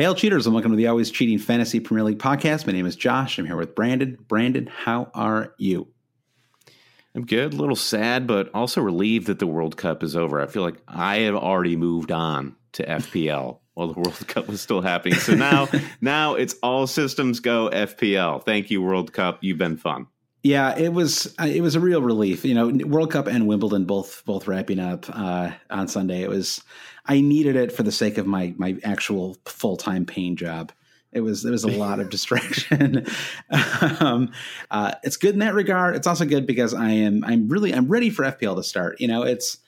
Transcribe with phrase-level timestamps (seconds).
[0.00, 2.66] Hail cheaters and welcome to the Always Cheating Fantasy Premier League podcast.
[2.66, 3.38] My name is Josh.
[3.38, 4.16] I'm here with Brandon.
[4.28, 5.88] Brandon, how are you?
[7.14, 10.40] I'm good, a little sad, but also relieved that the World Cup is over.
[10.40, 14.62] I feel like I have already moved on to FPL while the World Cup was
[14.62, 15.18] still happening.
[15.18, 15.68] So now,
[16.00, 18.42] now it's all systems go FPL.
[18.42, 19.40] Thank you, World Cup.
[19.42, 20.06] You've been fun.
[20.42, 22.46] Yeah, it was uh, it was a real relief.
[22.46, 26.22] You know, World Cup and Wimbledon both both wrapping up uh, on Sunday.
[26.22, 26.64] It was
[27.10, 30.70] I needed it for the sake of my my actual full time paying job.
[31.12, 33.04] It was it was a lot of distraction.
[33.98, 34.30] um,
[34.70, 35.96] uh, it's good in that regard.
[35.96, 39.00] It's also good because I am I'm really I'm ready for FPL to start.
[39.00, 39.58] You know, it's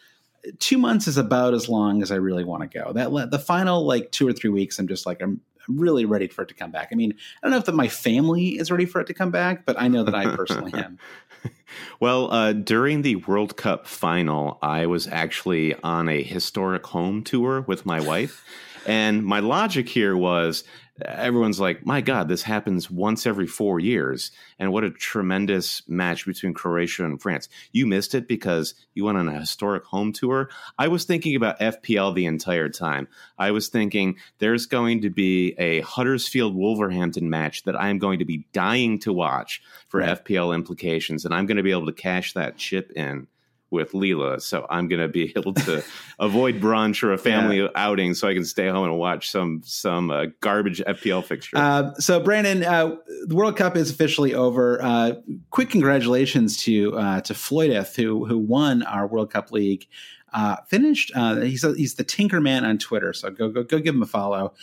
[0.61, 2.93] two months is about as long as I really want to go.
[2.93, 6.29] That the final like two or three weeks, I'm just like I'm I'm really ready
[6.29, 6.91] for it to come back.
[6.93, 9.33] I mean, I don't know if that my family is ready for it to come
[9.33, 11.01] back, but I know that I personally am.
[12.01, 17.63] well, uh, during the World Cup final, I was actually on a historic home tour
[17.63, 18.45] with my wife.
[18.87, 20.65] and my logic here was
[21.05, 24.31] everyone's like, my God, this happens once every four years.
[24.59, 27.49] And what a tremendous match between Croatia and France.
[27.73, 30.51] You missed it because you went on a historic home tour.
[30.79, 33.09] I was thinking about FPL the entire time.
[33.39, 38.25] I was thinking there's going to be a Huddersfield Wolverhampton match that I'm going to
[38.25, 40.03] be dying to watch for.
[40.13, 41.25] FPL implications.
[41.25, 43.27] And I'm going to be able to cash that chip in
[43.73, 45.83] with Leela, so I'm going to be able to
[46.19, 47.69] avoid brunch or a family yeah.
[47.75, 51.57] outing, so I can stay home and watch some some uh, garbage FPL fixture.
[51.57, 52.97] Uh, so, Brandon, uh,
[53.27, 54.81] the World Cup is officially over.
[54.83, 55.15] Uh,
[55.51, 59.87] quick congratulations to uh, to Floydeth, who who won our World Cup league.
[60.33, 61.13] Uh, finished.
[61.43, 64.07] he's a, he's the Tinker Man on Twitter, so go go go give him a
[64.07, 64.55] follow.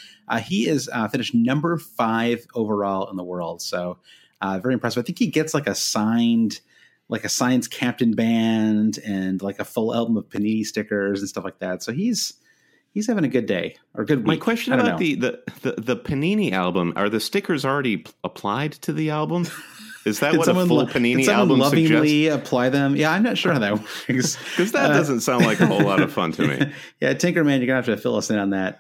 [0.41, 3.97] he is finished number five overall in the world, so
[4.41, 5.03] very impressive.
[5.03, 6.61] I think he gets like a signed
[7.09, 11.43] like a science captain band and like a full album of panini stickers and stuff
[11.43, 11.83] like that.
[11.83, 12.33] So he's
[12.91, 14.27] he's having a good day or good week.
[14.27, 18.93] My question about the, the, the the panini album are the stickers already applied to
[18.93, 19.47] the album?
[20.05, 22.47] Is that what a full panini album lovingly suggests?
[22.47, 22.95] apply them?
[22.95, 23.73] Yeah, I'm not sure how that
[24.09, 26.57] works because that uh, doesn't sound like a whole lot of fun to me.
[27.01, 28.79] yeah, Tinkerman, you're gonna have to fill us in on that.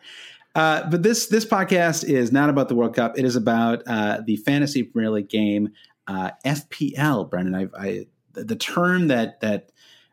[0.55, 3.17] Uh, but this this podcast is not about the World Cup.
[3.17, 5.69] It is about uh, the fantasy Premier League game,
[6.07, 7.29] uh, FPL.
[7.29, 8.05] Brendan, I, I
[8.43, 9.71] the term that that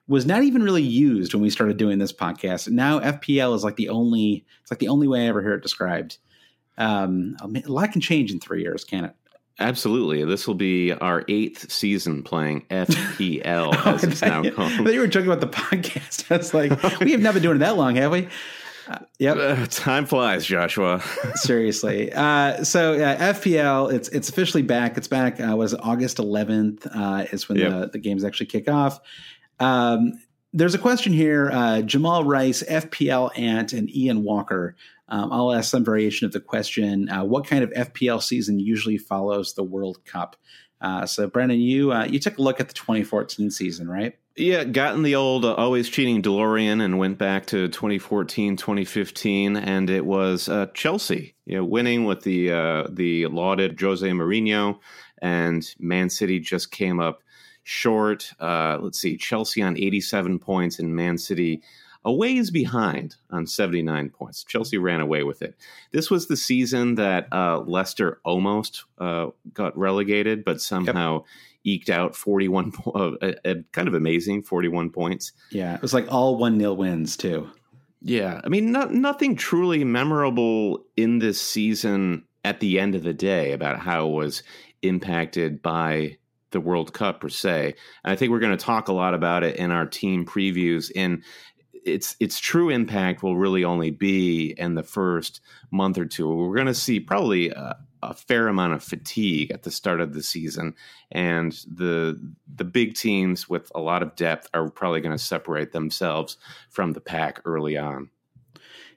[0.09, 2.69] was not even really used when we started doing this podcast.
[2.69, 5.63] Now FPL is like the only it's like the only way I ever hear it
[5.63, 6.19] described.
[6.79, 9.15] Um, a lot can change in three years, can it?
[9.59, 10.23] Absolutely.
[10.25, 14.85] This will be our eighth season playing FPL, as it's now called.
[14.85, 16.31] But you were joking about the podcast.
[16.31, 18.29] I was like, we have not been doing it that long, have we?
[19.19, 19.37] Yep.
[19.37, 21.03] Uh, time flies, Joshua.
[21.35, 22.13] Seriously.
[22.13, 24.97] Uh, so uh, FPL, it's it's officially back.
[24.97, 25.41] It's back.
[25.41, 27.71] Uh, was August 11th uh, is when yep.
[27.71, 29.01] the, the games actually kick off.
[29.59, 30.13] Um,
[30.53, 31.51] there's a question here.
[31.53, 34.77] Uh, Jamal Rice, FPL Ant, and Ian Walker.
[35.09, 37.09] Um, I'll ask some variation of the question.
[37.09, 40.37] Uh, what kind of FPL season usually follows the World Cup?
[40.81, 44.19] Uh, so, Brandon, you uh, you took a look at the 2014 season, right?
[44.37, 49.57] Yeah, got in the old uh, always cheating DeLorean and went back to 2014, 2015,
[49.57, 54.79] and it was uh, Chelsea, you know, winning with the uh, the lauded Jose Mourinho,
[55.23, 57.23] and Man City just came up
[57.63, 58.31] short.
[58.39, 61.63] Uh, let's see, Chelsea on 87 points and Man City
[62.07, 64.45] a ways behind on 79 points.
[64.45, 65.57] Chelsea ran away with it.
[65.91, 71.25] This was the season that uh, Leicester almost uh, got relegated, but somehow yep.
[71.67, 73.11] Eked out 41, uh,
[73.73, 75.33] kind of amazing 41 points.
[75.51, 77.51] Yeah, it was like all 1 nil wins, too.
[78.01, 83.13] Yeah, I mean, not, nothing truly memorable in this season at the end of the
[83.13, 84.43] day about how it was
[84.83, 86.17] impacted by
[86.53, 87.75] the World Cup per se.
[88.05, 90.91] And I think we're going to talk a lot about it in our team previews.
[90.95, 91.25] And
[91.85, 95.41] its its true impact will really only be in the first
[95.71, 96.29] month or two.
[96.29, 97.77] We're going to see probably a,
[98.11, 100.75] a, fair amount of fatigue at the start of the season,
[101.11, 102.21] and the
[102.53, 106.37] the big teams with a lot of depth are probably going to separate themselves
[106.71, 108.11] from the pack early on.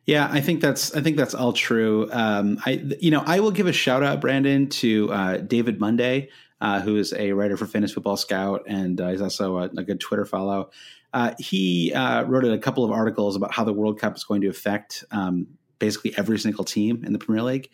[0.05, 2.09] Yeah, I think that's I think that's all true.
[2.11, 6.29] Um, I you know I will give a shout out, Brandon, to uh, David Monday,
[6.61, 9.83] uh, who is a writer for Fantasy Football Scout, and uh, he's also a, a,
[9.83, 10.71] good Twitter follow.
[11.13, 14.41] Uh, he uh, wrote a couple of articles about how the World Cup is going
[14.41, 15.47] to affect um,
[15.79, 17.69] basically every single team in the Premier League,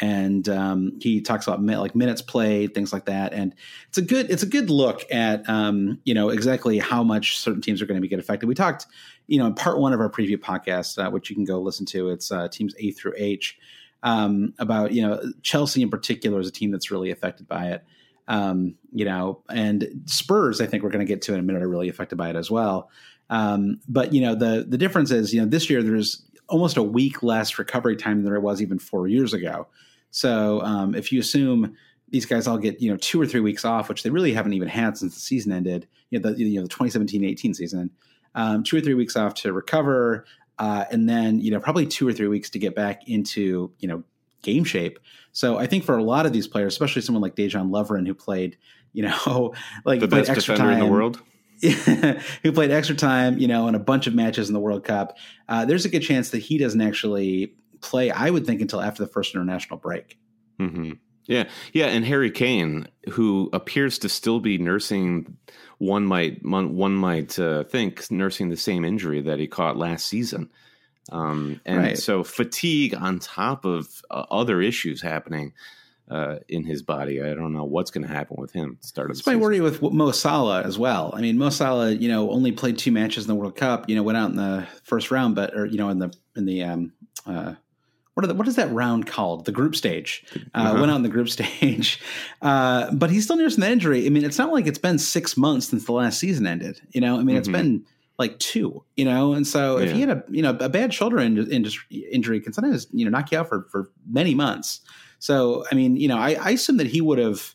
[0.00, 3.32] and um, he talks about like minutes played, things like that.
[3.32, 3.54] And
[3.88, 7.60] it's a good it's a good look at um, you know exactly how much certain
[7.60, 8.46] teams are going to be get affected.
[8.46, 8.86] We talked
[9.26, 11.86] you know in part one of our preview podcast, uh, which you can go listen
[11.86, 12.10] to.
[12.10, 13.58] It's uh, teams A through H.
[14.02, 17.84] Um, about you know Chelsea in particular is a team that's really affected by it.
[18.26, 21.62] Um, you know, and Spurs, I think we're going to get to in a minute,
[21.62, 22.90] are really affected by it as well.
[23.30, 26.82] Um, but you know, the the difference is, you know, this year there's almost a
[26.82, 29.66] week less recovery time than there was even four years ago.
[30.10, 31.76] So um, if you assume
[32.08, 34.52] these guys all get you know two or three weeks off, which they really haven't
[34.52, 37.90] even had since the season ended, you know, the you know the 2017-18 season,
[38.34, 40.24] um, two or three weeks off to recover,
[40.58, 43.88] uh, and then you know probably two or three weeks to get back into you
[43.88, 44.04] know
[44.42, 44.98] game shape.
[45.32, 48.14] So I think for a lot of these players, especially someone like Dejan Lovren, who
[48.14, 48.56] played,
[48.92, 49.54] you know,
[49.84, 51.20] like the best defender time, in the world.
[52.42, 55.16] who played extra time, you know, in a bunch of matches in the World Cup.
[55.48, 58.10] Uh, there's a good chance that he doesn't actually play.
[58.10, 60.18] I would think until after the first international break.
[60.58, 60.92] Mm-hmm.
[61.26, 65.38] Yeah, yeah, and Harry Kane, who appears to still be nursing,
[65.78, 70.50] one might one might uh, think nursing the same injury that he caught last season.
[71.12, 71.98] Um, and right.
[71.98, 75.52] so fatigue on top of uh, other issues happening
[76.10, 77.22] uh, in his body.
[77.22, 78.78] I don't know what's going to happen with him.
[78.80, 81.12] Start of That's my worry with Mo Salah as well.
[81.14, 83.88] I mean, Mo Salah, you know, only played two matches in the World Cup.
[83.88, 86.44] You know, went out in the first round, but or you know, in the in
[86.44, 86.92] the um,
[87.26, 87.54] uh,
[88.14, 89.44] what, the, what is that round called?
[89.44, 90.24] The group stage.
[90.54, 90.78] Uh, uh-huh.
[90.78, 92.00] Went out in the group stage,
[92.42, 94.06] uh, but he's still nursing the injury.
[94.06, 96.80] I mean, it's not like it's been six months since the last season ended.
[96.90, 97.36] You know, I mean, mm-hmm.
[97.38, 97.84] it's been
[98.18, 99.94] like two, you know, and so if yeah.
[99.94, 103.32] he had a you know a bad shoulder in, injury can sometimes you know knock
[103.32, 104.80] you out for for many months.
[105.24, 107.54] So I mean, you know, I, I assume that he would have,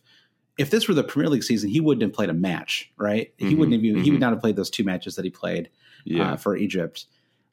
[0.57, 3.31] if this were the Premier League season, he wouldn't have played a match, right?
[3.37, 3.81] Mm-hmm, he wouldn't have.
[3.83, 4.01] Mm-hmm.
[4.01, 4.21] He would mm-hmm.
[4.21, 5.69] not have played those two matches that he played
[6.03, 6.31] yeah.
[6.31, 7.05] uh, for Egypt.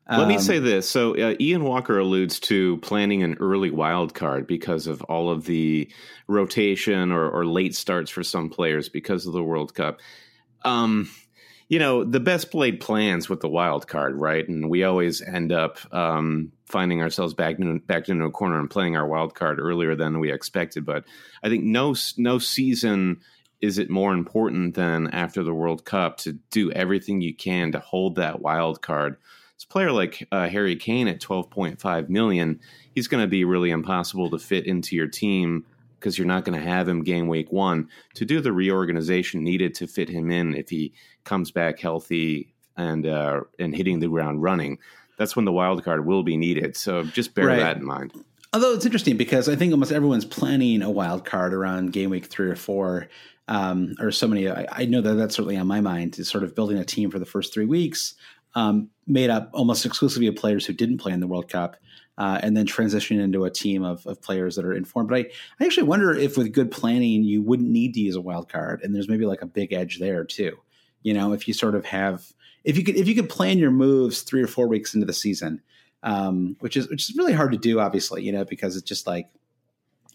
[0.08, 0.88] Let um, me say this.
[0.88, 5.44] So uh, Ian Walker alludes to planning an early wild card because of all of
[5.44, 5.92] the
[6.28, 10.00] rotation or, or late starts for some players because of the World Cup.
[10.64, 11.10] Um,
[11.68, 14.48] you know the best played plans with the wild card, right?
[14.48, 18.70] And we always end up um, finding ourselves back in, back into a corner and
[18.70, 20.84] playing our wild card earlier than we expected.
[20.84, 21.04] But
[21.42, 23.20] I think no no season
[23.60, 27.78] is it more important than after the World Cup to do everything you can to
[27.78, 29.16] hold that wild card.
[29.56, 32.60] This player like uh, Harry Kane at twelve point five million,
[32.94, 35.64] he's going to be really impossible to fit into your team
[35.98, 39.74] because you're not going to have him game week one to do the reorganization needed
[39.76, 40.92] to fit him in if he
[41.24, 44.78] comes back healthy and uh, and hitting the ground running.
[45.16, 46.76] That's when the wild card will be needed.
[46.76, 47.58] So just bear right.
[47.58, 48.12] that in mind.
[48.52, 52.26] Although it's interesting because I think almost everyone's planning a wild card around game week
[52.26, 53.08] three or four,
[53.48, 54.48] um, or so many.
[54.48, 57.10] I, I, know that that's certainly on my mind is sort of building a team
[57.10, 58.14] for the first three weeks,
[58.54, 61.76] um, made up almost exclusively of players who didn't play in the World Cup
[62.18, 65.08] uh, and then transitioning into a team of, of players that are informed.
[65.08, 65.30] But I,
[65.60, 68.80] I actually wonder if with good planning, you wouldn't need to use a wild card,
[68.82, 70.56] and there's maybe like a big edge there too.
[71.06, 72.32] You know, if you sort of have,
[72.64, 75.12] if you could, if you could plan your moves three or four weeks into the
[75.12, 75.62] season,
[76.02, 79.06] um, which is which is really hard to do, obviously, you know, because it's just
[79.06, 79.28] like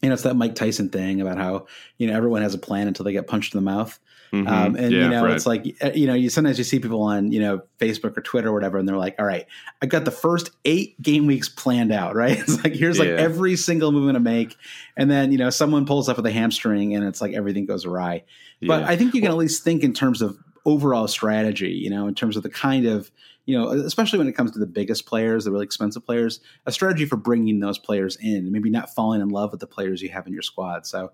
[0.02, 1.68] you know, it's that Mike Tyson thing about how
[1.98, 3.98] you know everyone has a plan until they get punched in the mouth.
[4.34, 4.48] Mm-hmm.
[4.48, 5.36] Um, and yeah, you know, right.
[5.36, 8.50] it's like you know, you sometimes you see people on you know Facebook or Twitter
[8.50, 9.46] or whatever, and they're like, "All right,
[9.82, 12.16] I got the first eight game weeks planned out.
[12.22, 12.40] Right?
[12.40, 13.06] It's like here's yeah.
[13.06, 14.56] like every single movement to make,
[14.98, 17.86] and then you know, someone pulls up with a hamstring, and it's like everything goes
[17.86, 18.24] awry.
[18.60, 18.68] Yeah.
[18.68, 21.72] But I think you can well, at least think in terms of overall strategy.
[21.72, 23.12] You know, in terms of the kind of
[23.46, 26.72] you know, especially when it comes to the biggest players, the really expensive players, a
[26.72, 30.10] strategy for bringing those players in, maybe not falling in love with the players you
[30.10, 30.86] have in your squad.
[30.86, 31.12] So,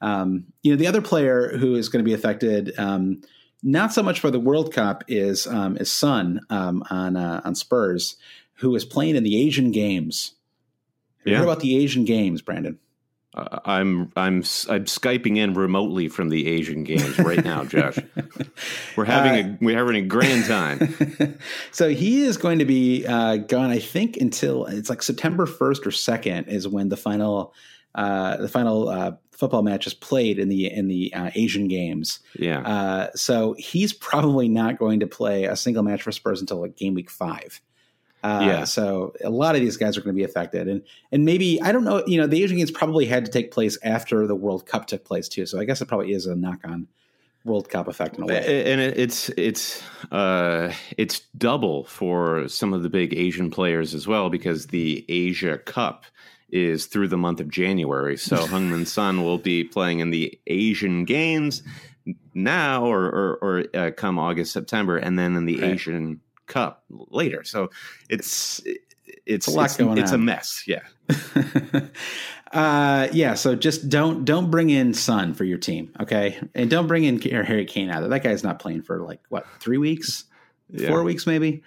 [0.00, 3.22] um, you know, the other player who is going to be affected, um,
[3.62, 7.54] not so much for the World Cup, is um, is Son um, on uh, on
[7.54, 8.16] Spurs,
[8.54, 10.34] who is playing in the Asian Games.
[11.18, 11.32] Have yeah.
[11.32, 12.78] you heard about the Asian Games, Brandon?
[13.34, 14.36] Uh, I'm I'm
[14.68, 17.98] I'm skyping in remotely from the Asian Games right now, Josh.
[18.96, 21.38] we're having uh, a we're having a grand time.
[21.70, 23.70] so he is going to be uh, gone.
[23.70, 27.54] I think until it's like September first or second is when the final
[27.94, 32.20] uh, the final uh, football match is played in the in the uh, Asian Games.
[32.38, 33.08] Yeah.
[33.14, 36.92] so he's probably not going to play a single match for Spurs until like game
[36.92, 37.62] week five.
[38.22, 38.64] Uh, yeah.
[38.64, 41.72] So a lot of these guys are going to be affected, and and maybe I
[41.72, 42.04] don't know.
[42.06, 45.04] You know, the Asian Games probably had to take place after the World Cup took
[45.04, 45.46] place too.
[45.46, 46.86] So I guess it probably is a knock on
[47.44, 48.72] World Cup effect in a way.
[48.72, 54.30] And it's it's uh, it's double for some of the big Asian players as well
[54.30, 56.04] because the Asia Cup
[56.50, 58.16] is through the month of January.
[58.16, 61.62] So Heung-min Son will be playing in the Asian Games
[62.34, 65.72] now or or, or uh, come August September, and then in the right.
[65.72, 66.20] Asian
[66.52, 67.42] Cup later.
[67.44, 67.70] So
[68.08, 68.62] it's
[69.26, 70.20] it's, a lot it's, going it's on.
[70.20, 70.64] a mess.
[70.66, 70.82] Yeah.
[72.52, 73.34] uh, yeah.
[73.34, 76.38] So just don't don't bring in Son for your team, okay?
[76.54, 78.08] And don't bring in Harry Kane either.
[78.08, 80.24] That guy's not playing for like what three weeks,
[80.70, 80.88] yeah.
[80.88, 81.62] four weeks maybe.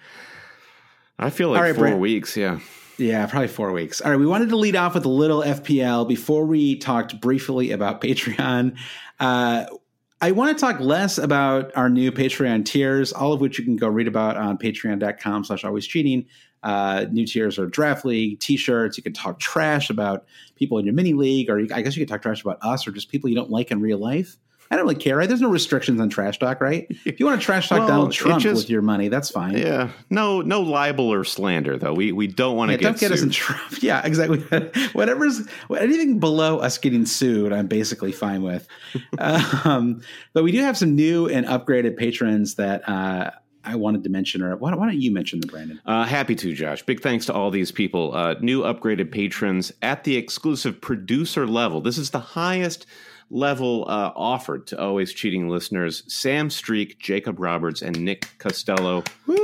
[1.18, 2.00] I feel like right, four Brent.
[2.00, 2.36] weeks.
[2.36, 2.60] Yeah.
[2.98, 4.00] Yeah, probably four weeks.
[4.00, 7.72] All right, we wanted to lead off with a little FPL before we talked briefly
[7.72, 8.76] about Patreon.
[9.20, 9.66] Uh,
[10.20, 13.76] I want to talk less about our new Patreon tiers, all of which you can
[13.76, 16.26] go read about on patreon.com slash always cheating.
[16.62, 18.96] Uh, new tiers are draft league, t-shirts.
[18.96, 20.24] You can talk trash about
[20.56, 22.88] people in your mini league, or you, I guess you could talk trash about us
[22.88, 24.38] or just people you don't like in real life.
[24.70, 25.28] I don't really care, right?
[25.28, 26.86] There's no restrictions on trash talk, right?
[27.06, 29.56] If you want to trash talk well, Donald Trump just, with your money, that's fine.
[29.56, 31.94] Yeah, no, no libel or slander though.
[31.94, 33.18] We we don't want to yeah, get don't get sued.
[33.18, 33.62] us in trouble.
[33.80, 34.38] Yeah, exactly.
[34.92, 38.66] Whatever's anything below us getting sued, I'm basically fine with.
[39.18, 42.88] um, but we do have some new and upgraded patrons that.
[42.88, 43.30] Uh,
[43.66, 45.80] I wanted to mention, or why, why don't you mention them, Brandon?
[45.84, 46.84] Uh, happy to, Josh.
[46.84, 48.14] Big thanks to all these people.
[48.14, 51.80] Uh, new upgraded patrons at the exclusive producer level.
[51.80, 52.86] This is the highest
[53.30, 59.02] level uh, offered to always cheating listeners Sam Streak, Jacob Roberts, and Nick Costello.
[59.26, 59.36] Woo!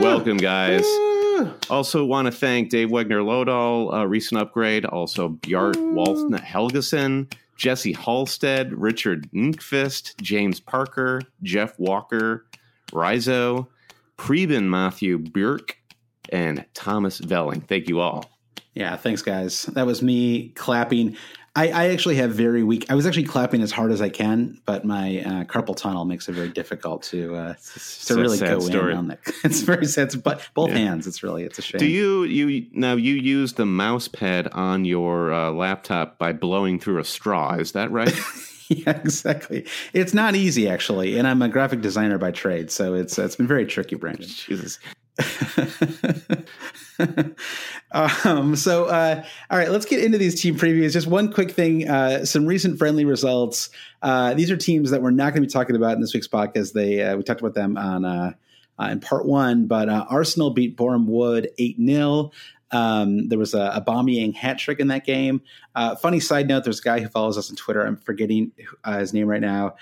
[0.00, 0.82] Welcome, guys.
[0.82, 1.52] Woo!
[1.68, 4.84] Also, want to thank Dave Wegner Lodahl, uh, recent upgrade.
[4.84, 12.46] Also, Bjart Waltna Helgeson, Jesse Halstead, Richard Nkvist, James Parker, Jeff Walker,
[12.92, 13.66] Rizo,
[14.16, 15.76] Preben Matthew Burke,
[16.30, 17.66] and Thomas Velling.
[17.66, 18.30] Thank you all.
[18.74, 19.64] Yeah, thanks, guys.
[19.66, 21.16] That was me clapping.
[21.56, 22.90] I, I, actually have very weak.
[22.90, 26.28] I was actually clapping as hard as I can, but my uh, carpal tunnel makes
[26.28, 27.54] it very difficult to uh,
[28.06, 28.92] to really go story.
[28.92, 29.20] in on that.
[29.44, 30.78] It's very sad, but both yeah.
[30.78, 31.06] hands.
[31.06, 31.78] It's really it's a shame.
[31.78, 36.80] Do you you now you use the mouse pad on your uh, laptop by blowing
[36.80, 37.54] through a straw?
[37.54, 38.12] Is that right?
[38.68, 39.64] yeah, exactly.
[39.92, 43.46] It's not easy actually, and I'm a graphic designer by trade, so it's it's been
[43.46, 44.26] very tricky, Brandon.
[44.26, 44.80] Jesus.
[47.92, 50.92] um, so, uh, all right, let's get into these team previews.
[50.92, 53.70] Just one quick thing: uh, some recent friendly results.
[54.02, 56.28] Uh, these are teams that we're not going to be talking about in this week's
[56.28, 56.72] podcast.
[56.72, 58.32] They uh, we talked about them on uh,
[58.78, 62.30] uh, in part one, but Arsenal beat Boreham Wood eight 0
[62.70, 65.42] um, there was a, a Aubameyang hat trick in that game.
[66.00, 67.84] funny side note: There's a guy who follows us on Twitter.
[67.84, 68.52] I'm forgetting
[68.86, 69.76] his name right now.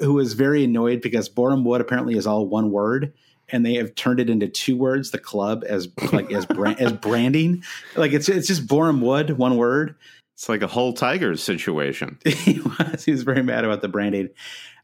[0.00, 3.12] who was very annoyed because Boreham Wood apparently is all one word
[3.50, 5.10] and they have turned it into two words.
[5.10, 7.62] The club as like as brand, as branding,
[7.96, 9.96] like it's it's just Boreham Wood, one word.
[10.34, 12.18] It's like a whole Tigers situation.
[12.24, 14.30] he was he was very mad about the branding.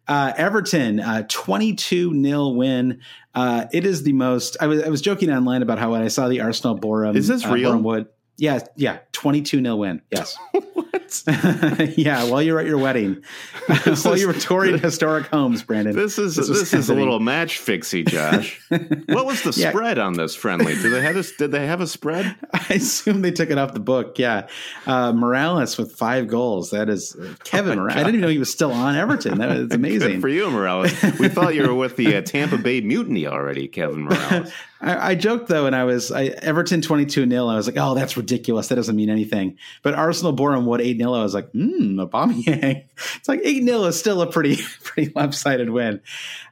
[0.08, 3.00] Uh, Everton, uh, 22 0 win.
[3.34, 4.56] Uh, it is the most.
[4.60, 7.16] I was I was joking online about how when I saw the Arsenal Boreham.
[7.16, 7.70] Is this uh, real?
[7.70, 8.08] Boreham Wood.
[8.36, 10.02] Yeah, yeah, 22 0 win.
[10.10, 10.36] Yes.
[11.96, 13.22] yeah, while you're at your wedding,
[14.02, 15.94] while you were touring historic homes, Brandon.
[15.94, 18.60] This is this, this is a little match fixie, Josh.
[18.68, 19.70] what was the yeah.
[19.70, 20.74] spread on this friendly?
[20.74, 22.34] Did they have a did they have a spread?
[22.52, 24.18] I assume they took it off the book.
[24.18, 24.48] Yeah,
[24.86, 26.70] uh, Morales with five goals.
[26.70, 27.96] That is uh, Kevin oh Morales.
[27.96, 29.38] I didn't even know he was still on Everton.
[29.38, 30.92] That was amazing Good for you, Morales.
[31.18, 34.52] We thought you were with the uh, Tampa Bay Mutiny already, Kevin Morales.
[34.82, 37.76] I, I, joked though, and I was I, Everton twenty two 0 I was like,
[37.78, 38.68] oh, that's ridiculous.
[38.68, 39.58] That doesn't mean anything.
[39.82, 42.84] But Arsenal Bournemouth what eight 0 I was like, hmm, Aubameyang.
[43.16, 46.00] It's like eight 0 is still a pretty pretty lopsided win.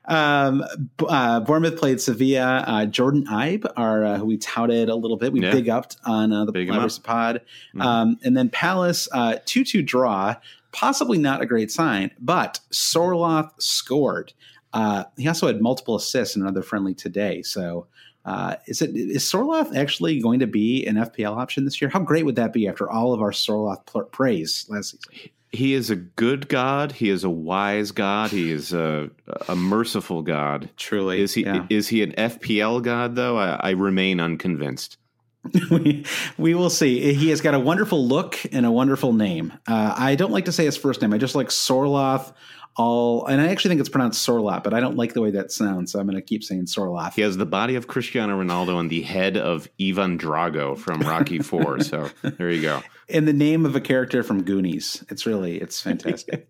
[0.05, 0.65] Um,
[1.07, 2.65] uh, Bournemouth played Sevilla.
[2.67, 5.53] Uh, Jordan Ibe, our uh, who we touted a little bit, we yeah.
[5.53, 7.43] big upped on uh, the Players Pod,
[7.75, 7.81] mm-hmm.
[7.81, 10.37] um, and then Palace uh, two two draw.
[10.71, 14.35] Possibly not a great sign, but Sorloth scored.
[14.73, 17.43] Uh, he also had multiple assists in another friendly today.
[17.43, 17.87] So
[18.29, 21.89] uh, is it is Sorloth actually going to be an FPL option this year?
[21.89, 25.31] How great would that be after all of our Sorloth praise last season?
[25.51, 26.93] He is a good God.
[26.93, 28.31] He is a wise God.
[28.31, 29.09] He is a,
[29.49, 30.69] a merciful God.
[30.77, 31.45] Truly, is he?
[31.45, 31.65] Yeah.
[31.71, 33.39] Is he an FPL God though?
[33.39, 34.99] I, I remain unconvinced.
[35.71, 36.05] we,
[36.37, 37.15] we will see.
[37.15, 39.55] He has got a wonderful look and a wonderful name.
[39.67, 41.15] Uh, I don't like to say his first name.
[41.15, 42.35] I just like Sorloth
[42.79, 45.53] all, and I actually think it's pronounced Sorlot, but I don't like the way that
[45.53, 47.13] sounds, so I'm going to keep saying Sorlot.
[47.13, 51.39] He has the body of Cristiano Ronaldo and the head of Ivan Drago from Rocky
[51.41, 51.81] Four.
[51.81, 52.83] so there you go.
[53.09, 55.05] In the name of a character from Goonies.
[55.11, 56.49] It's really it's fantastic.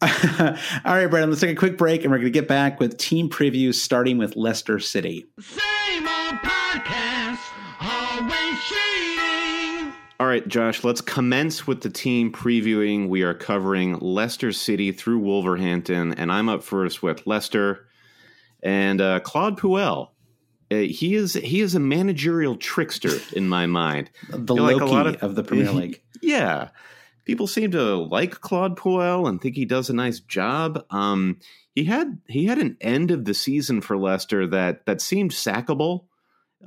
[0.00, 0.08] All
[0.84, 3.28] right, Brandon, let's take a quick break and we're going to get back with team
[3.28, 5.26] previews starting with Leicester City.
[5.40, 7.17] Same old podcast,
[10.20, 13.08] all right, Josh, let's commence with the team previewing.
[13.08, 17.86] We are covering Leicester City through Wolverhampton, and I'm up first with Leicester
[18.60, 20.08] and uh, Claude Puel.
[20.70, 24.10] Uh, he is he is a managerial trickster in my mind.
[24.28, 26.02] the you know, Loki like a lot of, of the Premier League.
[26.20, 26.70] Yeah,
[27.24, 30.84] people seem to like Claude Puel and think he does a nice job.
[30.90, 31.38] Um,
[31.76, 36.06] he had he had an end of the season for Leicester that that seemed sackable.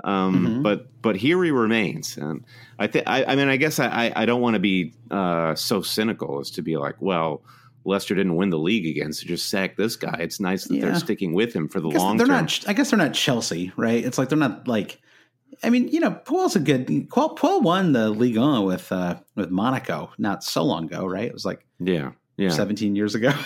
[0.04, 0.62] Um, mm-hmm.
[0.62, 2.46] But but here he remains, and
[2.80, 5.82] I think I, I, mean I guess I I don't want to be uh, so
[5.82, 7.44] cynical as to be like, well,
[7.84, 10.18] Leicester didn't win the league again, so just sack this guy.
[10.20, 10.86] It's nice that yeah.
[10.86, 12.42] they're sticking with him for the long they're term.
[12.42, 14.04] Not, I guess they're not Chelsea, right?
[14.04, 15.00] It's like they're not like.
[15.64, 16.88] I mean, you know, Puel's a good.
[16.88, 21.26] Puel, Puel won the Ligue 1 with uh, with Monaco not so long ago, right?
[21.26, 23.34] It was like yeah, yeah, seventeen years ago.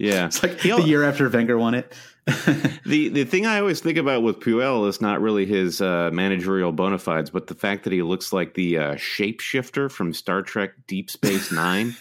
[0.00, 1.94] Yeah, it's like the year after Wenger won it.
[2.86, 6.72] the the thing I always think about with Puel is not really his uh, managerial
[6.72, 10.72] bona fides, but the fact that he looks like the uh, shapeshifter from Star Trek
[10.86, 11.96] Deep Space Nine.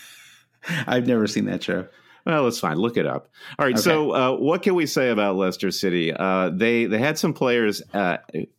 [0.88, 1.88] I've never seen that show.
[2.26, 2.78] Well, it's fine.
[2.78, 3.30] Look it up.
[3.58, 3.74] All right.
[3.74, 3.82] Okay.
[3.82, 6.14] So, uh, what can we say about Leicester City?
[6.14, 8.18] Uh, they they had some players uh,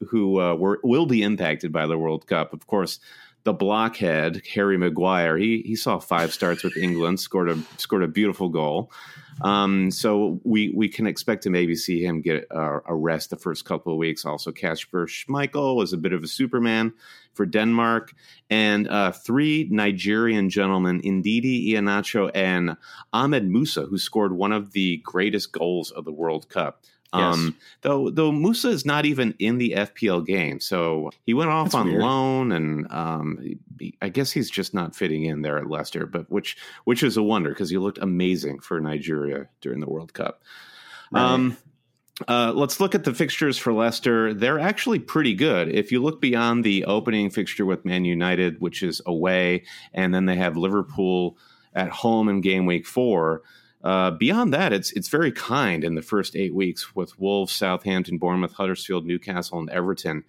[0.08, 2.52] who uh, were will be impacted by the World Cup.
[2.52, 2.98] Of course,
[3.44, 5.36] the blockhead Harry Maguire.
[5.36, 8.90] He he saw five starts with England, scored a scored a beautiful goal.
[9.40, 13.36] Um, so we we can expect to maybe see him get uh, a rest the
[13.36, 14.24] first couple of weeks.
[14.24, 16.92] Also, Kasper Schmeichel was a bit of a Superman
[17.32, 18.12] for Denmark,
[18.50, 22.76] and uh, three Nigerian gentlemen, Ndidi Iheanacho and
[23.12, 26.82] Ahmed Musa, who scored one of the greatest goals of the World Cup.
[27.12, 27.34] Yes.
[27.34, 31.66] Um, though though Musa is not even in the FPL game, so he went off
[31.66, 32.02] That's on weird.
[32.02, 33.38] loan, and um,
[33.80, 36.06] he, I guess he's just not fitting in there at Leicester.
[36.06, 40.12] But which which is a wonder because he looked amazing for Nigeria during the World
[40.14, 40.42] Cup.
[41.10, 41.22] Right.
[41.22, 41.56] Um,
[42.28, 44.34] uh, let's look at the fixtures for Leicester.
[44.34, 45.68] They're actually pretty good.
[45.74, 50.26] If you look beyond the opening fixture with Man United, which is away, and then
[50.26, 51.38] they have Liverpool
[51.74, 53.42] at home in game week four.
[53.82, 58.18] Uh, beyond that, it's it's very kind in the first eight weeks with Wolves, Southampton,
[58.18, 60.24] Bournemouth, Huddersfield, Newcastle, and Everton.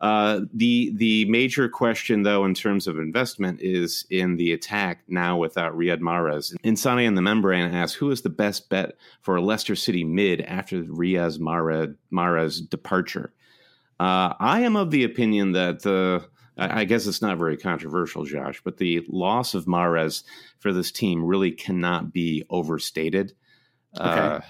[0.00, 5.36] Uh, the the major question, though, in terms of investment, is in the attack now
[5.36, 6.54] without Riyad Mahrez.
[6.64, 10.40] Insani in the membrane asks, "Who is the best bet for a Leicester City mid
[10.42, 13.32] after Riyad Mahrez, Mahrez departure?"
[13.98, 16.24] Uh, I am of the opinion that the
[16.58, 20.24] I guess it's not very controversial, Josh, but the loss of Mahrez
[20.58, 23.32] for this team really cannot be overstated.
[23.98, 24.08] Okay.
[24.08, 24.40] Uh,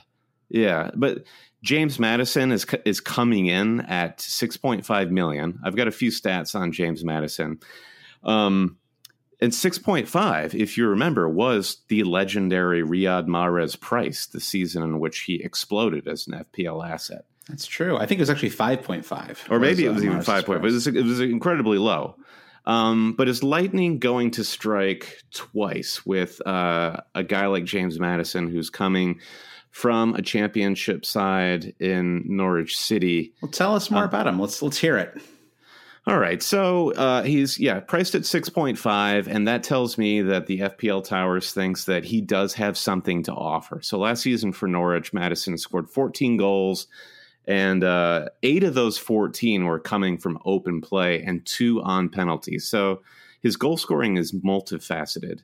[0.49, 1.25] yeah, but
[1.63, 5.59] James Maddison is is coming in at 6.5 million.
[5.65, 7.61] I've got a few stats on James Maddison.
[8.25, 8.79] Um,
[9.41, 15.21] and 6.5, if you remember, was the legendary Riyad Mahrez price the season in which
[15.21, 17.25] he exploded as an FPL asset.
[17.49, 17.97] That's true.
[17.97, 19.51] I think it was actually 5.5.
[19.51, 20.45] Or maybe was, it was uh, even 5.
[20.45, 22.17] Point, but it was, it was incredibly low.
[22.69, 28.47] Um, but is Lightning going to strike twice with uh, a guy like James Maddison,
[28.47, 29.21] who's coming
[29.71, 33.33] from a championship side in Norwich City?
[33.41, 34.39] Well, tell us more uh, about him.
[34.39, 35.19] Let's let's hear it.
[36.07, 40.21] All right, so uh, he's yeah priced at six point five, and that tells me
[40.21, 43.81] that the FPL Towers thinks that he does have something to offer.
[43.81, 46.87] So last season for Norwich, Maddison scored fourteen goals
[47.49, 52.69] and uh, eight of those 14 were coming from open play and two on penalties.
[52.69, 53.01] So
[53.41, 55.41] his goal scoring is multifaceted.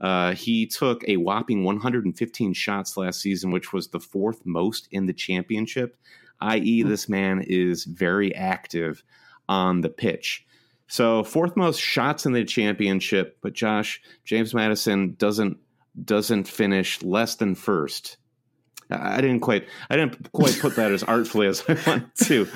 [0.00, 5.04] Uh, he took a whopping 115 shots last season, which was the fourth most in
[5.04, 5.98] the championship.
[6.40, 9.04] i.e., this man is very active
[9.46, 10.46] on the pitch.
[10.88, 15.58] So fourth most shots in the championship, but Josh James Maddison doesn't
[16.02, 18.16] doesn't finish less than first.
[18.90, 22.48] I didn't quite I didn't quite put that as artfully as I want to.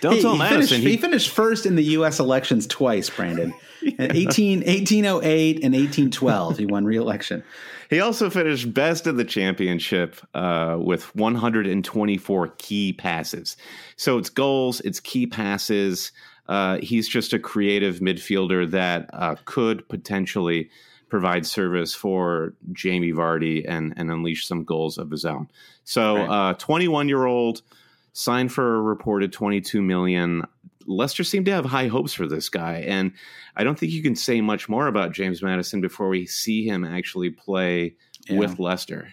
[0.00, 0.60] Don't hey, tell he Madison.
[0.60, 2.20] Finished, he, he, finished first in the U.S.
[2.20, 3.54] elections twice, Brandon.
[3.82, 3.94] yeah.
[4.12, 7.42] 18, 1808 and 1812, he won re-election.
[7.88, 13.56] He also finished best in the championship uh, with 124 key passes.
[13.96, 16.12] So it's goals, it's key passes.
[16.48, 20.70] Uh, he's just a creative midfielder that uh, could potentially
[21.08, 25.48] provide service for Jamie Vardy and, and unleash some goals of his own.
[25.84, 27.08] So, 21 right.
[27.08, 27.62] year old
[28.12, 30.42] signed for a reported 22 million.
[30.86, 33.12] Leicester seemed to have high hopes for this guy, and
[33.56, 36.84] I don't think you can say much more about James Maddison before we see him
[36.84, 37.96] actually play
[38.28, 38.38] yeah.
[38.38, 39.12] with Leicester.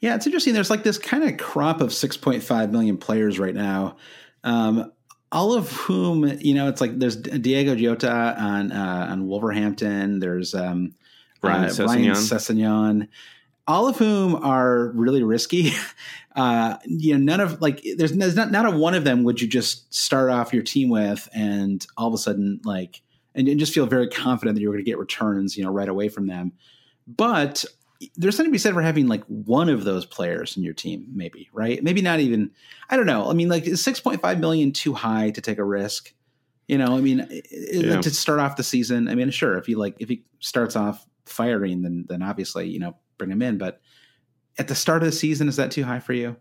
[0.00, 0.54] Yeah, it's interesting.
[0.54, 3.96] There's like this kind of crop of 6.5 million players right now.
[4.44, 4.92] Um,
[5.30, 10.20] all of whom, you know, it's like there's Diogo Jota on uh, on Wolverhampton.
[10.20, 10.94] There's um,
[11.42, 11.64] Ryan,
[12.10, 13.08] uh, Sessegnon
[13.66, 15.72] all of whom are really risky.
[16.34, 19.38] Uh, you know, none of like there's, there's not not a one of them would
[19.38, 23.02] you just start off your team with and all of a sudden like
[23.34, 25.90] and, and just feel very confident that you're going to get returns you know right
[25.90, 26.52] away from them.
[27.06, 27.66] But
[28.16, 31.04] there's something to be said for having like one of those players in your team,
[31.12, 31.84] maybe right?
[31.84, 32.50] Maybe not even.
[32.88, 33.28] I don't know.
[33.28, 36.14] I mean, like is 6.5 million too high to take a risk?
[36.66, 38.00] You know, I mean, yeah.
[38.00, 39.06] to start off the season.
[39.06, 42.78] I mean, sure, if he like if he starts off firing, then then obviously you
[42.78, 43.58] know bring him in.
[43.58, 43.80] But
[44.58, 46.36] at the start of the season, is that too high for you?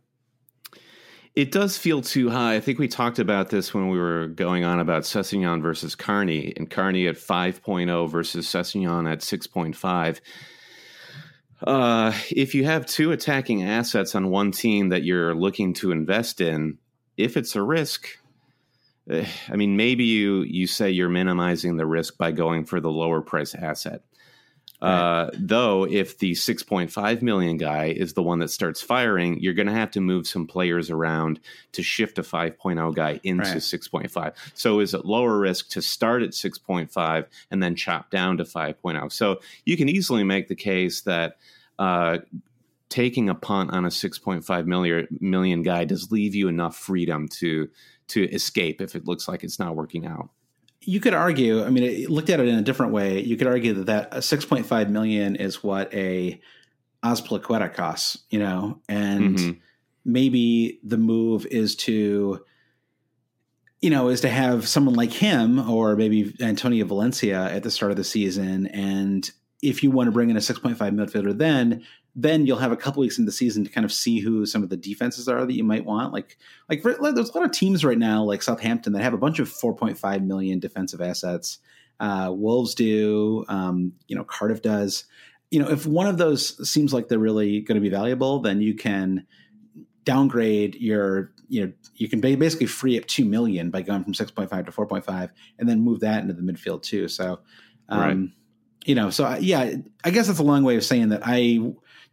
[1.34, 2.56] It does feel too high.
[2.56, 6.54] I think we talked about this when we were going on about Sessegnon versus Cairney,
[6.58, 10.20] and Cairney at 5.0 versus Sessegnon at 6.5.
[11.66, 16.42] Uh, if you have two attacking assets on one team that you're looking to invest
[16.42, 16.78] in,
[17.16, 18.08] if it's a risk,
[19.10, 22.90] eh, I mean, maybe you you say you're minimizing the risk by going for the
[22.90, 24.02] lower price asset.
[24.82, 29.68] Uh, though, if the 6.5 million guy is the one that starts firing, you're going
[29.68, 31.40] to have to move some players around
[31.74, 33.58] to shift a 5.0 guy into right.
[33.58, 34.34] 6.5.
[34.56, 39.12] So, is it lower risk to start at 6.5 and then chop down to 5.0?
[39.12, 41.38] So, you can easily make the case that.
[41.80, 42.20] Uh,
[42.90, 47.70] taking a punt on a 6.5 million, million guy does leave you enough freedom to
[48.10, 50.30] to escape if it looks like it's not working out
[50.82, 51.64] you could argue.
[51.64, 53.22] I mean, looked at it in a different way.
[53.22, 56.40] You could argue that that uh, six point five million is what a
[57.04, 58.20] Azpilicueta costs.
[58.30, 59.60] You know, and mm-hmm.
[60.06, 62.44] maybe the move is to
[63.82, 67.92] you know, is to have someone like him or maybe Antonio Valencia at the start
[67.92, 68.68] of the season.
[68.68, 69.30] And
[69.62, 71.84] if you want to bring in a 6.5 midfielder, then
[72.16, 74.64] then you'll have a couple weeks in the season to kind of see who some
[74.64, 76.12] of the defenses are that you might want.
[76.12, 76.38] Like,
[76.70, 79.40] like for, there's a lot of teams right now, like Southampton, that have a bunch
[79.40, 81.60] of 4.5 million defensive assets.
[82.00, 85.06] Uh, Wolves do, um, you know, Cardiff does.
[85.52, 88.62] You know, if one of those seems like they're really going to be valuable, then
[88.62, 89.26] you can
[90.04, 94.66] downgrade your, you know, you can basically free up two million by going from 6.5
[94.66, 97.08] to 4.5, and then move that into the midfield too.
[97.08, 97.40] So,
[97.88, 98.30] um, right.
[98.86, 101.60] you know, so yeah, I guess that's a long way of saying that I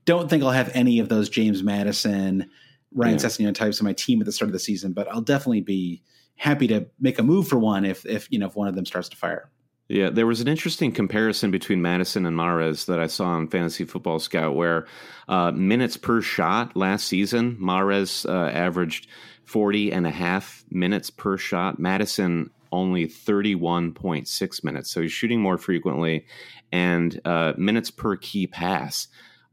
[0.09, 2.49] don't think I'll have any of those James Maddison,
[2.95, 3.19] Ryan yeah.
[3.19, 6.03] Sessegnon types on my team at the start of the season, but I'll definitely be
[6.37, 8.87] happy to make a move for one if if you know if one of them
[8.87, 9.51] starts to fire.
[9.89, 13.85] Yeah, there was an interesting comparison between Maddison and Mahrez that I saw on Fantasy
[13.85, 14.87] Football Scout, where
[15.29, 19.09] uh, minutes per shot last season, Mahrez uh, averaged
[19.45, 21.79] 40 and a half minutes per shot.
[21.79, 24.91] Maddison only 31.6 minutes.
[24.91, 26.27] So he's shooting more frequently
[26.71, 29.09] and uh, minutes per key pass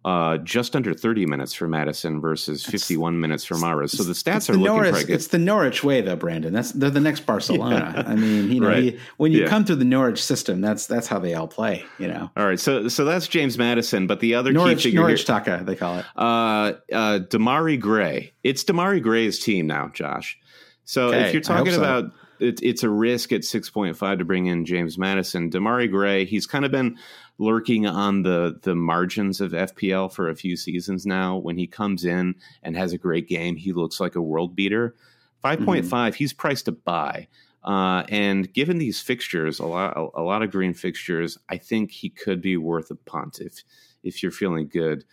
[0.06, 3.90] uh, just under 30 minutes for Maddison versus 51 minutes for Mahrez.
[3.90, 5.14] So the stats are the looking Norwich, pretty good.
[5.16, 6.54] It's the Norwich way, though, Brandon.
[6.54, 7.92] That's they're the next Barcelona.
[7.98, 8.04] yeah.
[8.12, 8.84] I mean, you know, right.
[8.84, 9.48] you, when you yeah.
[9.48, 11.84] come through the Norwich system, that's that's how they all play.
[11.98, 12.30] You know.
[12.38, 15.26] All right, so so that's James Maddison, but the other Norwich, key figure Norwich here,
[15.26, 16.06] Taka, they call it.
[16.16, 18.32] Uh, uh, Demarai Gray.
[18.44, 20.38] It's Demarai Gray's team now, Josh.
[20.84, 21.80] So okay, if you're talking so.
[21.80, 25.50] about it, it's a risk at 6.5 to bring in James Maddison.
[25.50, 26.98] Demarai Gray, he's kind of been
[27.38, 31.38] lurking on the the margins of FPL for a few seasons now.
[31.38, 34.96] When he comes in and has a great game, he looks like a world beater.
[35.44, 36.14] 5.5, mm-hmm.
[36.14, 37.28] he's priced to buy.
[37.64, 41.92] Uh, and given these fixtures, a lot a, a lot of green fixtures, I think
[41.92, 43.64] he could be worth a punt if
[44.04, 45.04] if you're feeling good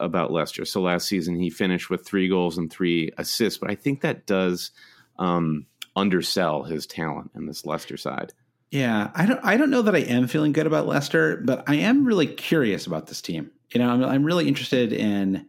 [0.00, 0.64] about Leicester.
[0.64, 4.26] So last season he finished with three goals and three assists, but I think that
[4.26, 4.70] does
[5.18, 8.32] um, undersell his talent in this Leicester side.
[8.70, 9.40] Yeah, I don't.
[9.42, 12.86] I don't know that I am feeling good about Leicester, but I am really curious
[12.86, 13.50] about this team.
[13.72, 15.46] You know, I'm, I'm really interested in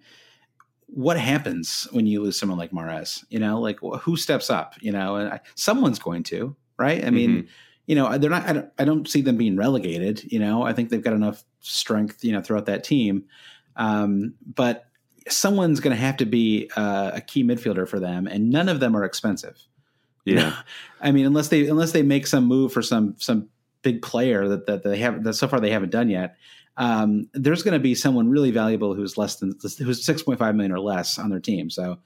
[0.87, 3.25] what happens when you lose someone like Mahrez.
[3.29, 4.75] You know, like who steps up?
[4.79, 7.03] You know, and I, someone's going to, right?
[7.03, 7.47] I mean, mm-hmm.
[7.87, 8.47] you know, they're not.
[8.47, 10.31] I don't, I don't see them being relegated.
[10.31, 13.25] You know, I think they've got enough strength, you know, throughout that team.
[13.75, 14.85] Um, but
[15.27, 18.79] someone's going to have to be uh, a key midfielder for them, and none of
[18.79, 19.57] them are expensive.
[20.25, 20.55] Yeah,
[21.01, 23.49] I mean, unless they unless they make some move for some some
[23.81, 26.35] big player that that they have that so far they haven't done yet.
[26.77, 30.79] Um, there's going to be someone really valuable who's less than who's 6.5 million or
[30.79, 31.69] less on their team.
[31.69, 31.97] So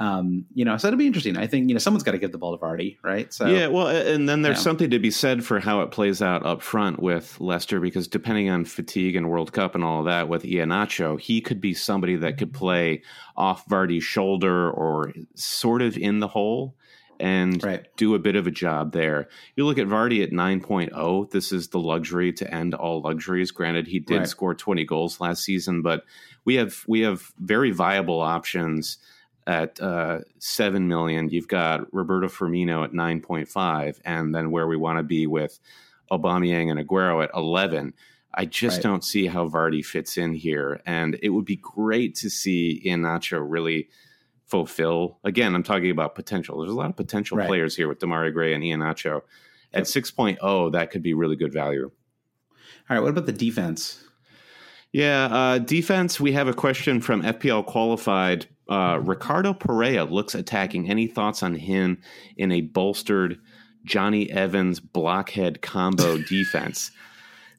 [0.00, 1.36] um, you know, so it'll be interesting.
[1.36, 3.32] I think you know someone's got to give the ball to Vardy, right?
[3.34, 6.44] So yeah, well, and then there's something to be said for how it plays out
[6.46, 10.26] up front with Leicester because depending on fatigue and World Cup and all of that,
[10.26, 13.02] with Iheanacho, he could be somebody that could play
[13.36, 16.76] off Vardy's shoulder or sort of in the hole
[17.20, 17.86] and right.
[17.96, 19.28] do a bit of a job there.
[19.54, 21.30] You look at Vardy at 9.0.
[21.30, 23.50] This is the luxury to end all luxuries.
[23.50, 24.28] Granted, he did right.
[24.28, 26.04] score 20 goals last season, but
[26.44, 28.98] we have we have very viable options
[29.46, 31.28] at uh, seven million.
[31.28, 35.26] You've got Roberto Firmino at nine point five, and then where we want to be
[35.26, 35.58] with
[36.10, 37.94] Aubameyang and Aguero at eleven.
[38.32, 38.82] I just right.
[38.84, 43.44] don't see how Vardy fits in here, and it would be great to see Iheanacho
[43.44, 43.88] really
[44.50, 45.18] fulfill.
[45.24, 46.58] Again, I'm talking about potential.
[46.58, 47.46] There's a lot of potential right.
[47.46, 49.22] players here with Demarai Gray and Iheanacho.
[49.72, 50.04] At yep.
[50.04, 51.90] 6.0, that could be really good value.
[52.88, 54.02] All right, what about the defense?
[54.92, 56.18] Yeah, uh, defense.
[56.18, 60.88] We have a question from FPL qualified uh, Ricardo Pereira looks attacking.
[60.88, 62.00] Any thoughts on him
[62.36, 63.38] in a bolstered
[63.84, 66.92] Jonny Evans blockhead combo defense?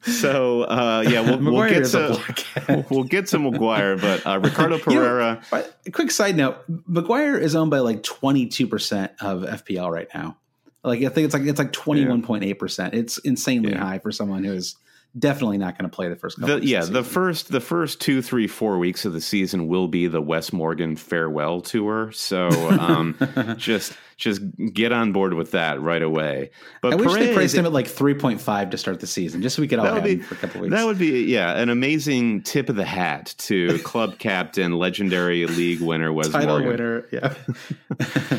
[0.02, 5.42] So uh, yeah, we'll, we'll get to we'll get to Maguire, but uh, Ricardo Pereira.
[5.52, 9.90] You know, quick side note: Maguire is owned by like twenty two percent of FPL
[9.90, 10.36] right now.
[10.82, 12.94] Like I think it's like it's like twenty one point eight percent.
[12.94, 13.78] It's insanely yeah.
[13.78, 14.76] high for someone who is
[15.18, 16.60] definitely not going to play the first couple.
[16.60, 20.06] The, yeah, the first the first two, three, four weeks of the season will be
[20.06, 22.10] the Wes Morgan farewell tour.
[22.12, 23.16] So um,
[23.58, 24.40] just just
[24.72, 26.50] get on board with that right away.
[26.80, 29.42] But I wish they priced him at like three point five to start the season,
[29.42, 30.74] just so we could all have be, him for a couple weeks.
[30.74, 35.80] That would be yeah, an amazing tip of the hat to club captain, legendary league
[35.80, 36.68] winner Wes Title Morgan.
[36.68, 37.34] winner, yeah.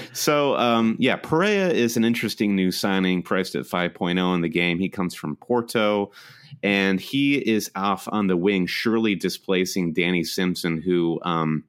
[0.13, 4.79] so um, yeah, Pereira is an interesting new signing, priced at 5.0 in the game.
[4.79, 6.11] He comes from Porto
[6.61, 11.63] and he is off on the wing, surely displacing Danny Simpson, who um,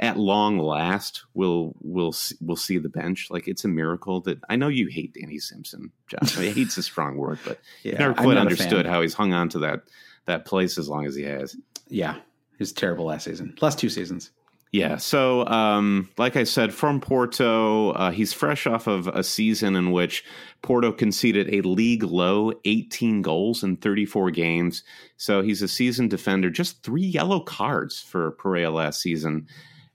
[0.00, 3.28] at long last will will will see the bench.
[3.30, 6.36] Like it's a miracle that I know you hate Danny Simpson, Josh.
[6.38, 9.48] I mean, hate's a strong word, but yeah, never quite understood how he's hung on
[9.50, 9.82] to that
[10.26, 11.56] that place as long as he has.
[11.88, 12.16] Yeah,
[12.58, 14.30] he's terrible last season, last two seasons.
[14.70, 14.98] Yeah.
[14.98, 19.92] So, um, like I said, from Porto, uh, he's fresh off of a season in
[19.92, 20.24] which
[20.60, 24.82] Porto conceded a league low 18 goals in 34 games.
[25.16, 26.50] So he's a seasoned defender.
[26.50, 29.46] Just three yellow cards for Pereira last season.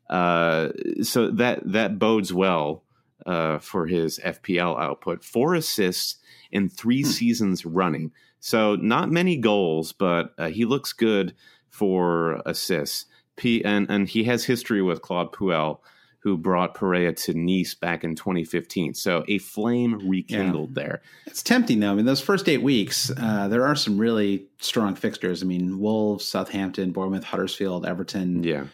[0.09, 0.69] Uh,
[1.01, 2.83] so that that bodes well
[3.25, 5.23] uh, for his FPL output.
[5.23, 6.17] Four assists
[6.51, 7.09] in three hmm.
[7.09, 8.11] seasons running.
[8.39, 11.35] So not many goals, but uh, he looks good
[11.69, 13.05] for assists.
[13.35, 15.79] P and and he has history with Claude Puel,
[16.23, 18.93] who brought Pereira to Nice back in 2015.
[18.93, 20.83] So a flame rekindled yeah.
[20.83, 21.01] there.
[21.25, 21.91] It's tempting though.
[21.91, 25.43] I mean, those first eight weeks, uh, there are some really strong fixtures.
[25.43, 28.43] I mean, Wolves, Southampton, Bournemouth, Huddersfield, Everton.
[28.43, 28.65] Yeah.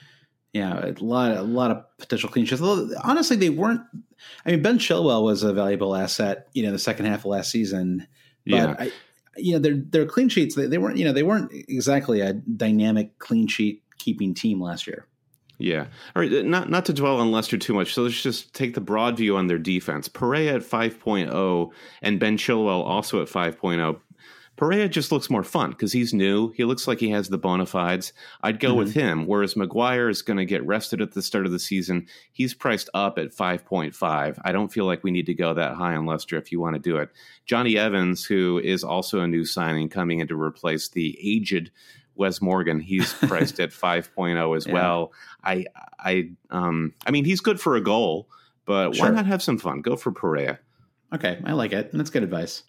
[0.52, 2.62] Yeah, a lot, a lot of potential clean sheets.
[3.04, 3.82] Honestly, they weren't.
[4.45, 7.52] I mean, Ben Chilwell was a valuable asset, you know, the second half of last
[7.52, 8.08] season.
[8.48, 8.76] But yeah.
[8.80, 8.91] I,
[9.38, 12.34] you know, their their clean sheets, they, they weren't, you know, they weren't exactly a
[12.34, 15.06] dynamic clean sheet keeping team last year.
[15.60, 15.88] Yeah.
[16.16, 16.46] All right.
[16.46, 17.94] Not not to dwell on Leicester too much.
[17.94, 20.08] So let's just take the broad view on their defense.
[20.08, 24.00] Pereira at 5.0 and Ben Chilwell also at 5.0.
[24.60, 26.52] Pereira just looks more fun because he's new.
[26.52, 28.12] He looks like he has the bona fides.
[28.44, 28.78] I'd go mm-hmm.
[28.80, 29.26] with him.
[29.26, 32.08] Whereas Maguire is going to get rested at the start of the season.
[32.34, 34.40] He's priced up at 5.5.
[34.44, 36.74] I don't feel like we need to go that high on Leicester if you want
[36.74, 37.10] to do it.
[37.46, 41.72] Jonny Evans, who is also a new signing coming in to replace the aged
[42.19, 42.79] Wes Morgan.
[42.79, 44.73] He's priced at 5.0 as yeah.
[44.73, 45.13] well.
[45.43, 45.65] I
[45.97, 48.29] I um I mean he's good for a goal,
[48.65, 49.05] but sure.
[49.05, 49.82] why not have some fun?
[49.82, 50.60] Go for Pereira.
[51.12, 51.91] Okay, I like it.
[51.91, 52.63] That's good advice.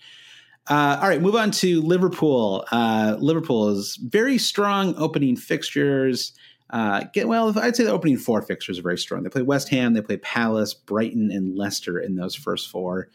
[0.66, 2.64] Uh, all right, move on to Liverpool.
[2.70, 6.32] Uh, Liverpool is very strong opening fixtures.
[6.70, 7.58] Uh, get well.
[7.58, 9.24] I'd say the opening four fixtures are very strong.
[9.24, 13.08] They play West Ham, they play Palace, Brighton, and Leicester in those first four.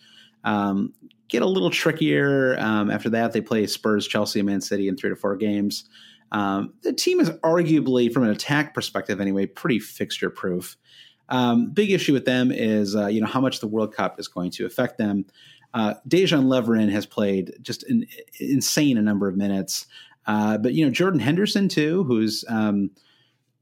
[0.43, 0.93] Um,
[1.29, 3.31] get a little trickier um, after that.
[3.31, 5.87] They play Spurs, Chelsea, and Man City in three to four games.
[6.31, 10.77] Um, the team is arguably, from an attack perspective anyway, pretty fixture proof.
[11.29, 14.27] Um, big issue with them is uh, you know how much the World Cup is
[14.27, 15.25] going to affect them.
[15.73, 18.05] Uh, Dejan Lovren has played just an
[18.39, 19.87] insane a number of minutes,
[20.27, 22.91] uh, but you know Jordan Henderson too, who's um,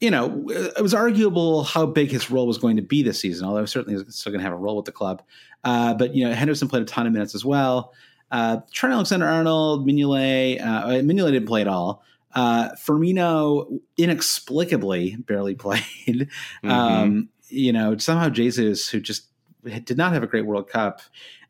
[0.04, 3.48] you know, it was arguable how big his role was going to be this season,
[3.48, 5.24] although certainly he's still going to have a role with the club.
[5.64, 7.94] Uh, but, you know, Henderson played a ton of minutes as well.
[8.30, 12.04] Uh, Trent Alexander Arnold, Mignolet, uh, Mignolet didn't play at all.
[12.34, 15.84] Uh, Firmino inexplicably barely played.
[16.08, 16.70] Mm-hmm.
[16.70, 19.28] Um, you know, somehow Jesus, who just
[19.64, 21.02] did not have a great World Cup.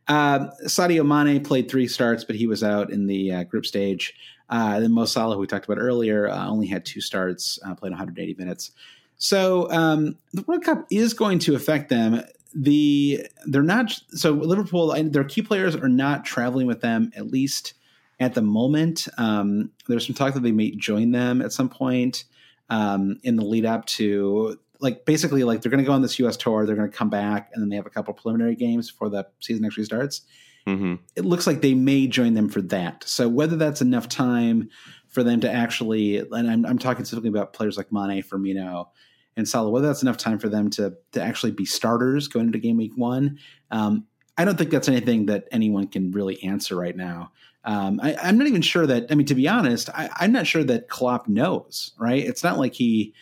[0.07, 4.13] Uh, Sadio Mane played three starts, but he was out in the uh, group stage.
[4.49, 7.73] Uh, then Mo Salah, who we talked about earlier, uh, only had two starts, uh,
[7.73, 8.71] played 180 minutes.
[9.17, 12.21] So um, the World Cup is going to affect them.
[12.53, 14.93] The they're not so Liverpool.
[15.09, 17.73] Their key players are not traveling with them at least
[18.19, 19.07] at the moment.
[19.17, 22.25] Um, there's some talk that they may join them at some point
[22.69, 26.19] um, in the lead up to like basically like they're going to go on this
[26.19, 26.37] U.S.
[26.37, 26.65] tour.
[26.65, 29.25] They're going to come back and then they have a couple preliminary games before the
[29.39, 30.21] season actually starts.
[30.67, 30.95] Mm-hmm.
[31.15, 33.03] It looks like they may join them for that.
[33.05, 34.69] So whether that's enough time
[35.09, 38.87] for them to actually, and I'm, I'm talking specifically about players like Mane, Firmino,
[39.35, 42.59] and Salah, whether that's enough time for them to to actually be starters going into
[42.59, 43.39] game week one,
[43.71, 44.05] um,
[44.37, 47.31] I don't think that's anything that anyone can really answer right now.
[47.65, 49.07] Um, I, am not even sure that.
[49.09, 51.91] I mean, to be honest, I, I'm not sure that Klopp knows.
[51.97, 52.23] Right?
[52.23, 53.13] It's not like he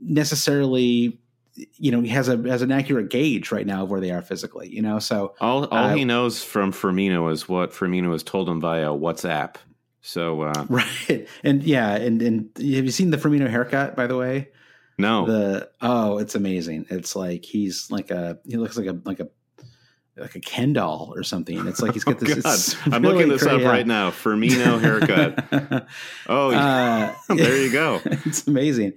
[0.00, 1.18] necessarily
[1.76, 4.22] you know he has a has an accurate gauge right now of where they are
[4.22, 4.68] physically.
[4.68, 8.48] You know, so all all uh, he knows from Firmino is what Firmino has told
[8.48, 9.56] him via WhatsApp.
[10.00, 13.96] So uh, right, and yeah, and and have you seen the Firmino haircut?
[13.96, 14.48] By the way,
[14.96, 15.26] no.
[15.26, 16.86] The oh, it's amazing.
[16.90, 19.28] It's like he's like a he looks like a like a
[20.18, 21.66] like a Ken doll or something.
[21.66, 22.76] It's like he's got this.
[22.76, 24.10] oh, I'm looking this crazy, up right now.
[24.10, 25.86] Firmino haircut.
[26.28, 28.00] oh, uh, there you go.
[28.04, 28.94] It's amazing.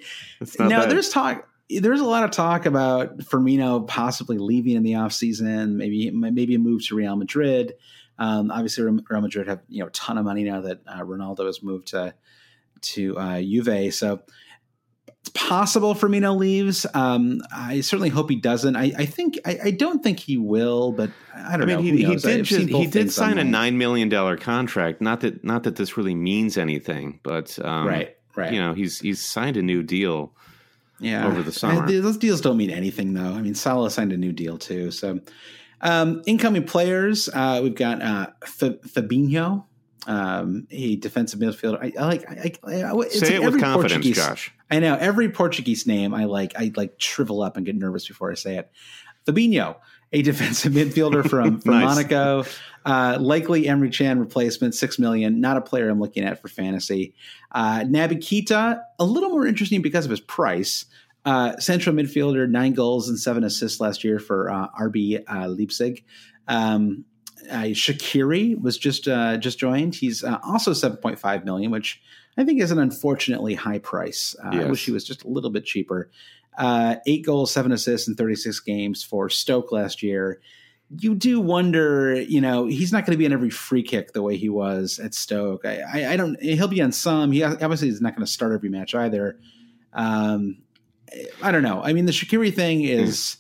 [0.60, 0.92] now bad.
[0.92, 6.12] there's talk there's a lot of talk about Firmino possibly leaving in the offseason, maybe
[6.12, 7.76] maybe a move to Real Madrid.
[8.20, 11.46] Um, obviously, Real Madrid have you know a ton of money now that uh, Ronaldo
[11.46, 12.14] has moved to
[12.82, 14.22] to uh, Juve, so
[15.22, 16.86] it's possible Firmino leaves.
[16.96, 18.76] Um, I certainly hope he doesn't.
[18.76, 21.82] I, I think I, I, don't think he will, but I don't I mean, know.
[21.82, 23.48] He, he did just, he did sign online.
[23.48, 25.00] a nine million dollar contract.
[25.00, 28.52] Not that not that this really means anything, but um, right, right.
[28.52, 30.34] You know, he's he's signed a new deal
[31.02, 31.28] yeah.
[31.28, 31.86] over the summer.
[31.92, 33.34] those deals don't mean anything, though.
[33.34, 34.92] I mean, Salah signed a new deal too.
[34.92, 35.20] So,
[35.82, 39.66] um, incoming players, uh, we've got uh, F- Fabinho,
[40.08, 41.80] um, a defensive midfielder.
[41.82, 42.30] I, I like.
[42.30, 44.52] I, I, it's Say like it with confidence, Portuguese, Josh.
[44.72, 46.14] I know every Portuguese name.
[46.14, 46.54] I like.
[46.58, 48.72] I like shrivel up and get nervous before I say it.
[49.28, 49.76] Fabinho,
[50.14, 51.86] a defensive midfielder from, from nice.
[51.86, 52.46] Monaco.
[52.84, 55.40] Uh, likely Emre Can replacement, six million.
[55.40, 57.14] Not a player I'm looking at for fantasy.
[57.52, 60.86] Uh, Naby Keita, a little more interesting because of his price.
[61.24, 66.04] Uh, central midfielder, nine goals and seven assists last year for uh, RB uh, Leipzig.
[66.48, 67.06] Um,
[67.50, 69.96] uh, Shaqiri was just uh, just joined.
[69.96, 72.02] He's uh, also 7.5 million, which
[72.38, 74.36] I think is an unfortunately high price.
[74.44, 74.66] Uh, yes.
[74.66, 76.10] I wish he was just a little bit cheaper.
[76.58, 80.42] Uh, eight goals, seven assists in 36 games for Stoke last year.
[81.00, 84.22] You do wonder, you know, he's not going to be on every free kick the
[84.22, 85.66] way he was at Stoke.
[85.66, 86.42] I, I, I don't.
[86.42, 87.32] He'll be on some.
[87.32, 89.40] He obviously is not going to start every match either.
[89.94, 90.58] Um,
[91.42, 91.82] I don't know.
[91.82, 93.38] I mean, the Shaqiri thing is.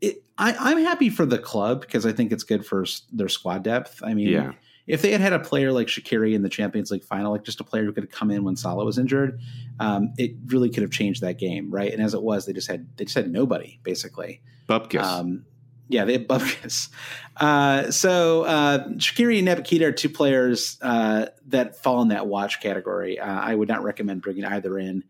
[0.00, 3.62] It, I, am happy for the club because I think it's good for their squad
[3.62, 4.02] depth.
[4.02, 4.52] I mean, yeah.
[4.86, 7.60] If they had had a player like Shaqiri in the Champions League final, like just
[7.60, 9.40] a player who could come in when Salah was injured,
[9.80, 11.92] um, it really could have changed that game, right?
[11.92, 14.42] And as it was, they just had they just had nobody basically.
[14.68, 15.02] Bupkis.
[15.02, 15.44] Um,
[15.88, 16.88] yeah, they have Bupkis.
[17.36, 22.60] Uh, so uh, Shaqiri and Naby are two players uh, that fall in that watch
[22.60, 23.18] category.
[23.18, 25.04] Uh, I would not recommend bringing either in.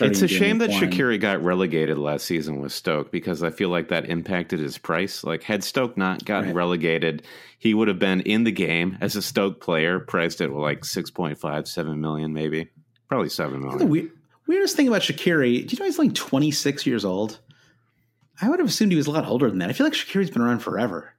[0.00, 0.82] It's a shame that one.
[0.82, 5.24] Shaqiri got relegated last season with Stoke because I feel like that impacted his price.
[5.24, 6.56] Like had Stoke not gotten right.
[6.56, 7.22] relegated,
[7.58, 11.66] he would have been in the game as a Stoke player, priced at like 6.5,
[11.66, 12.68] 7 million maybe.
[13.08, 13.78] Probably 7 million.
[13.78, 14.10] The weird,
[14.46, 17.38] weirdest thing about Shaqiri, do you know he's like 26 years old?
[18.42, 19.70] I would have assumed he was a lot older than that.
[19.70, 21.14] I feel like Shaqiri's been around forever.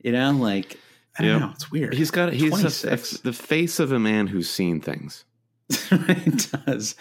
[0.00, 0.78] You know, like
[1.18, 1.40] I don't yep.
[1.40, 1.94] know, it's weird.
[1.94, 5.24] He's got he's a, a, the face of a man who's seen things.
[5.70, 6.94] it does.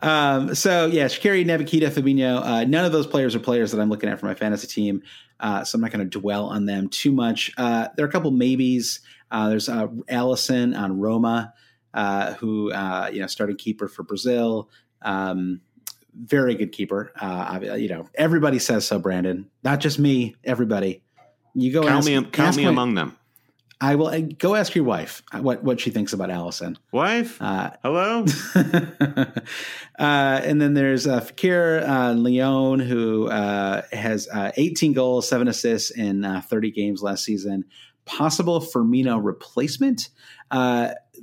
[0.00, 2.40] Um, so yeah, Shaqiri, Naby Keita, Fabinho.
[2.42, 5.02] Uh, none of those players are players that I'm looking at for my fantasy team.
[5.40, 7.52] Uh, so I'm not going to dwell on them too much.
[7.58, 9.00] Uh, there are a couple maybes.
[9.30, 11.52] Uh, there's uh, Alisson on Roma,
[11.94, 12.72] uh, who
[13.12, 14.70] you know starting keeper for Brazil.
[15.02, 15.60] Um,
[16.14, 17.12] very good keeper.
[17.76, 18.98] you know, everybody says so.
[18.98, 20.36] Brandon, not just me.
[20.44, 21.02] Everybody.
[21.54, 22.24] You go count ask, me.
[22.30, 23.16] Count me my, among them.
[23.80, 26.76] I will uh, go ask your wife what, what she thinks about Alisson.
[26.92, 28.24] Wife, uh, hello.
[28.54, 29.32] uh,
[29.98, 35.90] and then there's uh, Fekir uh, Lyon, who uh, has uh, 18 goals, seven assists
[35.90, 37.64] in 30 games last season.
[38.06, 40.08] Possible Firmino replacement.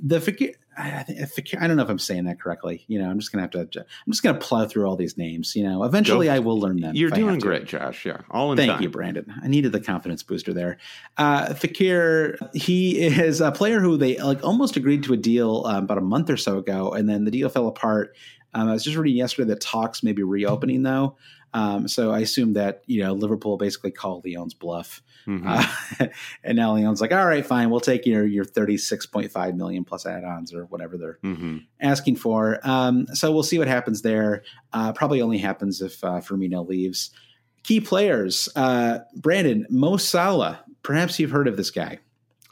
[0.02, 2.84] The Fakir, I, think, Fekir, I don't know if I'm saying that correctly.
[2.88, 3.60] You know, I'm just gonna have to.
[3.60, 5.54] I'm just gonna plow through all these names.
[5.54, 6.32] You know, eventually Go.
[6.32, 6.94] I will learn them.
[6.94, 8.04] You're doing great, Josh.
[8.04, 8.82] Yeah, all in Thank time.
[8.82, 9.32] you, Brandon.
[9.42, 10.78] I needed the confidence booster there.
[11.16, 15.84] Uh, Fekir, he is a player who they like almost agreed to a deal um,
[15.84, 18.16] about a month or so ago, and then the deal fell apart.
[18.54, 21.16] Um, I was just reading yesterday that talks may be reopening though.
[21.52, 25.42] Um, so I assume that you know Liverpool basically called Lyon's bluff, Mhm.
[25.46, 26.06] uh,
[26.44, 29.54] and now Lyon's like, all right, fine, we'll take your your thirty six point five
[29.56, 31.64] million plus add-ons or whatever they're Mhm.
[31.80, 32.58] asking for.
[32.62, 34.42] Um, so we'll see what happens there.
[34.72, 37.10] Uh, probably only happens if uh, Firmino leaves.
[37.62, 40.60] Key players, uh, Brandon Mo Salah.
[40.82, 41.98] Perhaps you've heard of this guy.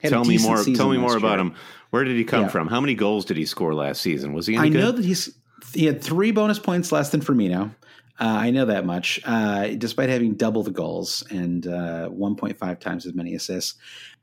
[0.02, 0.62] Had a Tell me more.
[0.64, 1.54] Tell me more about him.
[1.90, 2.48] Where did he come Yeah.
[2.48, 2.68] from?
[2.68, 4.32] How many goals did he score last season?
[4.32, 4.78] Was he any I good?
[4.80, 5.34] know that he's
[5.74, 7.74] he had three bonus points less than Firmino.
[8.20, 13.06] Uh, I know that much, uh, despite having double the goals and uh, 1.5 times
[13.06, 13.74] as many assists.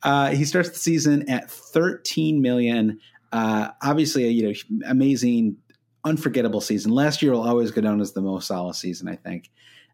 [0.04, 3.00] Uh, he starts the season at 13 million.
[3.32, 4.54] Uh, obviously, you know,
[4.88, 5.58] amazing,
[6.06, 6.92] unforgettable season.
[6.92, 9.08] Last year will always go down as the most solid season.
[9.10, 9.50] I think.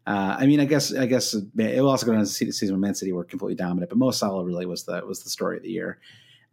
[0.06, 2.74] Uh, I mean, I guess, I guess it will also go down as the season
[2.74, 5.56] when Man City were completely dominant, but Mo Salah really was the was the story
[5.56, 5.98] of the year.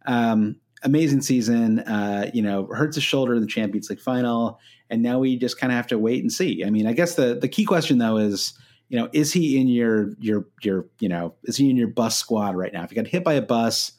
[0.06, 1.80] Um, amazing season.
[1.80, 4.60] Uh, you know, hurts his shoulder in the Champions League final,
[4.90, 6.64] and now we just kind of have to wait and see.
[6.64, 8.52] I mean, I guess the the key question though is,
[8.88, 12.16] you know, is he in your your your you know is he in your bus
[12.16, 12.84] squad right now?
[12.84, 13.92] If you got hit by a bus,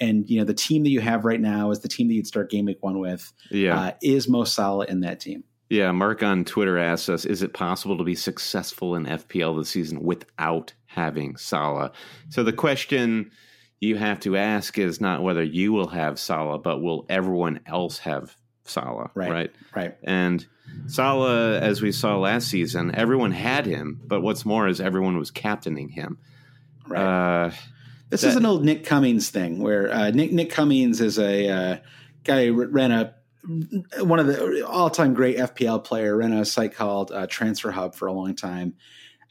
[0.00, 2.26] and you know the team that you have right now is the team that you'd
[2.26, 5.44] start game week one with, yeah, uh, is Mo Salah in that team?
[5.68, 5.92] yeah.
[5.92, 10.02] Mark on Twitter asks us: Is it possible to be successful in FPL this season
[10.02, 11.92] without having Salah?
[12.30, 13.30] So the question
[13.80, 17.98] you have to ask is not whether you will have Salah, but will everyone else
[17.98, 19.10] have Salah?
[19.14, 19.30] Right.
[19.30, 19.50] right?
[19.74, 19.96] Right.
[20.02, 20.44] And
[20.86, 25.30] Salah, as we saw last season, everyone had him, but what's more is everyone was
[25.30, 26.18] captaining him.
[26.86, 27.46] Right.
[27.46, 27.50] Uh,
[28.10, 31.48] This That- is an old Nick Cummings thing where uh, Nick Nick Cummings is a
[31.48, 31.76] uh,
[32.24, 33.14] guy who ran a
[34.02, 37.94] one of the all time great FPL player ran a site called uh, Transfer Hub
[37.94, 38.74] for a long time,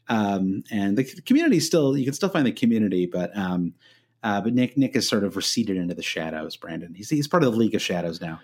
[0.08, 3.74] um, and the community still you can still find the community, but um,
[4.22, 6.56] uh, but Nick Nick has sort of receded into the shadows.
[6.56, 8.40] Brandon, he's he's part of the League of Shadows now,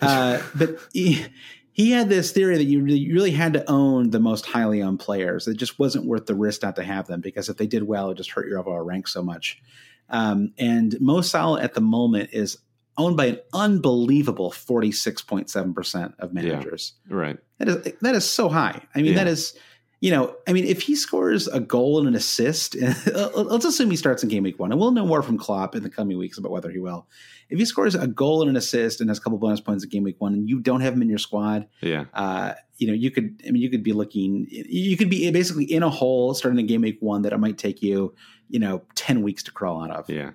[0.00, 1.24] uh, but he.
[1.72, 4.80] He had this theory that you really, you really had to own the most highly
[4.80, 5.46] owned players.
[5.46, 8.08] It just wasn't worth the risk not to have them because if they did well,
[8.08, 9.60] it just hurt your overall rank so much.
[10.08, 12.56] Um, and Mo Salah at the moment is
[12.96, 16.94] owned by an unbelievable 46.7% of managers.
[17.10, 17.36] right.
[17.58, 18.80] That is that is so high.
[18.94, 19.24] I mean, Yeah.
[19.24, 19.54] that is
[20.00, 22.76] you know, I mean, if he scores a goal and an assist,
[23.06, 25.82] let's assume he starts in game week one, and we'll know more from Klopp in
[25.82, 27.06] the coming weeks about whether he will.
[27.48, 29.90] If he scores a goal and an assist and has a couple bonus points in
[29.90, 32.04] game week one, and you don't have him in your squad, Yeah.
[32.12, 35.64] uh, you know, you could, I mean, you could be looking, you could be basically
[35.64, 38.14] in a hole starting in game week one that it might take you,
[38.50, 40.10] you know, 10 weeks to crawl out of.
[40.10, 40.32] Yeah.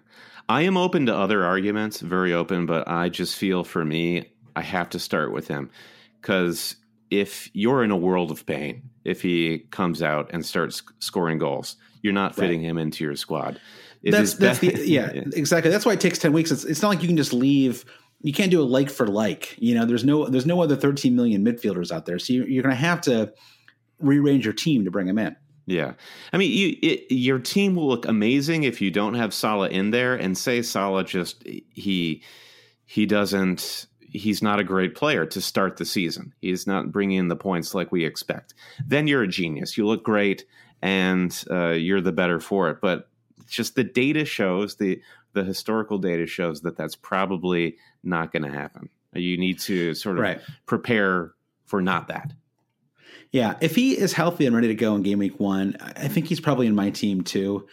[0.49, 4.62] I am open to other arguments, very open, but I just feel for me, I
[4.64, 5.70] have to start with him
[6.20, 6.76] because
[7.12, 11.76] if you're in a world of pain, if he comes out and starts scoring goals,
[12.02, 13.60] you're not fitting him into your squad.
[14.04, 15.72] It that's that's the yeah, exactly.
[15.72, 16.52] That's why it takes ten weeks.
[16.52, 17.86] It's, it's not like you can just leave.
[18.22, 19.56] You can't do a like for like.
[19.60, 22.64] You know, there's no there's no other 13 million midfielders out there, so you, you're
[22.64, 23.34] going to have to
[23.99, 25.36] rearrange your team to bring him in.
[25.68, 25.93] Yeah,
[26.34, 29.91] I mean, you it, your team will look amazing if you don't have Salah in
[29.91, 32.24] there, and say Salah just he
[32.86, 36.34] he doesn't he's not a great player to start the season.
[36.41, 38.53] He's not bringing in the points like we expect.
[38.86, 39.78] Then you're a genius.
[39.78, 40.45] You look great,
[40.82, 42.78] and uh, you're the better for it.
[42.82, 43.09] But
[43.47, 45.01] just the data shows the
[45.34, 48.89] the historical data shows that that's probably not going to happen.
[49.14, 50.41] You need to sort of Right.
[50.66, 51.32] prepare
[51.66, 52.34] for not that.
[53.32, 56.28] Yeah, if he is healthy and ready to go in game week one, I think
[56.28, 57.66] he's probably in my team too.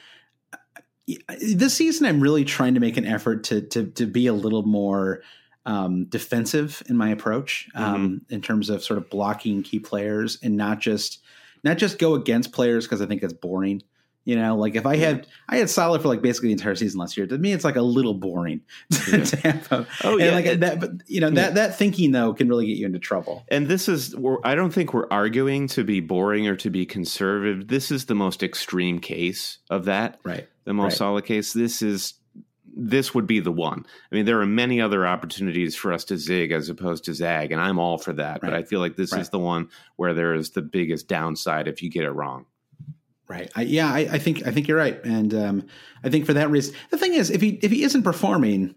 [1.40, 4.62] This season, I'm really trying to make an effort to to to be a little
[4.62, 5.22] more
[5.68, 10.56] um, defensive in my approach um, in terms of sort of blocking key players and
[10.56, 11.20] not just
[11.62, 13.82] not just go against players because I think it's boring.
[14.24, 17.00] You know, like if I had I had Salah for like basically the entire season
[17.00, 17.26] last year.
[17.26, 18.60] To me, it's like a little boring
[18.92, 19.52] to, Yeah.
[19.52, 20.80] to Oh, and yeah, like it- that.
[20.80, 23.44] But you know that that thinking though can really get you into trouble.
[23.48, 26.84] And this is, we're, I don't think we're arguing to be boring or to be
[26.84, 27.68] conservative.
[27.68, 30.46] This is the most extreme case of that, Right.
[30.64, 30.98] the most Right.
[30.98, 31.54] solid case.
[31.54, 32.12] This is,
[32.80, 33.84] this would be the one.
[34.10, 37.50] I mean, there are many other opportunities for us to zig as opposed to zag,
[37.50, 38.40] and I'm all for that.
[38.40, 39.20] But I feel like this Right.
[39.20, 42.46] is the one where there is the biggest downside if you get it wrong.
[43.26, 43.50] Right.
[43.56, 45.66] I, yeah, I, I think I think you're right, and um,
[46.02, 48.74] I think for that reason, the thing is, if he if he isn't performing,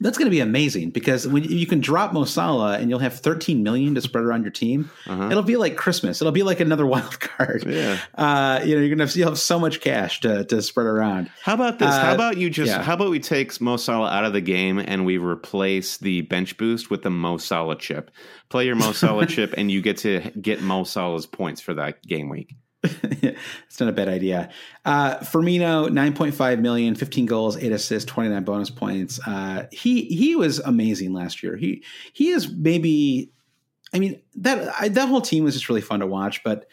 [0.00, 3.14] That's going to be amazing because when you can drop Mo Salah and you'll have
[3.14, 5.28] 13 million to spread around your team, uh-huh.
[5.30, 6.22] it'll be like Christmas.
[6.22, 7.64] It'll be like another wild card.
[7.66, 7.98] Yeah.
[8.14, 10.86] Uh, you know, you're going to have, you'll have so much cash to, to spread
[10.86, 11.30] around.
[11.42, 11.88] How about this?
[11.88, 12.82] Uh, how about you just, yeah.
[12.82, 16.56] how about we take Mo Salah out of the game and we replace the bench
[16.56, 18.10] boost with the Mo Salah chip?
[18.48, 22.02] Play your Mo Salah chip and you get to get Mo Salah's points for that
[22.02, 22.54] game week.
[22.82, 24.50] it's not a bad idea.
[24.84, 29.20] Uh, Firmino, 9.5 million, 15 goals, 8 assists, 29 bonus points.
[29.26, 31.56] Uh, he he was amazing last year.
[31.56, 33.32] He he is maybe
[33.92, 36.66] I mean that I, that whole team was just really fun to watch, but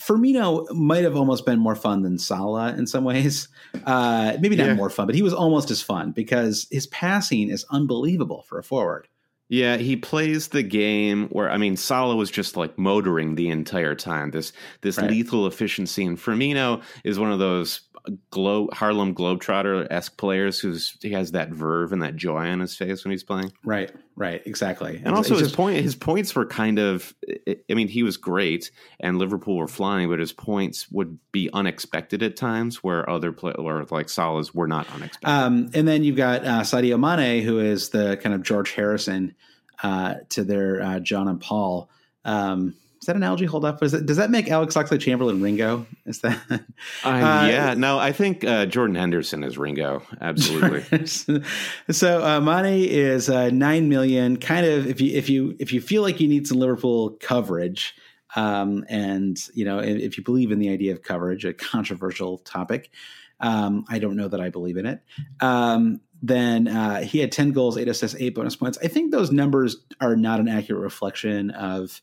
[0.00, 3.48] Firmino might have almost been more fun than Salah in some ways.
[3.86, 4.74] Uh, maybe not yeah.
[4.74, 8.62] more fun, but he was almost as fun because his passing is unbelievable for a
[8.62, 9.08] forward.
[9.48, 13.94] Yeah, he plays the game where I mean Salah was just like motoring the entire
[13.94, 14.30] time.
[14.30, 15.10] This this right.
[15.10, 17.82] lethal efficiency, and Firmino is one of those
[18.30, 22.76] Glo- Harlem Globetrotter esque players who's he has that verve and that joy on his
[22.76, 23.50] face when he's playing.
[23.64, 25.00] Right, right, exactly.
[25.02, 27.14] And also his just, point his points were kind of
[27.48, 32.22] I mean he was great and Liverpool were flying, but his points would be unexpected
[32.22, 35.28] at times where other play or like Salah's were not unexpected.
[35.28, 39.34] Um, and then you've got uh, Sadio Mane, who is the kind of George Harrison
[39.82, 41.88] uh, to their uh, John and Paul.
[42.24, 42.74] Um,
[43.04, 43.82] does that analogy hold up?
[43.82, 45.84] It, does that make Alex Oxlade Chamberlain Ringo?
[46.06, 46.40] Is that?
[46.50, 46.56] Uh,
[47.04, 50.02] uh, yeah, no, I think uh, Jordan Henderson is Ringo.
[50.22, 51.06] Absolutely.
[51.90, 54.38] so uh, Mane is uh, nine million.
[54.38, 57.94] Kind of if you if you if you feel like you need some Liverpool coverage,
[58.36, 62.38] um, and you know if, if, you believe in the idea of coverage, a controversial
[62.38, 62.90] topic.
[63.38, 65.02] Um, I don't know that I believe in it.
[65.40, 68.78] Um, then uh, he had 10 goals, eight assists, eight bonus points.
[68.82, 72.00] I think those numbers are not an accurate reflection of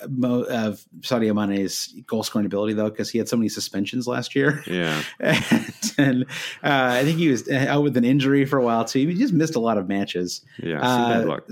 [0.00, 4.62] of Sadio Mane's goal scoring ability though, because he had so many suspensions last year.
[4.66, 6.24] Yeah, and, and
[6.62, 9.06] uh, I think he was out with an injury for a while too.
[9.06, 10.42] He just missed a lot of matches.
[10.62, 11.48] Yeah, uh, bad luck.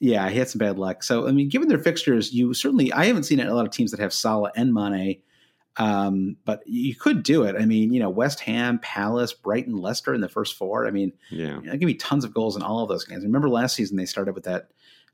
[0.00, 1.02] Yeah, he had some bad luck.
[1.02, 3.90] So I mean, given their fixtures, you certainly I haven't seen a lot of teams
[3.90, 5.20] that have Salah and Mane.
[5.76, 7.56] Um, but you could do it.
[7.58, 10.86] I mean, you know, West Ham, Palace, Brighton, Leicester in the first four.
[10.86, 13.24] I mean, yeah, you know, give me tons of goals in all of those games.
[13.24, 14.68] Remember last season they started with that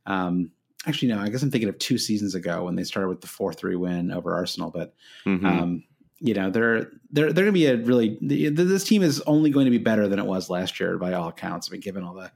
[0.07, 0.51] um,
[0.87, 3.27] actually no, I guess I'm thinking of two seasons ago when they started with the
[3.27, 4.71] four three win over Arsenal.
[4.71, 4.95] But
[5.27, 5.47] mm-hmm.
[5.47, 5.85] um,
[6.21, 9.65] you know, they're they're they're going to be a really this team is only going
[9.65, 11.69] to be better than it was last year by all accounts.
[11.69, 12.31] I mean, given all the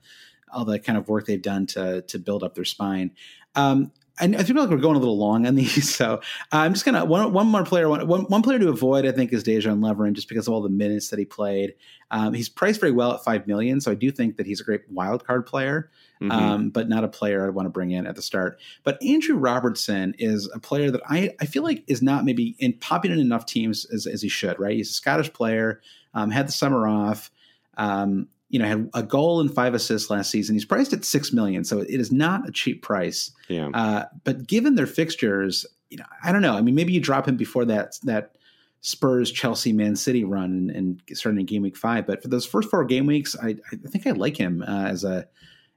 [0.53, 3.13] all the kind of work they've done to to build up their spine.
[3.55, 6.21] Um, I, I feel like we're going a little long on these, so
[6.53, 9.07] uh, I'm just gonna one one more player one, one, one player to avoid.
[9.07, 11.75] I think is Dejan Lovren, just because of all the minutes that he played.
[12.11, 14.65] Um, he's priced very well at five million, so I do think that he's a
[14.65, 15.91] great wild card player
[16.21, 16.31] mm-hmm.
[16.31, 18.59] um, but not a player I'd want to bring in at the start.
[18.83, 22.75] But Andrew Robertson is a player that I, I feel like is not maybe in
[22.75, 24.77] popular in enough teams as, as he should, right?
[24.77, 25.81] He's a Scottish player,
[26.15, 27.31] um, had the summer off.
[27.77, 30.55] Um, you know, had a goal and five assists last season.
[30.55, 33.33] He's priced at six million, so it is not a cheap price.
[33.49, 33.71] Yeah.
[33.75, 36.55] Uh, but given their fixtures, you know, I don't know.
[36.55, 38.37] I mean, maybe you drop him before that that
[38.81, 42.07] Spurs, Chelsea, Man City run and, and starting in game week five.
[42.07, 45.03] But for those first four game weeks, I, I think I like him uh, as
[45.03, 45.27] a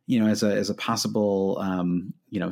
[0.07, 2.49] you know, as a as a possible, um, you know,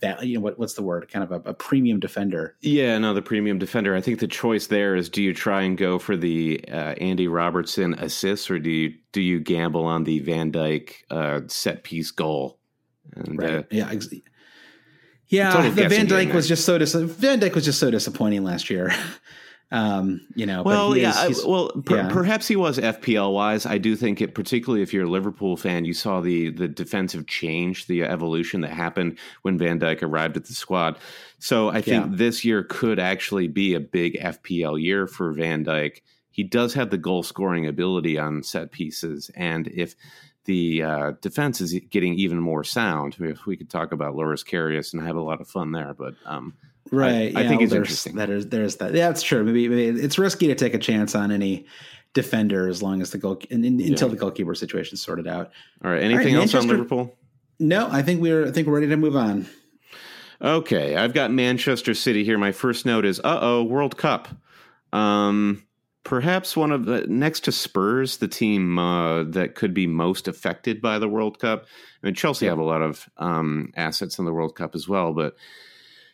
[0.00, 1.08] that you know what what's the word?
[1.08, 2.56] Kind of a, a, premium defender.
[2.60, 3.94] Yeah, no, the premium defender.
[3.94, 7.28] I think the choice there is: do you try and go for the uh, Andy
[7.28, 12.10] Robertson assists, or do you do you gamble on the Van Dijk uh, set piece
[12.10, 12.58] goal?
[13.14, 13.54] And, right.
[13.54, 13.88] Uh, yeah.
[13.90, 14.08] Ex-
[15.28, 18.68] yeah, the Van Dijk was just so dis- Van Dijk was just so disappointing last
[18.68, 18.92] year.
[19.72, 22.08] Um, you know, well, yeah, is, well, per, yeah.
[22.08, 23.66] perhaps he was FPL wise.
[23.66, 27.26] I do think it, particularly if you're a Liverpool fan, you saw the the defensive
[27.26, 30.98] change, the evolution that happened when Van Dijk arrived at the squad.
[31.40, 32.12] So I think yeah.
[32.12, 36.00] this year could actually be a big FPL year for Van Dijk.
[36.30, 39.96] He does have the goal scoring ability on set pieces, and if
[40.44, 44.92] the uh, defense is getting even more sound, if we could talk about Loris Karius
[44.92, 46.54] and have a lot of fun there, but um,
[46.90, 47.36] Right.
[47.36, 48.16] I, I think well, it's interesting.
[48.16, 48.94] That is, there's that.
[48.94, 49.44] Yeah, that's true.
[49.44, 51.66] Maybe, maybe, it's risky to take a chance on any
[52.14, 53.88] defender as long as the goal in, in, yeah.
[53.88, 55.50] until the goalkeeper situation sorted out.
[55.84, 56.02] All right.
[56.02, 57.14] Anything All right, else on Liverpool?
[57.58, 59.46] No, I think we're I think we're ready to move on.
[60.40, 62.36] Okay, I've got Manchester City here.
[62.36, 64.28] My first note is, uh oh, World Cup.
[64.92, 65.66] Um,
[66.04, 70.82] perhaps one of the next to Spurs, the team uh, that could be most affected
[70.82, 71.64] by the World Cup.
[72.02, 75.12] I mean, Chelsea have a lot of um, assets in the World Cup as well,
[75.12, 75.34] but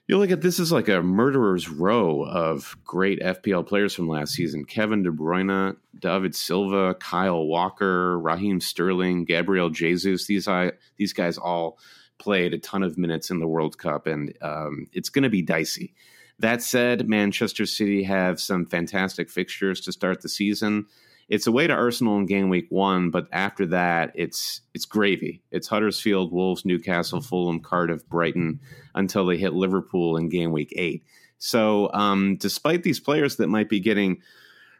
[0.09, 4.35] you look at this is like a murderer's row of great FPL players from last
[4.35, 10.27] season: Kevin De Bruyne, David Silva, Kyle Walker, Raheem Sterling, Gabriel Jesus.
[10.27, 11.79] These I, these guys all
[12.19, 15.43] played a ton of minutes in the World Cup, and um, it's going to be
[15.43, 15.95] dicey.
[16.39, 20.87] That said, Manchester City have some fantastic fixtures to start the season.
[21.33, 25.41] It's away to Arsenal in game week one, but after that, it's it's gravy.
[25.51, 28.61] It's Huddersfield, Wolves, Newcastle, Fulham, Cardiff, Brighton,
[28.95, 31.05] until they hit Liverpool in game week eight.
[31.39, 34.21] So, um, despite these players that might be getting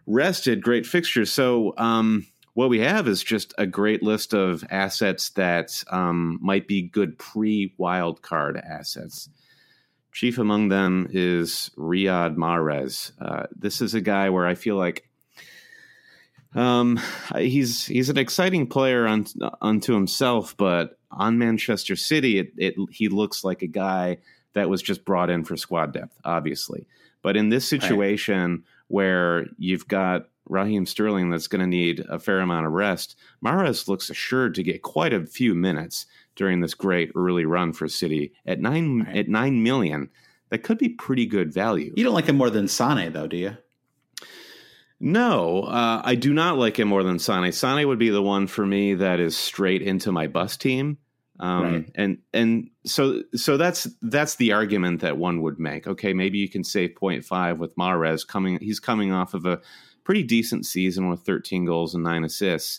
[0.07, 1.33] rested, great fixtures.
[1.33, 6.69] So, um, what we have is just a great list of assets that um, might
[6.69, 9.31] be good pre wild card assets.
[10.13, 13.13] Chief among them is Riyad Mahrez.
[13.19, 15.09] Uh, this is a guy where I feel like
[16.55, 17.01] um,
[17.37, 19.27] he's he's an exciting player un,
[19.61, 24.19] unto himself, but on Manchester City, it, it he looks like a guy
[24.55, 26.87] that was just brought in for squad depth, obviously.
[27.23, 28.61] But in this situation right.
[28.89, 33.89] where you've got Raheem Sterling that's going to need a fair amount of rest, Mahrez
[33.89, 38.33] looks assured to get quite a few minutes during this great early run for City
[38.45, 39.17] at nine right.
[39.17, 40.11] at nine million.
[40.51, 41.95] That could be pretty good value.
[41.97, 43.57] You don't like him more than Sane, though, do you?
[45.05, 47.51] No, uh, I do not like him more than Sane.
[47.51, 50.97] Sane would be the one for me that is straight into my bus team.
[51.41, 51.91] Um, right.
[51.97, 55.89] and and so so that's that's the argument that one would make.
[55.89, 58.61] Okay, maybe you can save 0.5 with Mahrez coming.
[58.61, 59.61] He's coming off of a
[60.05, 62.79] pretty decent season with 13 goals and nine assists,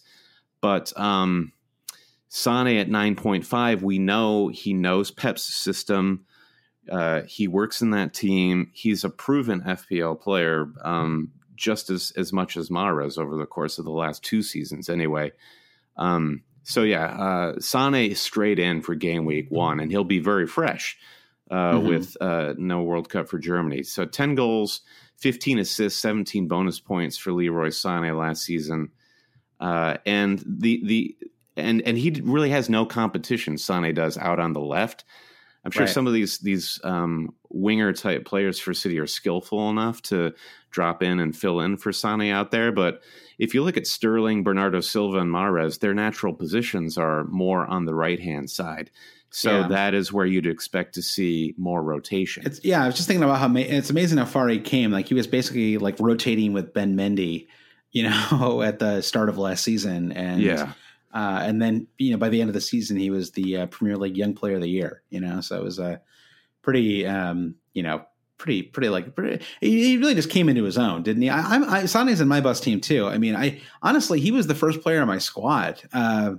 [0.62, 1.52] but um,
[2.30, 6.26] Sane at 9.5, we know he knows Pep's system.
[6.90, 8.72] Uh, he works in that team.
[8.74, 10.68] He's a proven FPL player.
[10.84, 14.90] Um, just as as much as Mahrez over the course of the last two seasons,
[14.90, 15.32] anyway.
[15.98, 20.48] Um, so yeah, uh, Sane straight in for game week one, and he'll be very
[20.48, 20.98] fresh
[21.52, 21.88] uh, mm-hmm.
[21.88, 23.84] with uh, no World Cup for Germany.
[23.84, 24.82] So ten goals,
[25.18, 28.92] fifteen assists, seventeen bonus points for Leroy Sane last season,
[29.60, 31.18] uh, and the the
[31.56, 33.58] and and he really has no competition.
[33.58, 35.04] Sane does out on the left.
[35.66, 35.94] I'm sure right.
[35.94, 40.34] some of these these um, winger type players for City are skillful enough to
[40.72, 42.72] drop in and fill in for Sane out there.
[42.72, 43.02] But
[43.40, 47.86] if you look at Sterling, Bernardo Silva, and Mahrez, their natural positions are more on
[47.86, 48.92] the right hand side.
[49.30, 49.68] So yeah.
[49.70, 52.46] that is where you'd expect to see more rotation.
[52.46, 54.92] It's, yeah, I was just thinking about how ma- it's amazing how far he came.
[54.92, 57.48] Like he was basically like rotating with Ben Mendy,
[57.92, 60.74] you know, at the start of last season, and yeah.
[61.14, 63.66] Uh, and then, you know, by the end of the season, he was the uh,
[63.68, 65.04] Premier League Young Player of the Year.
[65.10, 66.02] You know, so it was a
[66.64, 68.04] pretty, um, you know,
[68.38, 71.30] pretty, pretty like pretty, he really just came into his own, didn't he?
[71.30, 73.06] I, I'm I, Sane's in my bus team too.
[73.06, 75.82] I mean, I honestly, he was the first player on my squad.
[75.94, 76.36] Uh,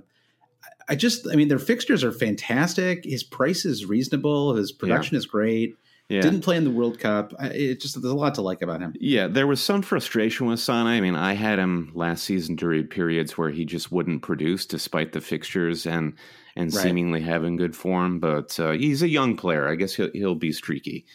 [0.87, 3.05] I just, I mean, their fixtures are fantastic.
[3.05, 4.55] His price is reasonable.
[4.55, 5.19] His production yeah.
[5.19, 5.77] is great.
[6.07, 6.21] Yeah.
[6.21, 7.33] Didn't play in the World Cup.
[7.39, 8.93] It just there's a lot to like about him.
[8.99, 10.85] Yeah, there was some frustration with Sane.
[10.85, 15.13] I mean, I had him last season during periods where he just wouldn't produce despite
[15.13, 16.13] the fixtures and
[16.55, 16.83] and right.
[16.83, 18.19] seemingly having good form.
[18.19, 19.67] But uh, he's a young player.
[19.67, 21.07] I guess he'll he'll be streaky.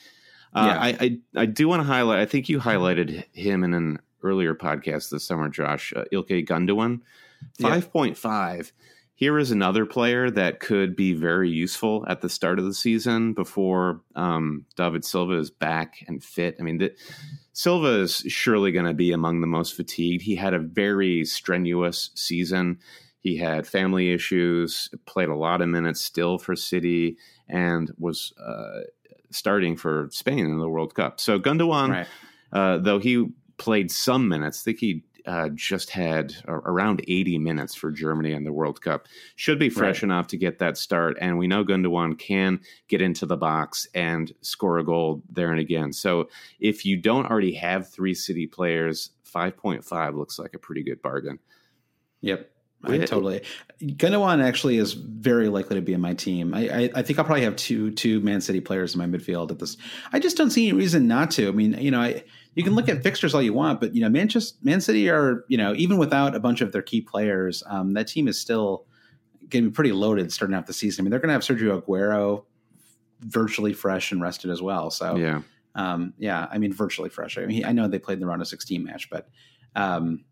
[0.53, 0.81] Uh, yeah.
[0.81, 2.19] I, I, I do want to highlight.
[2.19, 7.03] I think you highlighted him in an earlier podcast this summer, Josh uh, Ilkay Gundogan,
[7.61, 8.21] five point yeah.
[8.21, 8.73] five
[9.21, 13.35] here is another player that could be very useful at the start of the season
[13.35, 16.57] before um, David Silva is back and fit.
[16.59, 16.97] I mean, the,
[17.53, 20.23] Silva is surely going to be among the most fatigued.
[20.23, 22.79] He had a very strenuous season.
[23.19, 28.85] He had family issues, played a lot of minutes still for City, and was uh,
[29.31, 31.21] starting for Spain in the World Cup.
[31.21, 32.07] So Gundogan, right.
[32.55, 37.75] uh, though he played some minutes, I think he uh, just had around 80 minutes
[37.75, 39.07] for Germany in the World Cup.
[39.37, 40.05] Should be fresh right.
[40.05, 41.17] enough to get that start.
[41.21, 45.61] And we know Gundogan can get into the box and score a goal there and
[45.61, 45.93] again.
[45.93, 51.03] So if you don't already have three city players, 5.5 looks like a pretty good
[51.03, 51.39] bargain.
[52.21, 52.51] Yep.
[52.83, 53.43] I totally.
[53.83, 56.55] Gundogan actually is very likely to be in my team.
[56.55, 59.51] I, I, I, think I'll probably have two two Man City players in my midfield
[59.51, 59.77] at this.
[60.13, 61.49] I just don't see any reason not to.
[61.49, 62.25] I mean, you know, I
[62.55, 65.45] you can look at fixtures all you want, but you know, Manchester, Man City are
[65.49, 68.87] you know even without a bunch of their key players, um, that team is still
[69.49, 71.03] going to be pretty loaded starting off the season.
[71.03, 72.45] I mean, they're going to have Sergio Aguero
[73.21, 74.91] virtually fresh and rested as well.
[74.91, 75.43] So yeah,
[75.75, 77.39] um, yeah, I mean, virtually fresh.
[77.39, 79.29] I mean, I know they played the round of sixteen match, but
[79.77, 80.25] um,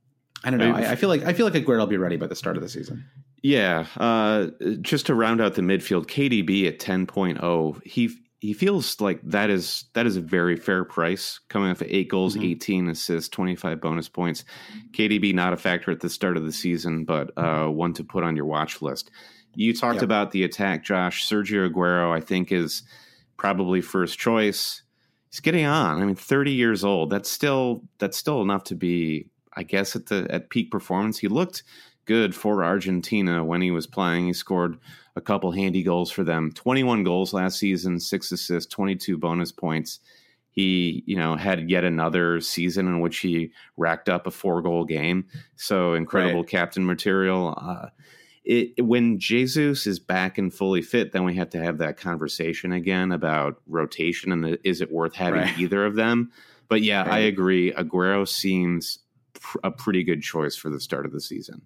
[0.45, 0.73] I don't know.
[0.73, 2.63] I, I, feel like I feel like Aguero will be ready by the start of
[2.63, 3.05] the season.
[3.43, 4.49] Yeah, uh,
[4.81, 8.11] just to round out the midfield, KDB at 10.0, he
[8.41, 12.09] he feels like that is that is a very fair price coming off of eight
[12.09, 12.45] goals, mm-hmm.
[12.45, 14.45] 18 assists, 25 bonus points.
[14.93, 18.23] KDB not a factor at the start of the season, but uh, one to put
[18.23, 19.11] on your watch list.
[19.55, 20.05] You talked yep.
[20.05, 21.29] about the attack, Josh.
[21.29, 22.85] Sergio Aguero, I think, is
[23.37, 24.83] probably first choice.
[25.31, 26.01] He's getting on.
[26.01, 27.11] I mean, 30 years old.
[27.11, 31.19] That's still that's still enough to be, I guess, at the at peak performance.
[31.19, 31.65] He looked
[32.05, 34.27] good for Argentina when he was playing.
[34.27, 34.79] He scored
[35.19, 36.53] a couple handy goals for them.
[36.53, 39.99] 21 goals last season, six assists, 22 bonus points.
[40.51, 44.85] He, you know, had yet another season in which he racked up a four goal
[44.85, 45.27] game.
[45.57, 46.49] So incredible right.
[46.49, 47.55] captain material.
[47.61, 47.89] Uh,
[48.45, 52.73] it, when Jesus is back and fully fit, then we have to have that conversation
[52.73, 55.59] again about rotation and the, is it worth having right.
[55.59, 56.31] either of them?
[56.69, 57.13] But yeah, right.
[57.13, 57.73] I agree.
[57.73, 59.01] Aguero seems
[59.35, 61.63] pr- a pretty good choice for the start of the season.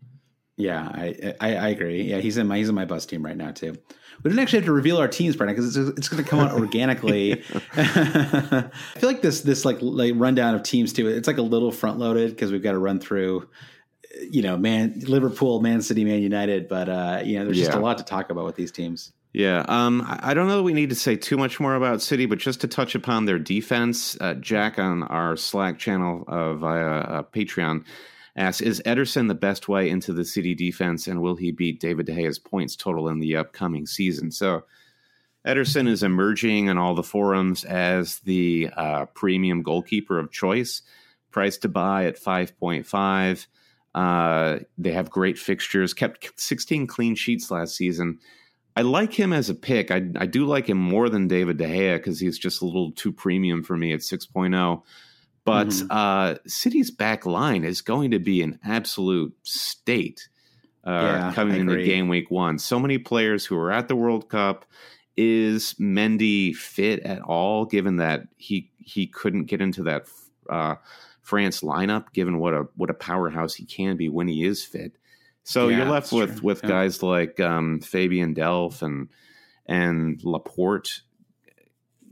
[0.57, 2.03] Yeah, I, I, I agree.
[2.03, 3.75] Yeah, he's in my he's in my bus team right now too.
[4.23, 6.41] We didn't actually have to reveal our teams, Brennan, because it's, it's going to come
[6.41, 7.43] out organically.
[7.73, 11.09] I feel like this this like like rundown of teams too.
[11.09, 13.49] It's like a little front loaded because we've got to run through,
[14.31, 16.69] you know, man Liverpool, Man City, Man United.
[16.69, 17.67] But uh, you know, there's yeah.
[17.67, 19.13] just a lot to talk about with these teams.
[19.33, 22.27] Yeah, um, I don't know that we need to say too much more about City,
[22.27, 26.87] but just to touch upon their defense, uh, Jack on our Slack channel uh, via
[26.87, 27.87] uh, Patreon
[28.37, 32.07] asks, "Is Ederson the best way into the City defense, and will he beat David
[32.07, 34.65] De Gea's points total in the upcoming season?" So,
[35.47, 40.83] Ederson is emerging on all the forums as the uh, premium goalkeeper of choice,
[41.31, 43.47] price to buy at five point five.
[43.95, 48.19] Uh, they have great fixtures, kept 16 clean sheets last season
[48.75, 49.91] I like him as a pick.
[49.91, 52.93] I, I do like him more than David De Gea because he's just a little
[52.93, 54.83] too premium for me at 6.0.
[55.45, 55.87] But mm-hmm.
[55.91, 60.29] uh, City's back line is going to be an absolute state
[60.85, 62.59] uh, yeah, coming into game week one.
[62.59, 64.65] So many players who are at the World Cup.
[65.15, 67.67] Is Mendy fit at all?
[67.67, 70.07] Given that he he couldn't get into that
[70.49, 70.77] uh,
[71.21, 74.93] France lineup, given what a what a powerhouse he can be when he is fit.
[75.45, 76.47] So yeah, you're left with true.
[76.47, 76.69] with yeah.
[76.71, 79.09] guys like um, Fabian Delph and
[79.67, 81.03] and Laporte.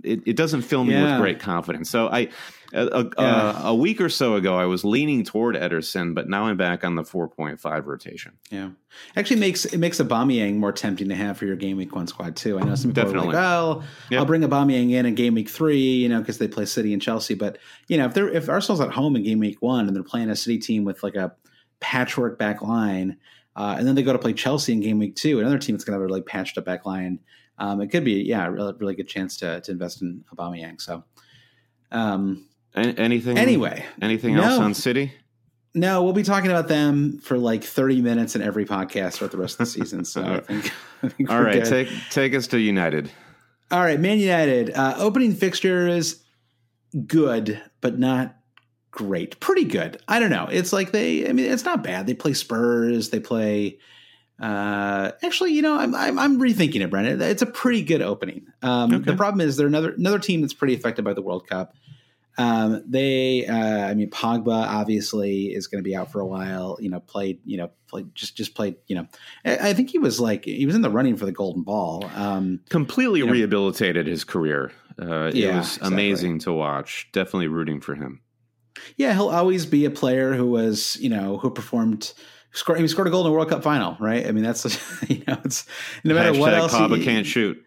[0.05, 1.12] It, it doesn't fill me yeah.
[1.12, 1.90] with great confidence.
[1.90, 2.28] So I
[2.72, 6.57] a, a, a, week or so ago I was leaning toward Ederson, but now I'm
[6.57, 8.32] back on the 4.5 rotation.
[8.51, 8.70] Yeah,
[9.16, 12.36] actually makes it makes Aubameyang more tempting to have for your game week one squad
[12.36, 12.59] too.
[12.59, 13.36] I know some people Definitely.
[13.36, 14.20] are like, "Oh, yep.
[14.20, 17.03] I'll bring Aubameyang in in game week three, you know, because they play City and
[17.03, 19.96] Chelsea." But you know, if they're if Arsenal's at home in game week one and
[19.96, 21.32] they're playing a City team with like a
[21.80, 23.18] patchwork back line.
[23.57, 25.84] Uh, and then they go to play Chelsea in game week two, another team that's
[25.84, 27.18] going to have a really patched up back line.
[27.61, 30.58] Um, it could be, yeah, a really, really good chance to, to invest in Obama
[30.58, 30.80] Aubameyang.
[30.80, 31.04] So,
[31.92, 35.12] um, anything, anyway, anything else no, on City?
[35.74, 39.38] No, we'll be talking about them for like 30 minutes in every podcast throughout the
[39.38, 40.04] rest of the season.
[40.04, 41.88] So I think, I think all right, good.
[41.88, 43.11] take, take us to United.
[43.70, 44.00] All right.
[44.00, 46.22] Man United, uh, opening fixture is
[47.06, 48.36] good, but not
[48.90, 50.02] great, pretty good.
[50.08, 50.48] I don't know.
[50.50, 51.28] It's like they.
[51.28, 52.06] I mean, it's not bad.
[52.06, 53.11] They play Spurs.
[53.11, 53.78] They play.
[54.41, 57.20] Uh, actually, you know, I'm, I'm, I'm rethinking it, Brendan.
[57.20, 58.47] It's a pretty good opening.
[58.62, 59.11] Um, okay.
[59.11, 61.74] The problem is they're another another team that's pretty affected by the World Cup.
[62.38, 63.55] Um, they, uh,
[63.86, 66.78] I mean, Pogba obviously is going to be out for a while.
[66.80, 68.76] You know, played, you know, played just just played.
[68.86, 69.07] You know,
[69.45, 72.09] I, I think he was like he was in the running for the Golden Ball.
[72.16, 74.72] Um, Completely you know, rehabilitated his career.
[74.99, 76.55] Uh, it yeah, was amazing exactly.
[76.55, 77.09] to watch.
[77.12, 78.22] Definitely rooting for him.
[78.97, 82.14] Yeah, he'll always be a player who was, you know, who performed.
[82.53, 84.26] Scored, he scored a goal in the World Cup final, right?
[84.26, 84.64] I mean, that's
[85.09, 85.66] you know, it's
[86.05, 86.74] no matter Hashtag what else.
[86.74, 87.64] Pogba he, can't shoot.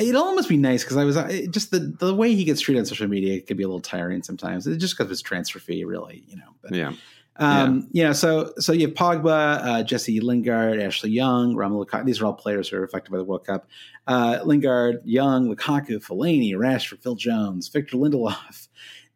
[0.00, 1.16] It'll almost be nice because I was
[1.50, 4.22] just the the way he gets treated on social media could be a little tiring
[4.22, 4.66] sometimes.
[4.66, 6.54] It's just because of his transfer fee, really, you know.
[6.62, 6.92] But, yeah.
[7.36, 8.12] Um, yeah.
[8.12, 12.04] so so you have Pogba, uh, Jesse Lingard, Ashley Young, Romelu Lukaku.
[12.04, 13.66] These are all players who are affected by the World Cup.
[14.06, 18.68] Uh, Lingard, Young, Lukaku, Fellaini, Rashford, Phil Jones, Victor Lindelof,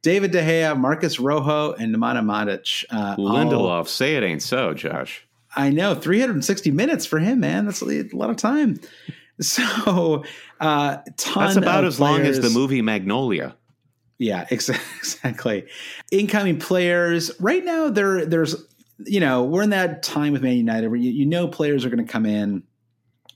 [0.02, 2.84] David De Gea, Marcos Rojo, and Nemanja Matic.
[2.90, 5.26] Uh, Lindelof, all, say it ain't so, Josh.
[5.56, 7.64] I know, 360 minutes for him, man.
[7.64, 8.80] That's a lot of time.
[9.40, 10.24] So,
[10.58, 12.00] uh, That's about as players.
[12.00, 13.54] long as the movie Magnolia.
[14.18, 15.66] Yeah, exactly.
[16.10, 17.88] Incoming players right now.
[17.88, 18.56] There, there's,
[18.98, 21.88] you know, we're in that time with Man United where you, you know players are
[21.88, 22.64] going to come in.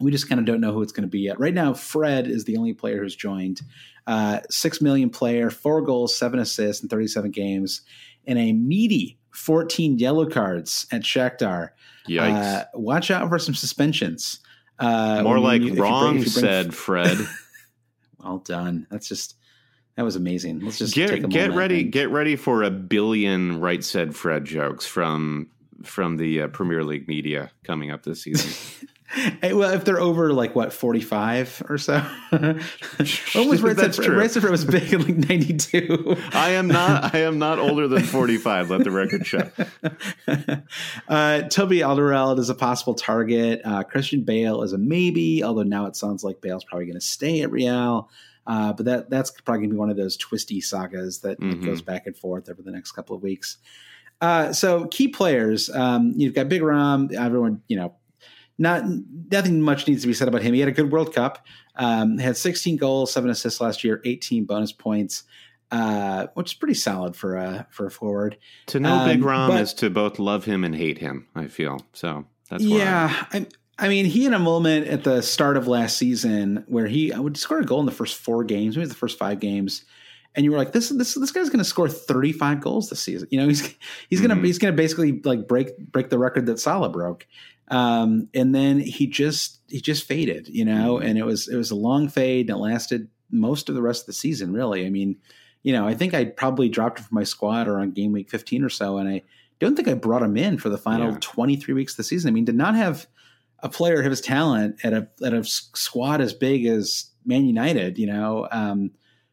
[0.02, 1.38] We just kind of don't know who it's going to be yet.
[1.38, 3.62] Right now, Fred is the only player who's joined.
[4.06, 7.82] Uh, six million player, four goals, seven assists in 37 games,
[8.26, 11.70] and a meaty 14 yellow cards at Shakhtar.
[12.08, 12.62] Yikes.
[12.62, 14.40] Uh, watch out for some suspensions.
[14.78, 17.18] Uh, More like you, wrong, bring, said Fred.
[18.18, 18.86] well done.
[18.90, 19.36] That's just
[19.96, 20.60] that was amazing.
[20.60, 21.82] Let's just get get ready.
[21.82, 21.92] And...
[21.92, 25.48] Get ready for a billion right said Fred jokes from
[25.84, 28.88] from the uh, Premier League media coming up this season.
[29.42, 32.00] well, if they're over like what forty five or so,
[32.30, 32.58] when
[33.48, 34.16] was Red That's true.
[34.16, 36.16] Red was big in like ninety two.
[36.32, 37.14] I am not.
[37.14, 38.70] I am not older than forty five.
[38.70, 39.50] Let the record show.
[41.08, 43.60] Uh, Toby Alderweireld is a possible target.
[43.64, 47.04] Uh, Christian Bale is a maybe, although now it sounds like Bale's probably going to
[47.04, 48.08] stay at Real.
[48.46, 51.64] Uh, but that that's probably going to be one of those twisty sagas that, mm-hmm.
[51.64, 53.58] goes back and forth over the next couple of weeks.
[54.20, 57.10] Uh, so key players, um, you've got Big Rom.
[57.16, 57.94] Everyone, you know,
[58.58, 58.84] not
[59.30, 60.54] nothing much needs to be said about him.
[60.54, 61.44] He had a good World Cup.
[61.76, 65.24] Um, had 16 goals, seven assists last year, 18 bonus points.
[65.72, 68.36] uh, which is pretty solid for a for a forward.
[68.66, 71.26] To know um, Big Rom is to both love him and hate him.
[71.34, 72.26] I feel so.
[72.50, 73.26] That's why yeah.
[73.32, 73.46] I,
[73.78, 77.38] I mean, he had a moment at the start of last season where he would
[77.38, 79.84] score a goal in the first four games, maybe the first five games,
[80.34, 83.00] and you were like, this this this guy's going to score thirty five goals this
[83.00, 83.28] season.
[83.30, 83.74] You know, he's
[84.10, 84.44] he's gonna mm-hmm.
[84.44, 87.26] he's gonna basically like break break the record that Salah broke.
[87.68, 91.06] Um, and then he just he just faded, you know, mm-hmm.
[91.06, 94.02] and it was it was a long fade and it lasted most of the rest
[94.02, 94.52] of the season.
[94.52, 95.16] Really, I mean
[95.62, 98.64] you know, I think I probably dropped him from my squad around game week 15
[98.64, 99.22] or so, and I
[99.60, 101.18] don't think I brought him in for the final yeah.
[101.20, 102.28] 23 weeks of the season.
[102.28, 103.06] I mean, did not have
[103.60, 107.96] a player of his talent at a at a squad as big as Man United,
[107.96, 108.90] you know, um,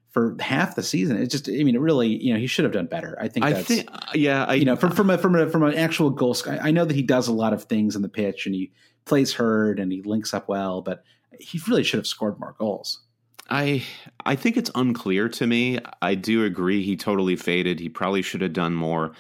[0.10, 2.74] for half the season, it just, I mean, it really, you know, he should have
[2.74, 3.18] done better.
[3.22, 3.46] I think.
[3.46, 6.10] I think, uh, yeah, I, you know, from from a, from a, from an actual
[6.10, 6.36] goal.
[6.48, 8.72] I know that he does a lot of things in the pitch, and he
[9.06, 11.04] plays hard, and he links up well, but
[11.40, 13.04] he really should have scored more goals.
[13.50, 13.84] I
[14.26, 15.80] I think it's unclear to me.
[16.02, 17.80] I do agree he totally faded.
[17.80, 19.14] He probably should have done more.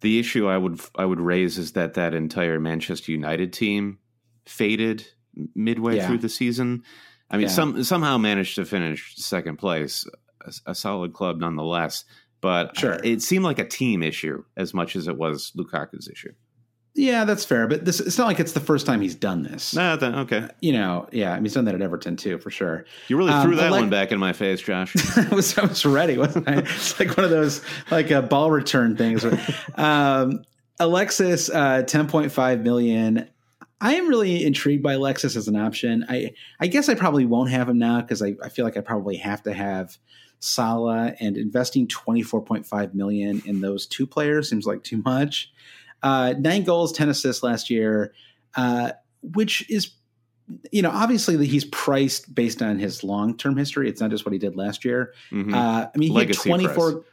[0.00, 3.98] The issue I would I would raise is that that entire Manchester United team
[4.46, 5.06] faded
[5.54, 6.06] midway yeah.
[6.06, 6.82] through the season.
[7.30, 7.52] I mean, yeah.
[7.52, 10.04] some somehow managed to finish second place,
[10.44, 12.04] a, a solid club nonetheless.
[12.40, 12.98] But sure.
[13.04, 16.32] it seemed like a team issue as much as it was Lukaku's issue.
[16.94, 19.74] Yeah, that's fair, but this it's not like it's the first time he's done this.
[19.74, 20.48] No, then, okay.
[20.60, 22.84] You know, yeah, I mean, he's done that at Everton too, for sure.
[23.06, 24.94] You really threw um, that one back in my face, Josh.
[25.16, 26.58] I was I was ready, wasn't I?
[26.58, 27.62] It's like one of those
[27.92, 29.24] like a uh, ball return things.
[29.76, 30.44] um,
[30.80, 33.28] Alexis, uh, ten point five million.
[33.80, 36.04] I am really intrigued by Alexis as an option.
[36.08, 38.80] I I guess I probably won't have him now because I, I feel like I
[38.80, 39.96] probably have to have
[40.40, 45.02] Salah and investing twenty four point five million in those two players seems like too
[45.04, 45.52] much.
[46.02, 48.14] Uh, nine goals, 10 assists last year,
[48.56, 49.92] uh, which is,
[50.72, 53.88] you know, obviously he's priced based on his long term history.
[53.88, 55.14] It's not just what he did last year.
[55.30, 55.54] Mm-hmm.
[55.54, 56.92] Uh, I mean, he Legacy had 24.
[56.92, 57.04] Price.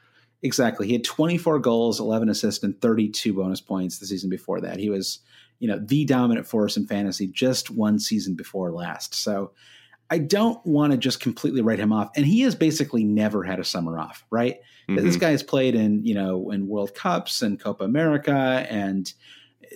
[0.44, 0.88] Exactly.
[0.88, 4.78] He had 24 goals, 11 assists, and 32 bonus points the season before that.
[4.80, 5.20] He was,
[5.60, 9.16] you know, the dominant force in fantasy just one season before last.
[9.16, 9.52] So
[10.10, 12.12] I don't want to just completely write him off.
[12.16, 14.60] And he has basically never had a summer off, right?
[14.88, 15.06] Mm-hmm.
[15.06, 19.12] This guy has played in, you know, in World Cups and Copa America and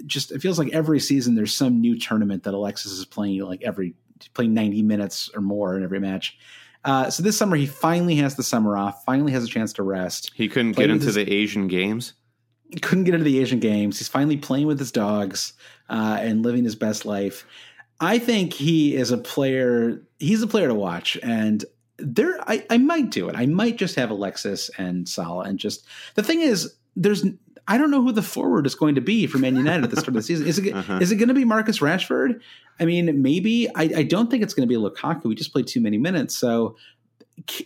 [0.05, 3.61] just it feels like every season there's some new tournament that Alexis is playing like
[3.61, 3.93] every
[4.33, 6.37] playing 90 minutes or more in every match.
[6.83, 9.83] Uh, so this summer he finally has the summer off, finally has a chance to
[9.83, 10.31] rest.
[10.33, 12.13] He couldn't get into his, the Asian games.
[12.81, 13.97] Couldn't get into the Asian games.
[13.97, 15.53] He's finally playing with his dogs
[15.89, 17.45] uh, and living his best life.
[18.01, 20.01] I think he is a player.
[20.19, 21.63] He's a player to watch, and
[21.99, 23.35] there I, I might do it.
[23.35, 25.85] I might just have Alexis and Salah, and just
[26.15, 27.23] the thing is, there's
[27.67, 29.97] I don't know who the forward is going to be for Man United at the
[29.97, 30.47] start of the season.
[30.47, 30.97] Is it uh-huh.
[30.99, 32.41] is it going to be Marcus Rashford?
[32.79, 33.69] I mean, maybe.
[33.75, 35.25] I, I don't think it's going to be Lukaku.
[35.25, 36.75] We just played too many minutes, so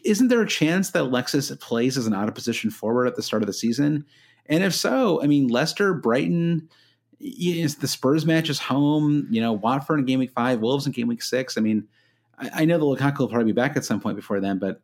[0.04, 3.24] isn't there a chance that Alexis plays as an out of position forward at the
[3.24, 4.06] start of the season?
[4.48, 6.70] And if so, I mean, Leicester, Brighton
[7.20, 9.28] is the Spurs match is home.
[9.30, 11.58] You know, Watford in game week five, Wolves in game week six.
[11.58, 11.88] I mean,
[12.38, 14.82] I, I know the Lukaku will probably be back at some point before then, but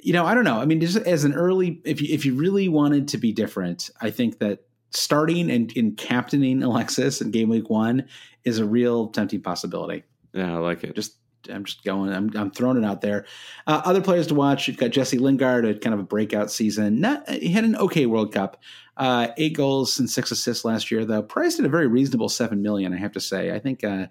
[0.00, 0.58] you know, I don't know.
[0.58, 3.90] I mean, just as an early, if you if you really wanted to be different,
[4.00, 8.06] I think that starting and, and captaining Alexis in game week one
[8.44, 10.04] is a real tempting possibility.
[10.32, 10.94] Yeah, I like it.
[10.94, 11.16] Just
[11.48, 12.12] I'm just going.
[12.12, 13.26] I'm, I'm throwing it out there.
[13.66, 14.68] Uh, other players to watch.
[14.68, 17.00] You've got Jesse Lingard, a kind of a breakout season.
[17.00, 18.62] Not he had an okay World Cup.
[18.96, 21.22] Uh, eight goals and six assists last year, though.
[21.22, 23.52] Priced at a very reasonable seven million, I have to say.
[23.52, 24.06] I think uh,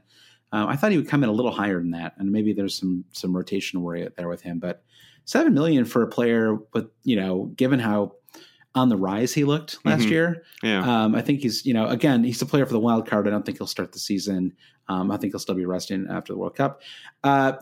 [0.51, 2.77] uh, I thought he would come in a little higher than that, and maybe there's
[2.77, 4.59] some some rotation worry there with him.
[4.59, 4.83] But
[5.25, 8.13] seven million for a player, but you know, given how
[8.75, 10.11] on the rise he looked last mm-hmm.
[10.11, 13.07] year, yeah, um, I think he's you know again he's a player for the wild
[13.07, 13.27] card.
[13.27, 14.53] I don't think he'll start the season.
[14.87, 16.81] Um, I think he'll still be resting after the World Cup.
[17.23, 17.53] Uh,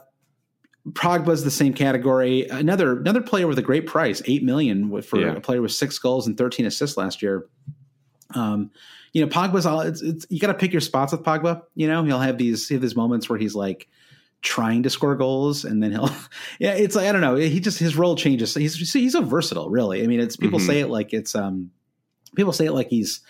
[0.90, 2.48] Pogba's the same category.
[2.50, 5.34] Another another player with a great price, eight million for yeah.
[5.34, 7.48] a player with six goals and thirteen assists last year.
[8.36, 8.72] Um,
[9.14, 9.82] you know, Pogba's all.
[9.82, 11.62] It's, it's you got to pick your spots with Pogba.
[11.76, 13.88] You know, he'll have these he have these moments where he's like
[14.44, 16.12] trying to score goals, and then he'll
[16.60, 16.74] yeah.
[16.74, 17.36] It's like I don't know.
[17.36, 18.54] He just his role changes.
[18.54, 20.04] He's he's so versatile, really.
[20.04, 20.68] I mean, it's people mm-hmm.
[20.68, 21.72] say it like it's um
[22.36, 23.22] people say it like he's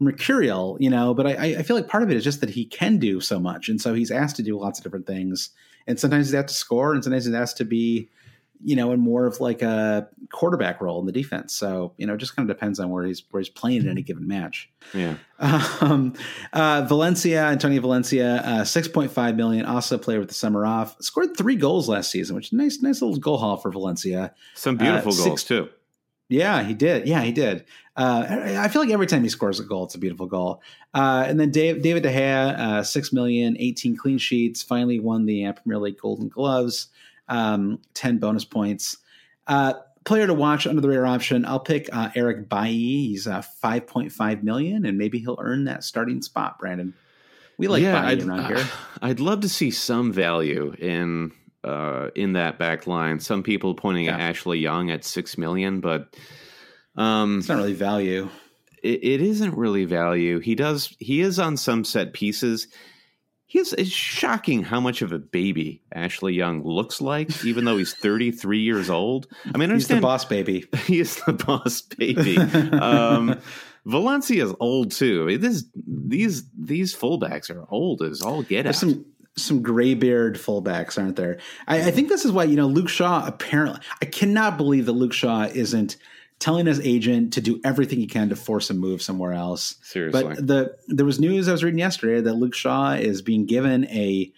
[0.00, 2.64] mercurial, you know, but I, I feel like part of it is just that he
[2.64, 3.68] can do so much.
[3.68, 5.50] And so he's asked to do lots of different things.
[5.86, 8.08] And sometimes he's asked to score and sometimes he's asked to be,
[8.62, 11.54] you know, in more of like a quarterback role in the defense.
[11.54, 13.88] So, you know, it just kind of depends on where he's where he's playing in
[13.88, 14.70] any given match.
[14.94, 15.16] Yeah.
[15.80, 16.12] Um,
[16.52, 19.64] uh, Valencia, Antonio Valencia, uh, six point five million.
[19.64, 21.00] Also player with the summer off.
[21.00, 24.34] Scored three goals last season, which is nice, nice little goal haul for Valencia.
[24.54, 25.70] Some beautiful uh, goals too.
[26.28, 27.08] Yeah, he did.
[27.08, 27.64] Yeah, he did.
[27.96, 28.24] Uh,
[28.58, 30.62] I feel like every time he scores a goal, it's a beautiful goal.
[30.94, 35.26] Uh, and then Dave, David De Gea, uh, six million, 18 clean sheets, finally won
[35.26, 36.88] the Premier League Golden Gloves,
[37.30, 38.98] um, 10 bonus points.
[39.46, 39.74] Uh,
[40.04, 43.08] player to watch under the radar option, I'll pick uh, Eric Bailly.
[43.08, 46.58] He's uh, 5.5 million, and maybe he'll earn that starting spot.
[46.58, 46.92] Brandon,
[47.56, 48.66] we like yeah, Bailly I'd, around here.
[49.00, 51.32] I'd love to see some value in
[51.64, 53.20] uh, in that back line.
[53.20, 54.14] Some people pointing yeah.
[54.14, 56.14] at Ashley Young at six million, but
[56.96, 58.28] um, it's not really value.
[58.82, 60.40] It, it isn't really value.
[60.40, 60.94] He does.
[60.98, 62.68] He is on some set pieces
[63.50, 67.92] he's it's shocking how much of a baby Ashley Young looks like, even though he's
[67.92, 69.26] 33 years old.
[69.52, 70.66] I mean, I he's the boss baby.
[70.86, 72.38] he is the boss baby.
[72.38, 73.38] um,
[73.86, 75.36] Valencia is old too.
[75.36, 78.76] This these these fullbacks are old as all get out.
[78.76, 79.04] Some
[79.36, 81.38] some gray beard fullbacks, aren't there?
[81.66, 83.26] I, I think this is why you know Luke Shaw.
[83.26, 85.96] Apparently, I cannot believe that Luke Shaw isn't
[86.40, 89.76] telling his agent to do everything he can to force a move somewhere else.
[89.82, 90.24] Seriously.
[90.24, 93.84] But the there was news I was reading yesterday that Luke Shaw is being given
[93.86, 94.32] a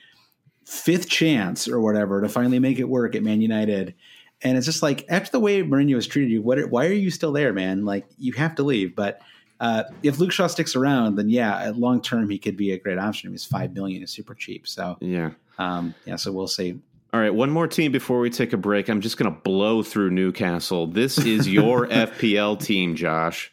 [0.67, 3.95] fifth chance or whatever to finally make it work at Man United.
[4.43, 7.11] And it's just like after the way Mourinho has treated you, what why are you
[7.11, 7.85] still there, man?
[7.85, 8.97] Like you have to leave.
[8.97, 9.21] But
[9.61, 12.99] uh, if Luke Shaw sticks around, then yeah, long term he could be a great
[12.99, 13.31] option.
[13.31, 14.67] He's five million is super cheap.
[14.67, 16.17] So yeah, um, yeah.
[16.17, 16.81] So we'll see.
[17.13, 18.89] All right, one more team before we take a break.
[18.89, 20.87] I'm just going to blow through Newcastle.
[20.87, 23.53] This is your FPL team, Josh.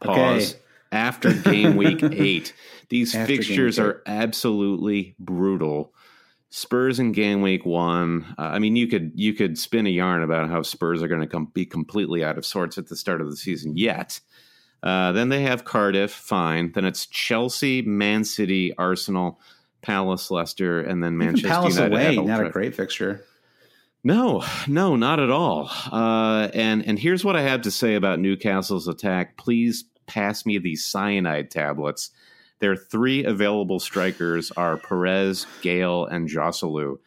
[0.00, 0.54] Pause.
[0.54, 0.60] Okay.
[0.90, 2.52] After game week eight,
[2.88, 5.92] these After fixtures are absolutely brutal.
[6.50, 8.34] Spurs in game week one.
[8.38, 11.20] Uh, I mean, you could you could spin a yarn about how Spurs are going
[11.20, 13.76] to come be completely out of sorts at the start of the season.
[13.76, 14.20] Yet,
[14.82, 16.12] uh, then they have Cardiff.
[16.12, 16.72] Fine.
[16.72, 19.40] Then it's Chelsea, Man City, Arsenal.
[19.86, 22.18] Palace, Leicester, and then Manchester Palace United.
[22.18, 23.24] away, not a great fixture.
[24.02, 25.70] No, no, not at all.
[25.92, 29.36] Uh, and and here's what I have to say about Newcastle's attack.
[29.36, 32.10] Please pass me these cyanide tablets.
[32.58, 36.98] Their three available strikers are Perez, Gayle, and Joselu.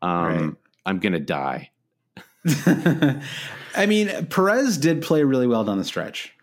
[0.00, 0.54] Um, right.
[0.86, 1.70] I'm gonna die.
[2.46, 6.34] I mean, Perez did play really well down the stretch.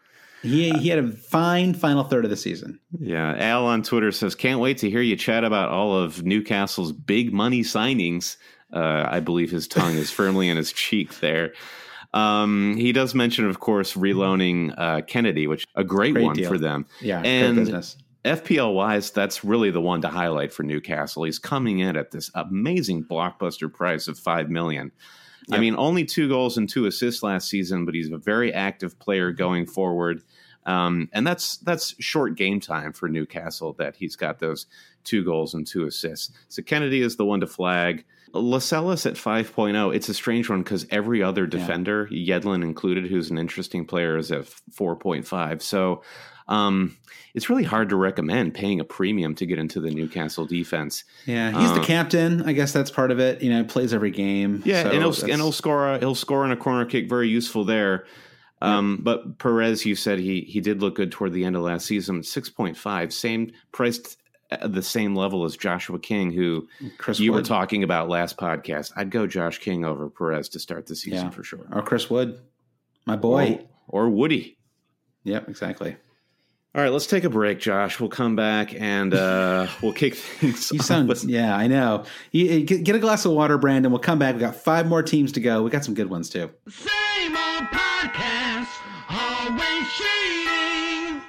[0.46, 2.80] He he had a fine final third of the season.
[3.00, 6.92] Yeah, Al on Twitter says, "Can't wait to hear you chat about all of Newcastle's
[6.92, 8.38] big money signings."
[8.74, 11.54] Uh, I believe his tongue is firmly in his cheek there.
[12.14, 16.50] Um, he does mention, of course, reloaning uh, Kenedy, which a great, great one deal.
[16.50, 16.86] for them.
[17.02, 17.58] Yeah, and
[18.26, 21.24] FPL wise, that's really the one to highlight for Newcastle.
[21.24, 24.92] He's coming in at this amazing blockbuster price of five million.
[25.48, 25.58] Yep.
[25.58, 28.98] I mean, only two goals and two assists last season, but he's a very active
[28.98, 30.24] player going forward.
[30.66, 34.66] Um, and that's that's short game time for Newcastle that he's got those
[35.04, 36.32] two goals and two assists.
[36.50, 38.04] So Kenedy is the one to flag.
[38.34, 42.38] Lascelles at 5.0, it's a strange one because every other defender, yeah.
[42.38, 44.44] Yedlin included, who's an interesting player, is at
[44.74, 45.62] 4.5.
[45.62, 46.02] So
[46.48, 46.98] um,
[47.34, 51.04] it's really hard to recommend paying a premium to get into the Newcastle defense.
[51.26, 52.44] Yeah, he's the uh, captain.
[52.44, 53.42] I guess that's part of it.
[53.42, 54.62] You know, he plays every game.
[54.66, 55.94] Yeah, so and, he'll, and he'll score.
[55.94, 57.10] A, he'll score on a corner kick.
[57.10, 58.06] Very useful there.
[58.66, 61.86] Um, But Perez, you said he he did look good toward the end of last
[61.86, 62.24] season.
[62.24, 64.18] Six point five, same priced
[64.52, 67.40] at the same level as Joshua King, who Chris you Wood.
[67.40, 68.92] were talking about last podcast.
[68.96, 71.30] I'd go Josh King over Perez to start the season yeah.
[71.30, 71.66] for sure.
[71.72, 72.40] Or Chris Wood,
[73.06, 74.58] my boy, or, or Woody.
[75.24, 75.98] Yep, exactly.
[76.76, 78.02] All right, let's take a break, Josh.
[78.02, 80.72] We'll come back and uh, we'll kick things.
[80.74, 81.24] You sound, with...
[81.24, 82.04] yeah, I know.
[82.32, 83.94] You, get a glass of water, Brandon.
[83.94, 84.36] We'll come back.
[84.36, 85.64] We got five more teams to go.
[85.64, 86.52] We got some good ones too.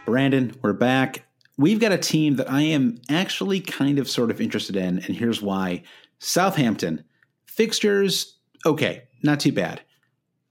[0.06, 1.24] Brandon, we're back.
[1.58, 5.16] We've got a team that I am actually kind of sort of interested in, and
[5.16, 5.82] here's why.
[6.20, 7.04] Southampton
[7.46, 9.80] fixtures, okay, not too bad.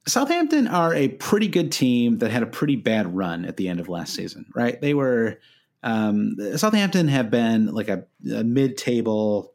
[0.08, 3.80] Southampton are a pretty good team that had a pretty bad run at the end
[3.80, 4.80] of last season, right?
[4.82, 5.39] They were
[5.84, 9.53] um, Southampton have been like a, a mid-table,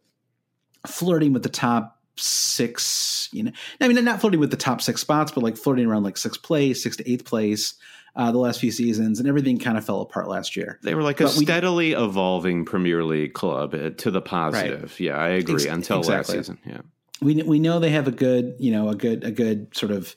[0.86, 3.28] flirting with the top six.
[3.32, 6.04] You know, I mean, not flirting with the top six spots, but like flirting around
[6.04, 7.74] like sixth place, sixth to eighth place.
[8.16, 10.80] Uh, the last few seasons, and everything kind of fell apart last year.
[10.82, 14.82] They were like but a steadily we, evolving Premier League club uh, to the positive.
[14.82, 15.00] Right.
[15.00, 15.54] Yeah, I agree.
[15.54, 16.36] Ex- until exactly.
[16.36, 16.80] last season, yeah
[17.20, 20.16] we we know they have a good you know a good a good sort of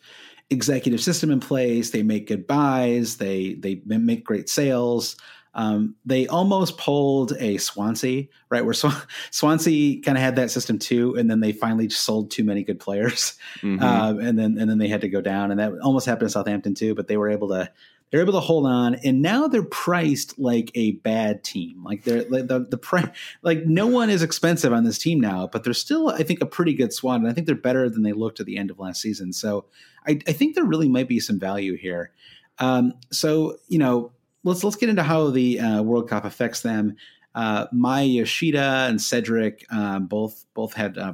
[0.49, 1.91] executive system in place.
[1.91, 3.17] They make good buys.
[3.17, 5.15] They they make great sales.
[5.55, 8.65] Um, they almost pulled a Swansea, right?
[8.65, 12.43] Where Sw- Swansea kind of had that system too, and then they finally sold too
[12.43, 13.83] many good players, mm-hmm.
[13.83, 16.29] uh, and then and then they had to go down, and that almost happened in
[16.29, 16.95] Southampton too.
[16.95, 17.69] But they were able to
[18.13, 21.83] they're able to hold on, and now they're priced like a bad team.
[21.83, 23.09] Like they're like the the price,
[23.41, 26.45] like no one is expensive on this team now, but they're still, I think, a
[26.45, 28.77] pretty good squad, and I think they're better than they looked at the end of
[28.77, 29.33] last season.
[29.33, 29.65] So
[30.05, 32.11] I, I think there really might be some value here.
[32.59, 34.11] Um, so you know,
[34.43, 36.95] let's let's get into how the uh, World Cup affects them.
[37.35, 41.13] Uh, Yoshida and Cedric um, both both had uh,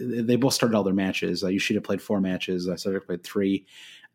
[0.00, 1.42] they both started all their matches.
[1.42, 2.68] Uh, Yoshida played four matches.
[2.68, 3.66] Uh, Cedric played three.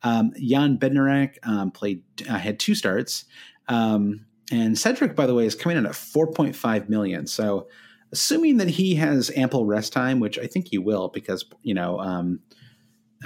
[0.03, 3.25] Um, Jan Bednarek um, played uh, had two starts,
[3.67, 7.25] um, and Cedric, by the way, is coming in at 4.5 million.
[7.25, 7.67] So,
[8.11, 11.99] assuming that he has ample rest time, which I think he will, because you know,
[11.99, 12.39] um,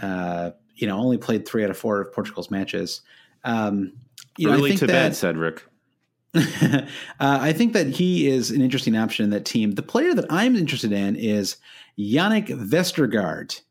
[0.01, 3.01] uh, you know, only played three out of four of Portugal's matches.
[3.43, 3.93] Um,
[4.37, 5.63] you know, to that, bed, Cedric.
[6.35, 6.81] uh,
[7.19, 9.71] I think that he is an interesting option in that team.
[9.71, 11.57] The player that I'm interested in is
[11.97, 13.61] Jannik Vestergaard.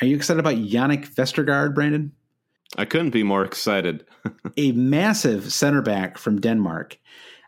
[0.00, 2.12] Are you excited about Jannik Vestergaard, Brandon?
[2.76, 4.04] I couldn't be more excited.
[4.56, 6.98] a massive center back from Denmark.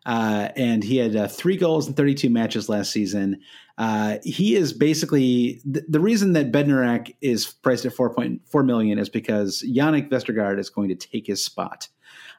[0.06, 3.38] Uh, and he had uh, three goals in 32 matches last season.
[3.76, 9.10] Uh, he is basically th- the reason that Bednarek is priced at 4.4 million is
[9.10, 11.88] because Jannik Vestergaard is going to take his spot.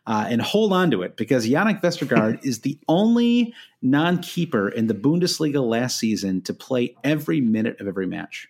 [0.10, 3.54] Uh, and hold on to it because Jannik Vestergaard is the only
[3.84, 8.48] non-keeper in the Bundesliga last season to play every minute of every match.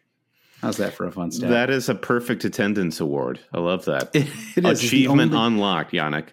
[0.62, 1.50] How's that for a fun stat?
[1.50, 3.42] That is a perfect attendance award.
[3.54, 4.10] I love that.
[4.16, 4.66] it, it.
[4.66, 6.30] Achievement only, unlocked, Jannik.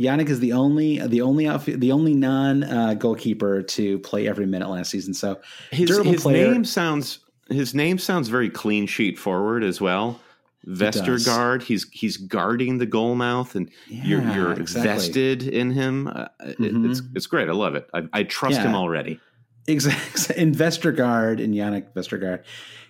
[0.00, 4.70] Jannik is the only the only the only non uh, goalkeeper to play every minute
[4.70, 5.12] last season.
[5.12, 5.40] So
[5.72, 7.18] his, his name sounds
[7.50, 10.20] his name sounds very clean sheet forward as well.
[10.66, 14.90] Vestergaard, he's he's guarding the goal mouth, and yeah, you're you're exactly.
[14.90, 16.08] vested in him.
[16.08, 16.90] Uh, mm-hmm.
[16.90, 17.48] It's it's great.
[17.48, 17.88] I love it.
[17.92, 18.68] I, I trust yeah.
[18.68, 19.20] him already.
[19.66, 20.36] Exactly.
[20.36, 22.44] In Vestergaard and Jannik Vestergaard,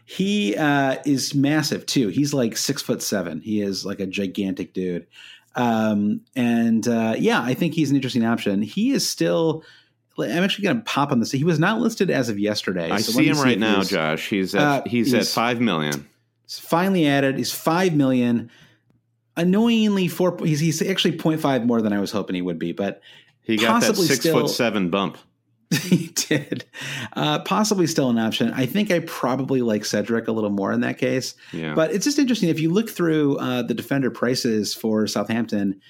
[0.05, 2.09] he uh, is massive too.
[2.09, 3.41] He's like six foot seven.
[3.41, 5.07] He is like a gigantic dude.
[5.57, 8.63] Um, and uh, yeah, I think he's an interesting option.
[8.63, 9.65] He is still.
[10.17, 11.33] I'm actually going to pop on this.
[11.33, 12.89] He was not listed as of yesterday.
[12.89, 14.29] I so see him right now, Josh.
[14.29, 16.09] He's at, uh, he's, he's, at five million.
[16.49, 17.39] Finally added.
[17.39, 18.51] is five million.
[19.37, 20.37] Annoyingly, four.
[20.45, 23.01] He's, he's actually 0.5 more than I was hoping he would be, but
[23.43, 25.19] he got that six still, foot seven bump.
[25.83, 26.65] he did.
[27.15, 28.53] Uh, possibly still an option.
[28.53, 31.35] I think I probably like Cedric a little more in that case.
[31.53, 31.75] Yeah.
[31.75, 35.81] But it's just interesting if you look through uh, the defender prices for Southampton.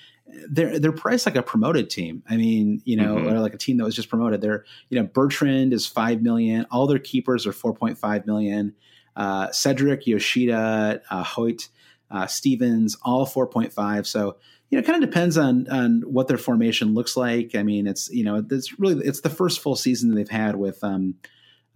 [0.50, 2.22] They're they're priced like a promoted team.
[2.28, 3.28] I mean, you know, mm-hmm.
[3.28, 4.40] or like a team that was just promoted.
[4.40, 6.66] They're you know Bertrand is five million.
[6.70, 8.74] All their keepers are four point five million.
[9.16, 11.68] Uh, Cedric, Yoshida, uh, Hoedt,
[12.10, 14.06] uh, Stephens, all four point five.
[14.06, 14.36] So
[14.70, 17.54] you know, it kind of depends on on what their formation looks like.
[17.54, 20.82] I mean, it's you know, it's really it's the first full season they've had with
[20.82, 21.14] um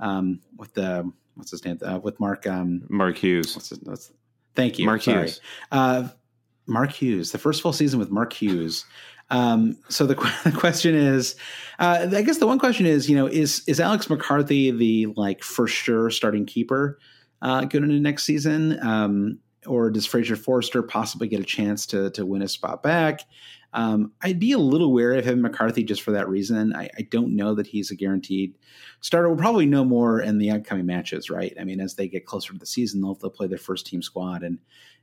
[0.01, 3.55] um with the what's his name uh, with Mark um Mark Hughes.
[3.55, 4.13] What's his, what's,
[4.55, 5.23] thank you, Mark Sorry.
[5.23, 5.41] Hughes.
[5.71, 6.09] Uh,
[6.67, 8.85] Mark Hughes, the first full season with Mark Hughes.
[9.31, 10.15] Um, so the,
[10.45, 11.37] the, question is,
[11.79, 15.43] uh, I guess the one question is, you know, is is Alex McCarthy the like
[15.43, 16.99] for sure starting keeper
[17.43, 18.79] uh, going into next season?
[18.87, 23.23] Um, or does Fraser Forster possibly get a chance to to win a spot back?
[23.75, 26.75] Um, I'd be a little wary of him McCarthy just for that reason.
[26.75, 28.57] I, I, don't know that he's a guaranteed
[29.03, 29.29] starter.
[29.29, 31.55] We'll probably know more in the upcoming matches, right?
[31.61, 34.01] I mean, as they get closer to the season, they'll, they'll play their first team
[34.01, 34.59] squad, and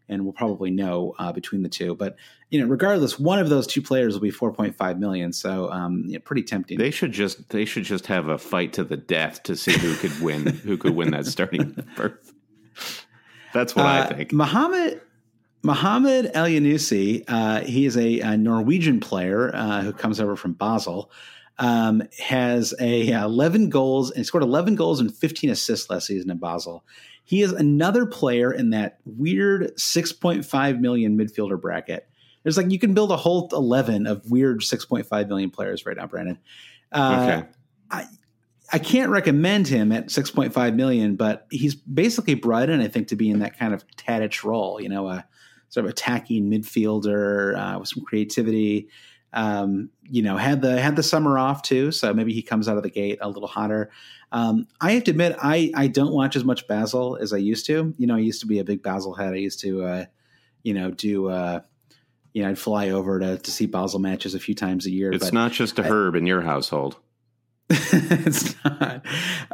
[0.10, 1.96] and we'll probably know uh, between the two.
[1.96, 2.16] But
[2.50, 5.34] you know, regardless, one of those two players will be four point five million.
[5.34, 6.78] So, um, yeah, pretty tempting.
[6.78, 9.96] They should just they should just have a fight to the death to see who
[9.96, 12.34] could win who could win that starting berth.
[13.54, 14.34] That's what uh, I think.
[14.34, 15.02] Muhammad
[15.66, 21.12] Muhammad Elyounoussi, uh, he is a, a Norwegian player uh, who comes over from Basel.
[21.58, 26.38] Um, has a 11 goals and scored 11 goals and 15 assists last season in
[26.38, 26.84] Basel.
[27.26, 32.08] He is another player in that weird 6.5 million midfielder bracket.
[32.44, 36.06] There's like you can build a whole 11 of weird 6.5 million players right now,
[36.06, 36.38] Brandon.
[36.92, 37.50] Uh, okay.
[37.90, 38.06] I,
[38.72, 43.16] I can't recommend him at 6.5 million, but he's basically brought in, I think, to
[43.16, 45.26] be in that kind of Tadic role, you know, a
[45.70, 48.88] sort of attacking midfielder uh, with some creativity.
[49.36, 52.78] Um, you know, had the had the summer off too, so maybe he comes out
[52.78, 53.92] of the gate a little hotter.
[54.32, 57.66] Um, I have to admit, I I don't watch as much Basil as I used
[57.68, 57.94] to.
[57.98, 59.34] You know, I used to be a big Basil head.
[59.34, 60.06] I used to, uh,
[60.64, 61.30] you know, do.
[61.30, 61.62] Uh,
[62.34, 65.10] you know, I'd fly over to, to see Basel matches a few times a year.
[65.14, 66.98] It's not just a herb in your household.
[67.70, 69.06] it's not.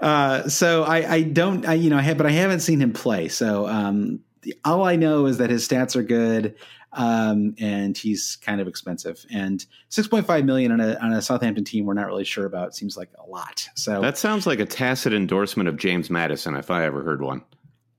[0.01, 2.91] Uh, so I, I don't, I, you know, I have, but I haven't seen him
[2.91, 3.27] play.
[3.27, 6.55] So um, the, all I know is that his stats are good,
[6.93, 9.25] um, and he's kind of expensive.
[9.31, 12.75] And 6.5 million on a on a Southampton team, we're not really sure about.
[12.75, 13.69] Seems like a lot.
[13.75, 17.43] So that sounds like a tacit endorsement of James Maddison, if I ever heard one.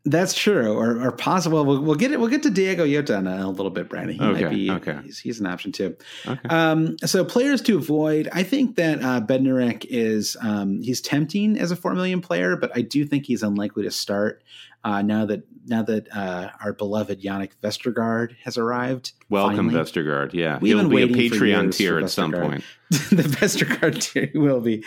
[0.04, 1.64] That's true, or, or possible.
[1.64, 2.18] We'll, we'll, get it.
[2.18, 4.16] We'll get to Diogo Jota in a, little bit, Brandon.
[4.16, 4.70] He okay, might be.
[4.70, 4.98] Okay.
[5.04, 5.96] He's, he's, an option too.
[6.26, 6.48] Okay.
[6.48, 8.28] Um, so players to avoid.
[8.32, 12.72] I think that uh, Bednarek is um, he's tempting as a four million player, but
[12.74, 14.42] I do think he's unlikely to start
[14.84, 19.12] uh, now that now that uh, our beloved Jannik Vestergaard has arrived.
[19.28, 19.74] Welcome, finally.
[19.74, 20.32] Vestergaard.
[20.32, 22.64] Yeah, We've he'll be a Patreon tier at some point.
[22.90, 24.84] the Vestergaard tier will be.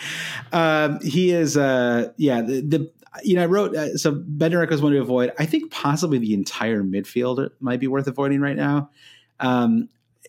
[0.52, 1.56] Um, he is.
[1.56, 2.92] Uh, yeah, the, the
[3.22, 5.32] you know, I wrote uh, so Bednarek was one to avoid.
[5.38, 8.90] I think possibly the entire midfield might be worth avoiding right now.
[9.40, 9.88] Um,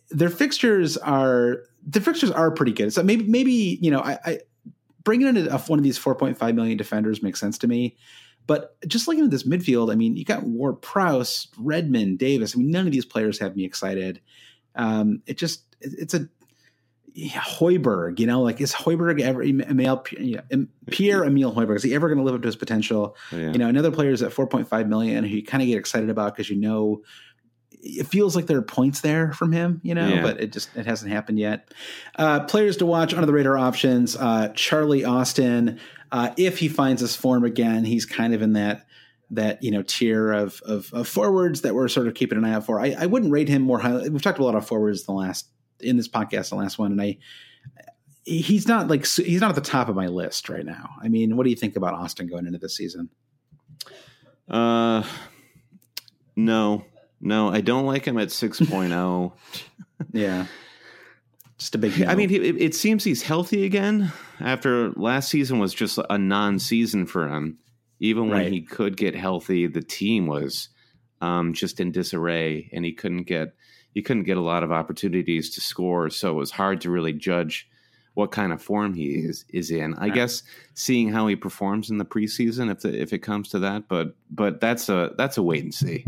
[0.10, 2.94] their fixtures are the fixtures are pretty good.
[2.94, 4.40] So maybe maybe you know I, I
[5.04, 7.96] bringing in a, one of these 4.5 million defenders makes sense to me.
[8.48, 12.56] But just looking at this midfield, I mean, you got Ward Prowse, Redmond, Davis.
[12.56, 14.22] I mean, none of these players have me excited.
[14.76, 16.28] Um, it just it's a
[17.14, 21.96] yeah, Højbjerg, you know, like is Højbjerg ever Emil, know, Pierre Emil Højbjerg is he
[21.96, 23.16] ever going to live up to his potential?
[23.32, 23.52] Yeah.
[23.52, 26.36] You know, another player is at 4.5 million who you kind of get excited about
[26.36, 27.02] because you know
[27.82, 30.22] it feels like there are points there from him, you know, yeah.
[30.22, 31.74] but it just it hasn't happened yet.
[32.16, 35.80] Uh, players to watch under the radar options: uh, Charlie Austin.
[36.12, 38.86] Uh, if he finds his form again, he's kind of in that
[39.30, 42.54] that you know tier of, of, of forwards that we're sort of keeping an eye
[42.54, 42.80] out for.
[42.80, 44.10] I, I wouldn't rate him more highly.
[44.10, 45.48] We've talked a lot of forwards the last
[45.80, 47.18] in this podcast, the last one, and I
[48.28, 50.90] he's not like he's not at the top of my list right now.
[51.02, 53.10] I mean, what do you think about Austin going into this season?
[54.50, 55.04] Uh,
[56.36, 56.86] no,
[57.20, 59.32] no, I don't like him at 6.0.
[60.14, 60.46] yeah.
[61.58, 62.08] Just a big no.
[62.08, 66.60] I mean, it, it, seems he's healthy again after last season was just a non
[66.60, 67.58] season for him.
[68.00, 68.52] Even when right.
[68.52, 70.70] he could get healthy, the team was
[71.20, 73.56] um, just in disarray and he couldn't get
[73.94, 77.14] he couldn't get a lot of opportunities to score, so it was hard to really
[77.14, 77.68] judge
[78.14, 79.96] what kind of form he is is in.
[79.96, 80.14] I right.
[80.14, 80.44] guess
[80.76, 84.16] seeing how he performs in the preseason, if the, if it comes to that, but
[84.30, 86.06] but that's a that's a wait and see.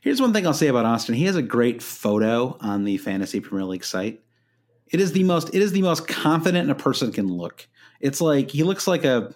[0.00, 1.14] Here's one thing I'll say about Austin.
[1.14, 4.22] He has a great photo on the Fantasy Premier League site.
[4.88, 7.66] It is the most it is the most confident a person can look.
[8.00, 9.34] It's like he looks like a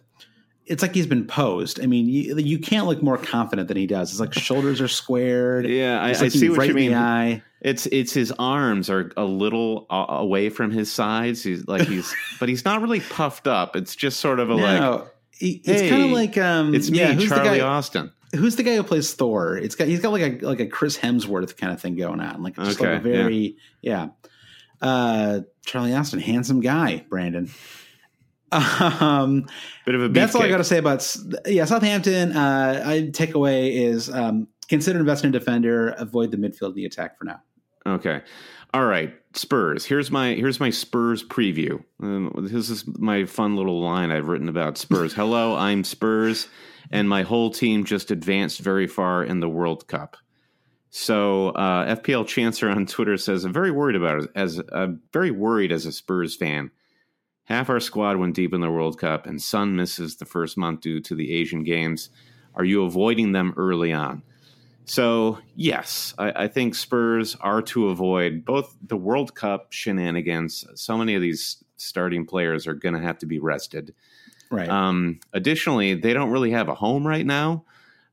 [0.69, 1.82] it's like he's been posed.
[1.82, 4.10] I mean, you, you can't look more confident than he does.
[4.10, 5.66] It's like shoulders are squared.
[5.66, 6.94] Yeah, I, I see what right you mean.
[6.94, 7.43] Eye.
[7.60, 11.43] It's it's his arms are a little away from his sides.
[11.43, 13.74] He's like he's, but he's not really puffed up.
[13.74, 15.15] It's just sort of a no, like.
[15.40, 18.12] It's hey, kind of like um, it's me, yeah, Charlie Austin.
[18.35, 19.57] Who's the guy who plays Thor?
[19.57, 22.43] It's got he's got like a like a Chris Hemsworth kind of thing going on,
[22.43, 24.09] like just okay, like a very yeah.
[24.83, 24.89] yeah.
[24.89, 27.51] Uh, Charlie Austin, handsome guy, Brandon.
[28.51, 29.45] Um,
[29.85, 32.35] Bit of a that's all I got to say about yeah Southampton.
[32.35, 37.19] Uh, I takeaway is um, consider investing in defender, avoid the midfield, and the attack
[37.19, 37.43] for now.
[37.87, 38.23] Okay,
[38.73, 39.15] all right.
[39.35, 39.85] Spurs.
[39.85, 41.83] Here's my here's my Spurs preview.
[42.03, 45.13] Um, this is my fun little line I've written about Spurs.
[45.13, 46.49] Hello, I'm Spurs,
[46.90, 50.16] and my whole team just advanced very far in the World Cup.
[50.90, 54.31] So uh, FPL Chancer on Twitter says, "I'm very worried about it.
[54.35, 56.70] As I'm very worried as a Spurs fan."
[57.44, 60.82] Half our squad went deep in the World Cup, and Son misses the first month
[60.82, 62.10] due to the Asian Games.
[62.55, 64.23] Are you avoiding them early on?
[64.85, 70.66] So, yes, I, I, think Spurs are to avoid both the World Cup shenanigans.
[70.74, 73.94] So many of these starting players are going to have to be rested.
[74.51, 74.69] Right.
[74.69, 77.65] Um, additionally, they don't really have a home right now.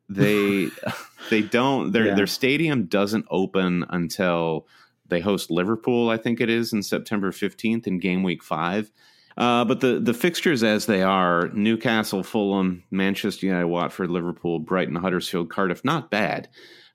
[0.10, 0.70] They
[1.30, 2.16] they don't their yeah.
[2.16, 4.68] their stadium doesn't open until
[5.08, 8.92] they host Liverpool, I think it is, in September 15th in game week five.
[9.38, 14.96] Uh, but the, the fixtures as they are Newcastle, Fulham, Manchester United, Watford, Liverpool, Brighton,
[14.96, 16.48] Huddersfield, Cardiff, not bad.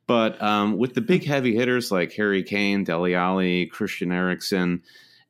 [0.06, 4.82] But um, with the big heavy hitters like Harry Kane, Dele Alli, Christian Eriksen,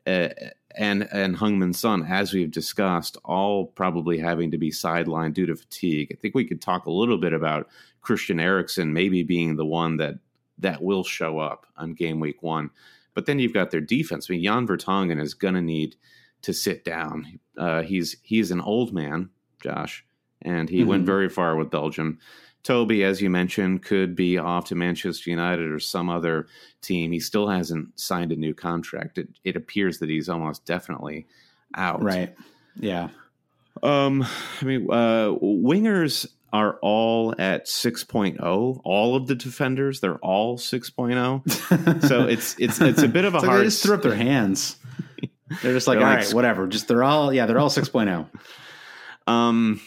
[0.06, 0.28] uh,
[0.76, 5.56] and and Heung-min Son, as we've discussed, all probably having to be sidelined due to
[5.56, 6.08] fatigue.
[6.12, 7.68] I think we could talk a little bit about
[8.00, 10.16] Christian Eriksen maybe being the one that
[10.58, 12.70] that will show up on game week one.
[13.14, 14.28] But then you've got their defense.
[14.28, 15.96] I mean, Jan Vertonghen is going to need–
[16.42, 17.40] to sit down.
[17.56, 19.30] Uh, he's he's an old man,
[19.62, 20.04] Josh,
[20.42, 20.88] and he mm-hmm.
[20.88, 22.18] went very far with Belgium.
[22.62, 26.46] Toby, as you mentioned, could be off to Manchester United or some other
[26.82, 27.12] team.
[27.12, 29.18] He still hasn't signed a new contract.
[29.18, 31.26] It, it appears that he's almost definitely
[31.74, 32.02] out.
[32.02, 32.34] Right.
[32.76, 33.08] Yeah.
[33.82, 34.26] Um,
[34.60, 42.02] I mean, uh, wingers are all at 6.0 all of the defenders they're all 6.0
[42.08, 44.74] so it's it's it's a bit of a hard they just threw up their hands
[45.62, 46.66] they're just like, they're all like, right, whatever.
[46.66, 48.28] Just they're all yeah, they're all 6.0.
[49.26, 49.80] um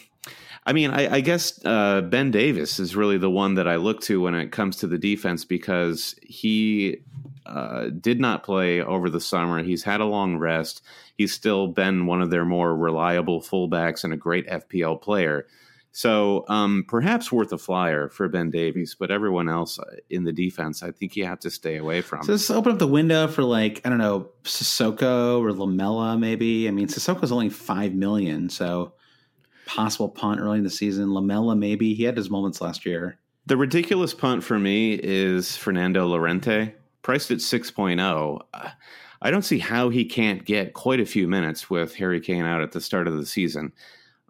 [0.66, 4.00] I mean, I, I guess uh, Ben Davies is really the one that I look
[4.02, 6.98] to when it comes to the defense because he
[7.44, 9.62] uh, did not play over the summer.
[9.62, 10.82] He's had a long rest.
[11.16, 15.46] He's still been one of their more reliable fullbacks and a great FPL player.
[15.92, 20.32] So um, perhaps worth a flyer for Ben Davies, but everyone else uh, in the
[20.32, 22.24] defense, I think you have to stay away from.
[22.24, 26.66] So let's open up the window for like I don't know Sissoko or Lamela, maybe.
[26.66, 28.94] I mean, Sissoko's only five million, so
[29.66, 31.12] possible punt early in the season.
[31.12, 33.18] Lamela, maybe he had his moments last year.
[33.46, 38.40] The ridiculous punt for me is Fernando Llorente, priced at 6.0.
[39.22, 42.62] I don't see how he can't get quite a few minutes with Harry Kane out
[42.62, 43.72] at the start of the season.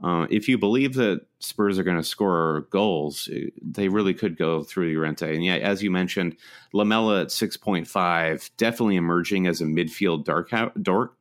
[0.03, 4.37] Uh, if you believe that Spurs are going to score goals, eh, they really could
[4.37, 5.35] go through Llorente.
[5.35, 6.37] And yeah, as you mentioned,
[6.73, 10.51] Lamela at six point five, definitely emerging as a midfield dark
[10.83, 11.17] dork,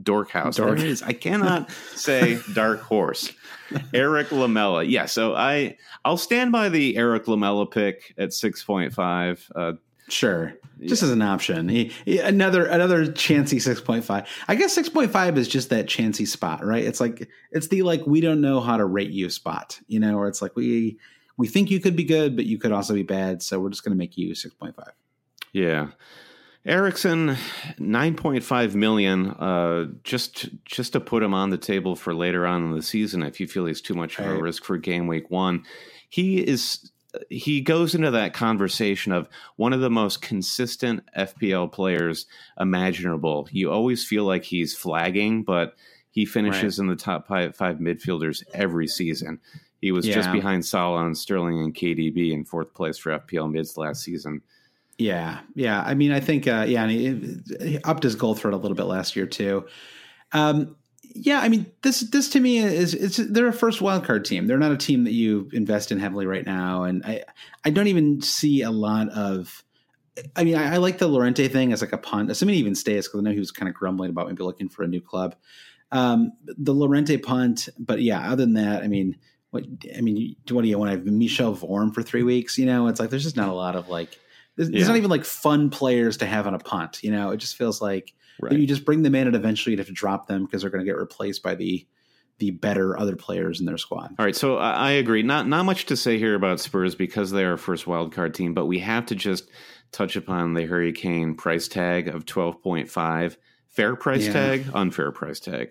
[0.00, 0.56] dork house.
[0.56, 0.76] Dork.
[0.76, 1.02] There it is.
[1.02, 3.32] I cannot say dark horse.
[3.94, 4.84] Eric Lamela.
[4.84, 9.50] Yeah, so I I'll stand by the Eric Lamela pick at six point five.
[9.54, 9.72] Uh,
[10.08, 11.06] Sure, just yeah.
[11.06, 11.68] as an option.
[11.68, 14.28] He, he, another another chancy six point five.
[14.46, 16.84] I guess six point five is just that chancy spot, right?
[16.84, 20.16] It's like it's the like we don't know how to rate you spot, you know,
[20.18, 20.98] or it's like we
[21.38, 23.84] we think you could be good, but you could also be bad, so we're just
[23.84, 24.92] going to make you six point five.
[25.52, 25.88] Yeah,
[26.64, 27.36] Eriksen,
[27.78, 29.30] nine point five million.
[29.30, 33.22] Uh, just just to put him on the table for later on in the season,
[33.22, 35.64] if you feel he's too much of a risk for game week one,
[36.08, 36.92] he is
[37.28, 42.26] he goes into that conversation of one of the most consistent FPL players
[42.58, 43.48] imaginable.
[43.50, 45.74] You always feel like he's flagging, but
[46.10, 46.84] he finishes right.
[46.84, 49.40] in the top five, five, midfielders every season.
[49.80, 50.14] He was yeah.
[50.14, 54.42] just behind Salah and Sterling and KDB in fourth place for FPL mids last season.
[54.98, 55.82] Yeah, yeah.
[55.82, 58.76] I mean, I think, uh, yeah, and he, he upped his goal threat a little
[58.76, 59.66] bit last year too.
[60.32, 60.76] Um,
[61.14, 64.46] yeah, I mean this this to me is it's they're a first wild card team.
[64.46, 67.24] They're not a team that you invest in heavily right now, and I
[67.64, 69.64] I don't even see a lot of.
[70.36, 72.74] I mean, I, I like the Llorente thing as like a punt, assuming he even
[72.74, 75.00] stays because I know he was kind of grumbling about maybe looking for a new
[75.00, 75.34] club.
[75.90, 79.16] Um, the Llorente punt, but yeah, other than that, I mean,
[79.50, 79.64] what
[79.96, 82.58] I mean, what do you want to have Michel Vorm for three weeks?
[82.58, 84.18] You know, it's like there's just not a lot of like.
[84.56, 84.78] There's, yeah.
[84.78, 87.02] there's not even like fun players to have on a punt.
[87.02, 88.58] You know, it just feels like Right.
[88.58, 90.84] You just bring them in, and eventually you have to drop them because they're going
[90.84, 91.86] to get replaced by the
[92.38, 94.14] the better other players in their squad.
[94.18, 95.22] All right, so I agree.
[95.22, 98.34] Not not much to say here about Spurs because they are a first wild card
[98.34, 99.48] team, but we have to just
[99.92, 103.36] touch upon the Hurricane price tag of twelve point five.
[103.68, 104.32] Fair price yeah.
[104.32, 105.70] tag, unfair price tag.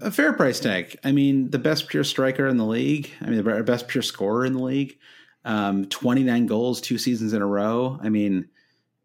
[0.00, 0.96] A fair price tag.
[1.02, 3.10] I mean, the best pure striker in the league.
[3.20, 4.98] I mean, the best pure scorer in the league.
[5.44, 7.98] Um, Twenty nine goals, two seasons in a row.
[8.02, 8.48] I mean,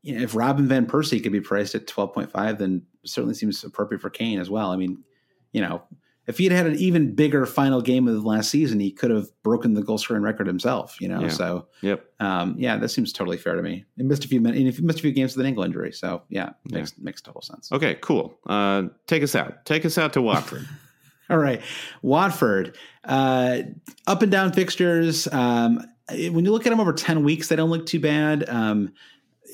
[0.04, 4.02] you know, if Robin van Persie could be priced at 12.5, then certainly seems appropriate
[4.02, 4.72] for Kane as well.
[4.72, 5.02] I mean,
[5.54, 5.82] you know,
[6.28, 9.12] if he had had an even bigger final game of the last season, he could
[9.12, 11.22] have broken the goal scoring record himself, you know?
[11.22, 11.30] Yeah.
[11.30, 12.06] So, yep.
[12.20, 13.86] Um, yeah, that seems totally fair to me.
[13.98, 15.92] He missed a few minutes, he missed a few games with an ankle injury.
[15.92, 17.04] So, yeah, makes, yeah.
[17.04, 17.72] makes total sense.
[17.72, 18.38] Okay, cool.
[18.46, 19.66] Uh, take us out.
[19.66, 20.68] Take us out to Watford.
[21.30, 21.62] All right.
[22.02, 23.60] Watford, uh,
[24.08, 25.28] up and down fixtures.
[25.32, 28.48] Um, when you look at them over 10 weeks, they don't look too bad.
[28.50, 28.94] Um,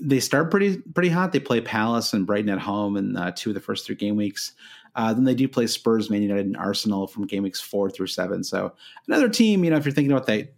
[0.01, 1.31] they start pretty pretty hot.
[1.31, 4.15] They play Palace and Brighton at home in uh, two of the first three game
[4.15, 4.53] weeks.
[4.95, 8.07] Uh, then they do play Spurs, Man United, and Arsenal from game weeks four through
[8.07, 8.43] seven.
[8.43, 8.73] So
[9.07, 10.53] another team, you know, if you're thinking about that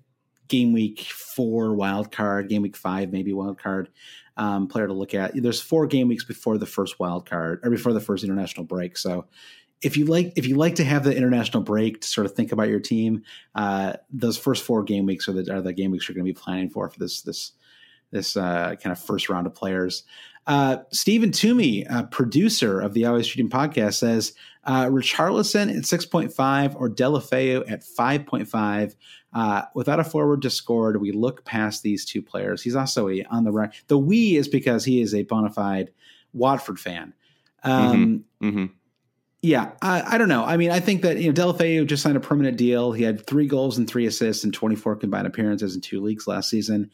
[0.48, 3.90] game week four wild card, game week five maybe wild card
[4.38, 5.32] um, player to look at.
[5.36, 8.98] There's four game weeks before the first wild card or before the first international break.
[8.98, 9.26] So
[9.82, 12.52] if you like if you like to have the international break to sort of think
[12.52, 13.24] about your team,
[13.56, 16.34] uh, those first four game weeks are the are the game weeks you're going to
[16.34, 17.54] be planning for for this this
[18.12, 20.04] this uh, kind of first round of players.
[20.48, 24.34] Uh, Stephen Toomey, producer of the Always Shooting podcast, says
[24.64, 28.96] uh, Richarlison at 6.5 or Deulofeu at 5.5.
[29.34, 32.62] Uh, without a forward to score, do we look past these two players?
[32.62, 33.72] He's also a, on the right.
[33.88, 35.92] The we is because he is a bona fide
[36.34, 37.14] Watford fan.
[37.64, 38.48] Um, mm-hmm.
[38.48, 38.66] Mm-hmm.
[39.42, 40.44] Yeah, I, I, don't know.
[40.44, 42.92] I mean, I think that you know Deulofeu just signed a permanent deal.
[42.92, 46.50] He had three goals and three assists in 24 combined appearances in two leagues last
[46.50, 46.92] season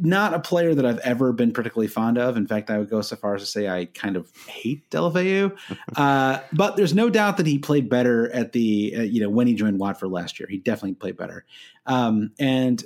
[0.00, 2.36] not a player that I've ever been particularly fond of.
[2.36, 5.56] In fact, I would go so far as to say I kind of hate Deulofeu.
[5.96, 9.46] uh, but there's no doubt that he played better at the uh, you know when
[9.46, 10.48] he joined Watford last year.
[10.48, 11.44] He definitely played better.
[11.86, 12.84] Um, and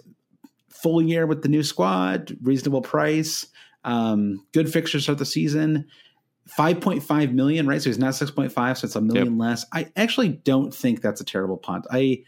[0.68, 3.47] full year with the new squad, reasonable price,
[3.84, 5.89] um, good fixtures start the season.
[6.48, 7.81] 5.5 million, right?
[7.81, 9.40] So he's not 6.5, so it's a million yep.
[9.40, 9.66] less.
[9.73, 11.86] I actually don't think that's a terrible punt.
[11.90, 12.24] I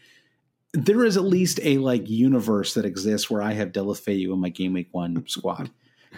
[0.75, 4.49] there is at least a like universe that exists where I have Deulofeu in my
[4.49, 5.69] game week one squad.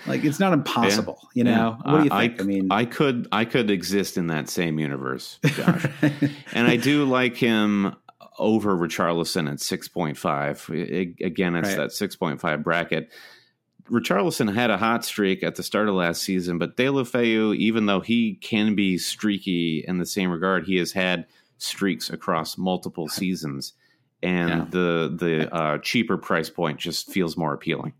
[0.05, 1.77] Like it's not impossible, yeah, you know.
[1.83, 1.91] Yeah.
[1.91, 2.39] What do you think?
[2.39, 5.87] I, I, mean, I could I could exist in that same universe, Josh,
[6.53, 7.95] and I do like him
[8.37, 10.69] over Richarlison at six point five.
[10.69, 11.77] Again, it's right.
[11.77, 13.09] that six point five bracket.
[13.89, 18.01] Richarlison had a hot streak at the start of last season, but Deulofeu, even though
[18.01, 21.25] he can be streaky in the same regard, he has had
[21.57, 23.73] streaks across multiple seasons
[24.23, 24.65] and yeah.
[24.69, 27.93] the the uh, cheaper price point just feels more appealing.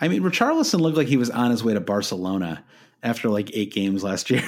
[0.00, 2.64] I mean, Richarlison looked like he was on his way to Barcelona
[3.02, 4.44] after like eight games last year.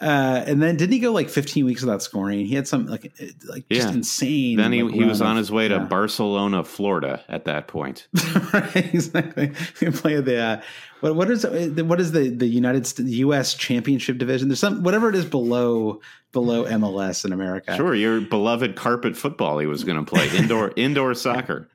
[0.00, 2.46] Uh, and then didn't he go like 15 weeks without scoring?
[2.46, 3.12] He had some like
[3.46, 4.56] like just insane.
[4.56, 5.84] Then he, like, he was on his way to yeah.
[5.84, 8.08] Barcelona, Florida at that point.
[8.54, 9.52] right, exactly.
[9.80, 10.60] We play the uh,
[11.00, 13.52] what what is what is the the United U.S.
[13.52, 14.48] Championship division?
[14.48, 16.00] There's some whatever it is below
[16.32, 17.76] below MLS in America.
[17.76, 21.68] Sure, your beloved carpet football he was going to play indoor indoor soccer.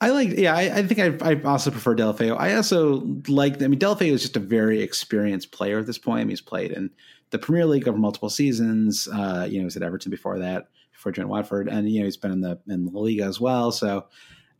[0.00, 2.36] I like, yeah, I, I think I, I also prefer Deulofeu.
[2.38, 6.20] I also like, I mean, Deulofeu is just a very experienced player at this point.
[6.20, 6.90] I mean, he's played in
[7.30, 9.08] the Premier League over multiple seasons.
[9.08, 12.04] Uh, you know, he was at Everton before that, before joining Watford, and you know,
[12.06, 13.72] he's been in the in the Liga as well.
[13.72, 14.06] So,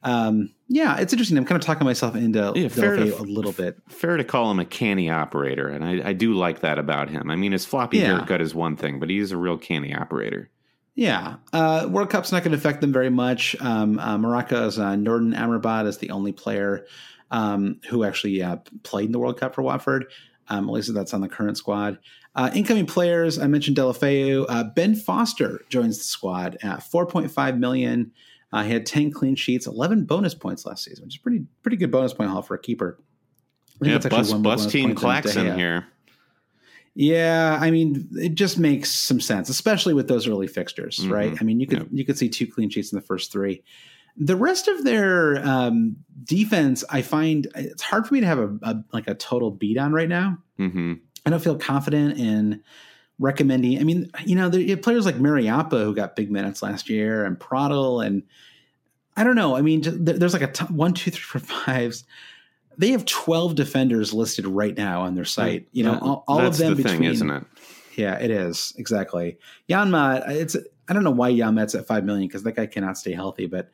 [0.03, 1.39] um, yeah, it's interesting.
[1.39, 3.79] I'm kind of talking myself into Yeah, fair to- a little bit.
[3.89, 7.31] Fair to call him a canny operator, and I, I do like that about him.
[7.31, 8.17] I mean, his floppy Yeah.
[8.19, 10.51] haircut is one thing, but he's a real canny operator.
[10.97, 13.57] Yeah, uh, World Cup's not going to affect them very much.
[13.61, 16.87] Um, uh, Morocco's uh, Nordin Amrabat is the only player
[17.33, 20.07] um, who actually uh, played in the World Cup for Watford.
[20.49, 21.99] Um, at least that's on the current squad.
[22.35, 24.45] Uh, incoming players, I mentioned Deulofeu.
[24.49, 28.13] Uh, ben Foster joins the squad at 4.5 million.
[28.53, 31.77] Uh, he had 10 clean sheets, 11 bonus points last season, which is pretty pretty
[31.77, 32.99] good bonus point haul for a keeper.
[33.81, 35.87] Yeah, that's bus, bus team Claxon here.
[36.95, 41.11] Yeah, I mean, it just makes some sense, especially with those early fixtures, Mhm.
[41.11, 41.37] right?
[41.41, 41.89] I mean, you could Yep.
[41.91, 43.63] you could see two clean sheets in the first three.
[44.17, 48.59] The rest of their um, defense, I find it's hard for me to have a,
[48.63, 50.39] a like a total beat on right now.
[50.57, 50.95] hmm
[51.27, 52.63] I don't feel confident in
[53.19, 53.81] recommending.
[53.81, 56.91] I mean, you know, there, you have players like Mariappa who got big minutes last
[56.91, 58.23] year, and Prödl, and
[59.17, 59.57] I don't know.
[59.57, 62.05] I mean, just, there's like a t- one, two, three, four, fives.
[62.77, 65.67] They have twelve defenders listed right now on their site.
[65.73, 67.45] You know, That- all, all of them the between thing, isn't it?
[67.97, 69.39] yeah, it is exactly.
[69.69, 70.57] Janmaat, it's
[70.89, 73.47] I don't know why Janmaat's at five million because that guy cannot stay healthy.
[73.47, 73.71] But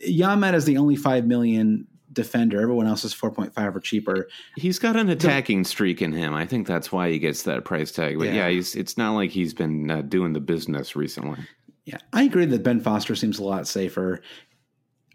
[0.00, 2.60] Janmaat is the only five million defender.
[2.60, 4.28] Everyone else is four point five or cheaper.
[4.56, 6.34] He's got an attacking streak in him.
[6.34, 8.18] I think that's why he gets that price tag.
[8.18, 8.34] But Yeah.
[8.34, 11.40] yeah, he's it's not like he's been uh, doing the business recently.
[11.84, 14.20] Yeah, I agree that Ben Foster seems a lot safer.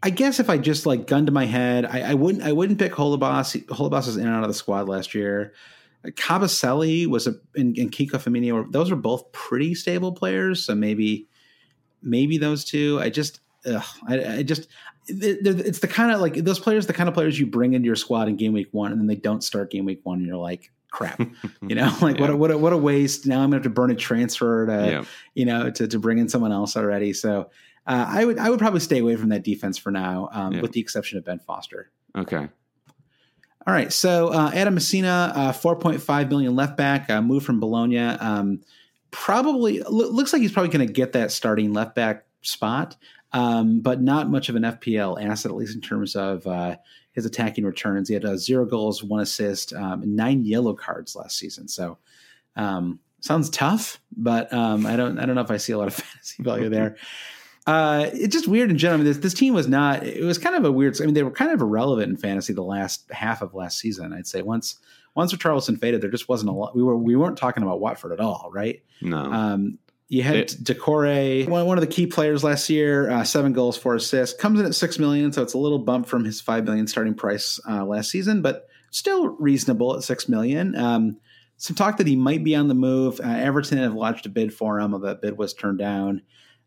[0.03, 2.79] I guess if I just like gun to my head, I, I wouldn't I wouldn't
[2.79, 3.65] pick Holebas.
[3.65, 5.53] Holebas is in and out of the squad last year.
[6.05, 8.71] Kabasele was a and, and Kiko Femenía.
[8.71, 10.65] Those are both pretty stable players.
[10.65, 11.27] So maybe
[12.01, 12.99] maybe those two.
[12.99, 14.67] I just ugh, I, I just
[15.07, 17.73] it- it- it's the kind of like those players, the kind of players you bring
[17.73, 20.19] into your squad in game week one, and then they don't start game week one,
[20.19, 21.19] and you're like, crap,
[21.61, 23.25] you know, like what a, what a, what a waste.
[23.25, 25.03] Now I'm gonna have to burn a transfer to yeah.
[25.33, 27.13] you know, to, to bring in someone else already.
[27.13, 27.49] So
[27.87, 30.61] uh, I would I would probably stay away from that defense for now, um, Yeah.
[30.61, 31.89] with the exception of Ben Foster.
[32.15, 32.47] Okay.
[33.67, 37.45] All right, so uh, Adam Masina, uh, four point five million left back, uh, moved
[37.45, 37.99] from Bologna.
[37.99, 38.61] Um,
[39.11, 42.95] probably lo- looks like he's probably going to get that starting left back spot,
[43.33, 46.75] um, but not much of an FPL asset, at least in terms of uh,
[47.13, 48.07] his attacking returns.
[48.07, 51.67] He had uh, zero goals, one assist, um, nine yellow cards last season.
[51.67, 51.97] So
[52.55, 55.87] um, sounds tough, but um, I don't I don't know if I see a lot
[55.87, 56.97] of fantasy value there.
[57.67, 58.99] Uh, it's just weird in general.
[58.99, 60.03] I mean, this, this team was not.
[60.03, 60.99] It was kind of a weird.
[60.99, 64.13] I mean, they were kind of irrelevant in fantasy the last half of last season.
[64.13, 64.77] I'd say once
[65.15, 66.75] once Charleston faded, there just wasn't a lot.
[66.75, 68.81] We were we weren't talking about Watford at all, right?
[69.01, 69.17] No.
[69.17, 69.77] Um,
[70.11, 73.77] you had It- Doucouré, one, one of the key players last year, uh, seven goals,
[73.77, 76.65] four assists, comes in at six million, so it's a little bump from his five
[76.65, 80.75] million starting price uh, last season, but still reasonable at six million.
[80.75, 81.17] Um,
[81.55, 83.21] some talk that he might be on the move.
[83.21, 86.23] Uh, Everton have lodged a bid for him, although that bid was turned down.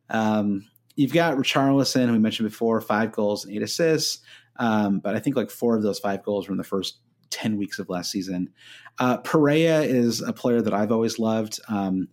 [0.09, 0.67] Um,
[0.97, 4.25] you've got Richarlison, who we mentioned before, five goals and eight assists,
[4.57, 6.97] um, but I think like four of those five goals were in the first
[7.29, 8.55] 10 weeks of last season.
[8.99, 11.61] Uh, Pereyra is a player that I've always loved.
[11.69, 12.09] Um,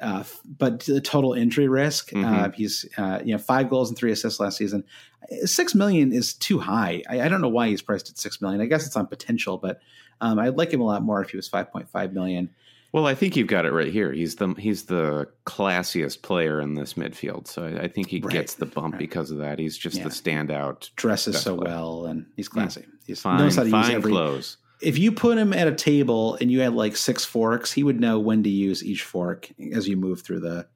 [0.00, 0.24] uh,
[0.58, 2.54] but the total injury risk, uh, Mhm.
[2.54, 4.84] he's uh, you know five goals and three assists last season.
[5.44, 7.02] Six million is too high.
[7.08, 8.60] I, I don't know why he's priced at six million.
[8.60, 9.80] I guess it's on potential, but
[10.20, 12.50] um, I'd like him a lot more if he was five point five million.
[12.92, 14.12] well, I think you've got it right here.
[14.12, 18.32] He's the he's the classiest player in this midfield, so I, I think he Right.
[18.32, 18.98] gets the bump Right.
[18.98, 19.58] because of that.
[19.58, 20.04] He's just Yeah.
[20.04, 20.90] the standout.
[20.96, 21.68] Dresses so player.
[21.74, 22.84] well, and he's classy.
[23.06, 24.12] He's Fine, knows how to use fine every.
[24.12, 24.56] clothes.
[24.80, 28.00] If you put him at a table and you had like six forks, he would
[28.00, 30.66] know when to use each fork as you move through the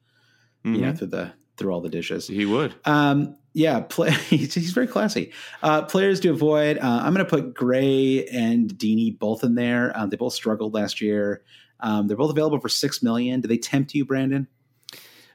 [0.65, 0.97] you know Mhm.
[0.97, 2.27] through the through all the dishes.
[2.27, 2.73] He would.
[2.85, 5.31] Um, yeah, play, he's, very classy.
[5.61, 6.77] Uh, players to avoid.
[6.79, 9.91] Uh, I'm going to put Gray and Deeney both in there.
[9.95, 11.43] Um, they both struggled last year.
[11.79, 13.41] Um, they're both available for six million.
[13.41, 14.47] Do they tempt you, Brandon?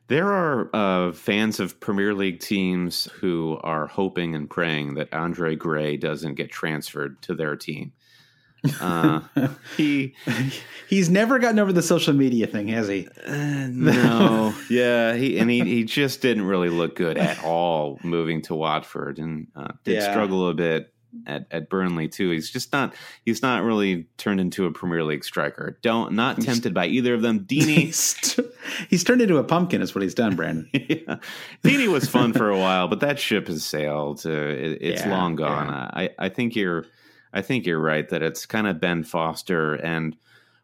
[0.09, 5.55] There are uh, fans of Premier League teams who are hoping and praying that Andre
[5.55, 7.93] Gray doesn't get transferred to their team.
[8.81, 9.21] Uh,
[9.77, 10.15] he
[10.89, 13.09] he's never gotten over the social media thing, has he?
[13.27, 18.43] Uh, no, yeah, he and he he just didn't really look good at all moving
[18.43, 20.11] to Watford, and uh, did Yeah.
[20.11, 20.93] struggle a bit
[21.27, 22.31] at, at Burnley too.
[22.31, 22.95] He's just not
[23.25, 25.79] he's not really turned into a Premier League striker.
[25.83, 27.41] Don't not tempted by either of them.
[27.47, 28.39] Deeney he's,
[28.91, 29.83] he's turned into a pumpkin.
[29.83, 30.69] Is what he's done, Brandon.
[30.73, 31.17] yeah.
[31.65, 34.23] Deeney was fun for a while, but that ship has sailed.
[34.27, 35.69] Uh, it, it's Yeah, long gone.
[35.69, 35.91] yeah.
[35.93, 36.85] I I think you're
[37.33, 40.17] I think you're right that it's kind of Ben Foster and.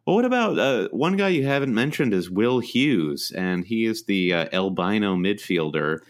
[0.07, 4.05] Well, what about uh, one guy you haven't mentioned is Will Hughes, and he is
[4.05, 6.01] the uh, albino midfielder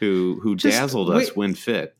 [0.00, 1.96] who who Just dazzled us wait- when fit.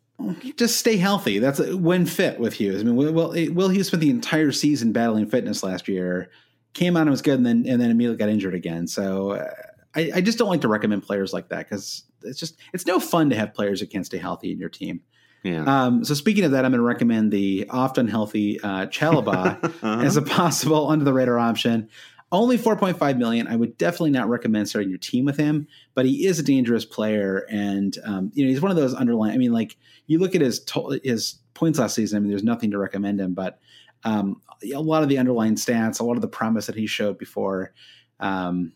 [0.57, 1.39] Just stay healthy.
[1.39, 2.83] That's when fit with Hughes.
[2.83, 6.31] I mean, Will, Will, Will Hughes spent the entire season battling fitness last year.
[6.75, 8.87] Came on and was good, and then and then immediately got injured again.
[8.87, 9.51] So uh,
[9.95, 13.01] I, I just don't like to recommend players like that because it's just it's no
[13.01, 15.01] fun to have players who can't stay healthy in your team.
[15.43, 19.65] Yeah, Um, so speaking of that, I'm going to recommend the often healthy uh, Chalobah
[19.65, 20.01] Uh-huh.
[20.05, 21.89] as a possible under the radar option.
[22.33, 23.49] Only 4.5 million.
[23.49, 26.85] I would definitely not recommend starting your team with him, but he is a dangerous
[26.85, 29.35] player, and um, you know he's one of those underlying.
[29.35, 29.77] I mean, like
[30.07, 32.17] you look at his to- his points last season.
[32.17, 33.59] I mean, there's nothing to recommend him, but
[34.05, 34.41] um,
[34.73, 37.73] a lot of the underlying stats, a lot of the promise that he showed before.
[38.21, 38.75] Um,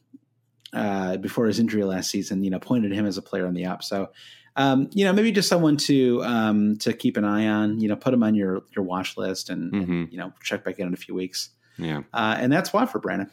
[0.72, 3.66] uh, before his injury last season, you know, pointed him as a player on the
[3.66, 3.84] up.
[3.84, 4.08] So,
[4.56, 7.80] um, you know, maybe just someone to um, to keep an eye on.
[7.80, 10.12] You know, put them on your your watch list, and, and, Mhm.
[10.12, 11.50] you know, check back in in a few weeks.
[11.78, 12.02] yeah.
[12.12, 13.28] Uh, and that's Watford, Brandon.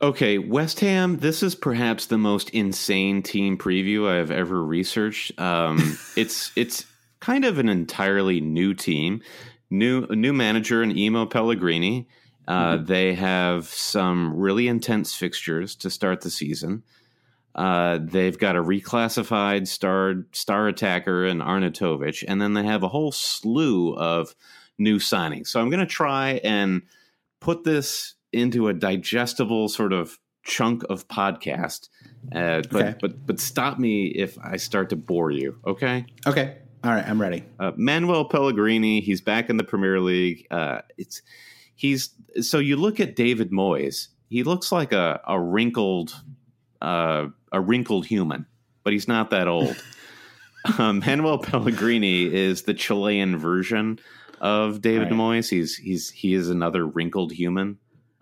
[0.00, 1.18] Okay, West Ham.
[1.18, 5.38] This is perhaps the most insane team preview I have ever researched.
[5.40, 6.86] Um, it's it's
[7.20, 9.22] kind of an entirely new team,
[9.70, 12.08] new new manager and Emo Pellegrini.
[12.48, 16.82] Uh, They have some really intense fixtures to start the season.
[17.54, 22.88] Uh, they've got a reclassified star star attacker in Arnautovic, and then they have a
[22.88, 24.34] whole slew of
[24.78, 25.48] new signings.
[25.48, 26.82] So I'm going to try and
[27.40, 31.88] put this into a digestible sort of chunk of podcast.
[32.34, 32.94] Uh, but Okay.
[33.00, 35.58] but but stop me if I start to bore you.
[35.66, 36.06] Okay.
[36.26, 37.44] Okay, all right, I'm ready.
[37.60, 40.46] Uh, Manuel Pellegrini, he's back in the Premier League.
[40.50, 41.20] Uh, it's
[41.74, 42.10] he's
[42.40, 44.08] so you look at David Moyes.
[44.30, 46.14] He looks like a a wrinkled
[46.80, 48.46] uh, a wrinkled human,
[48.82, 49.76] but he's not that old.
[50.78, 53.98] um, Manuel Pellegrini is the Chilean version
[54.40, 55.12] of David Right.
[55.12, 55.48] Moyes.
[55.50, 57.78] He's he's he is another wrinkled human.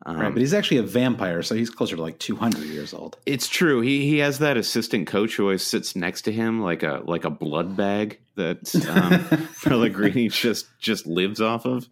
[0.06, 3.18] Um, right, but he's actually a vampire, so he's closer to like 200 years old.
[3.26, 3.82] it's true.
[3.82, 7.24] He he has that assistant coach who always sits next to him like a like
[7.24, 11.86] a blood bag that um, Pellegrini just just lives off of.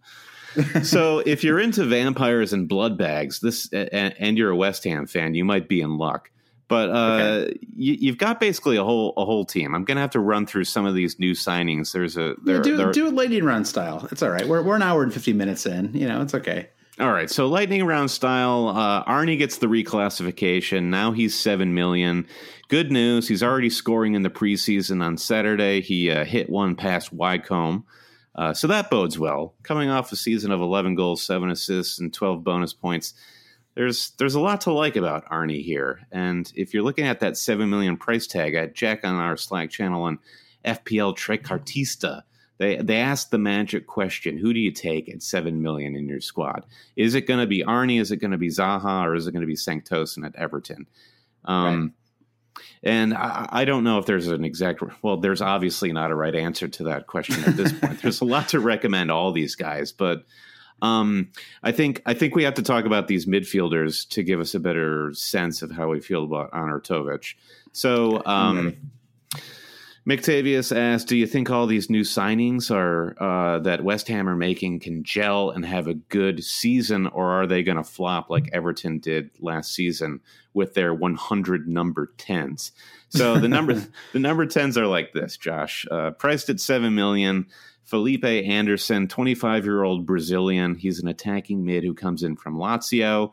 [0.81, 5.05] So if you're into vampires and blood bags, this and, and you're a West Ham
[5.05, 6.31] fan, you might be in luck.
[6.69, 9.75] But uh, you, you've got basically a whole a whole team.
[9.75, 11.91] I'm gonna have to run through some of these new signings.
[11.91, 14.07] There's a there, do there- do it lightning round style.
[14.11, 14.47] It's all right.
[14.47, 15.93] We're we're an hour and 50 minutes in.
[15.93, 16.69] You know, it's okay.
[16.99, 18.67] All right, so lightning round style.
[18.67, 20.83] Uh, Arnie gets the reclassification.
[20.89, 22.27] Now he's seven million.
[22.67, 23.27] Good news.
[23.27, 25.01] He's already scoring in the preseason.
[25.03, 27.85] On Saturday, he uh, hit one past Wycombe,
[28.35, 29.55] uh, so that bodes well.
[29.63, 33.13] Coming off a season of eleven goals, seven assists, and twelve bonus points,
[33.79, 36.05] there's there's a lot to like about Arnie here.
[36.11, 39.69] And if you're looking at that seven million price tag, at Jack on our Slack
[39.69, 40.19] channel on
[40.65, 42.23] FPL Trecartista.
[42.57, 46.19] They they asked the magic question: Who do you take at seven million in your
[46.19, 46.65] squad?
[46.97, 48.01] Is it going to be Arnie?
[48.01, 49.05] Is it going to be Zaha?
[49.05, 50.85] Or is it going to be Sanctosin at Everton?
[51.45, 51.93] Um,
[52.83, 54.83] And I, I don't know if there's an exact.
[55.01, 58.01] Well, there's obviously not a right answer to that question at this point.
[58.01, 60.25] there's a lot to recommend all these guys, but
[60.81, 61.29] um,
[61.63, 64.59] I think I think we have to talk about these midfielders to give us a
[64.59, 67.35] better sense of how we feel about Arnautovic.
[67.71, 68.21] So.
[68.25, 68.77] Um,
[70.07, 74.35] McTavius asked, "Do you think all these new signings are uh, that West Ham are
[74.35, 78.49] making can gel and have a good season, or are they going to flop like
[78.51, 80.21] Everton did last season
[80.53, 82.71] with their 100 number tens?"
[83.09, 83.73] So the number
[84.13, 87.45] the number tens are like this, Josh, uh, priced at seven million.
[87.89, 90.75] Felipe Anderson, 25 year old Brazilian.
[90.75, 93.31] He's an attacking mid who comes in from Lazio.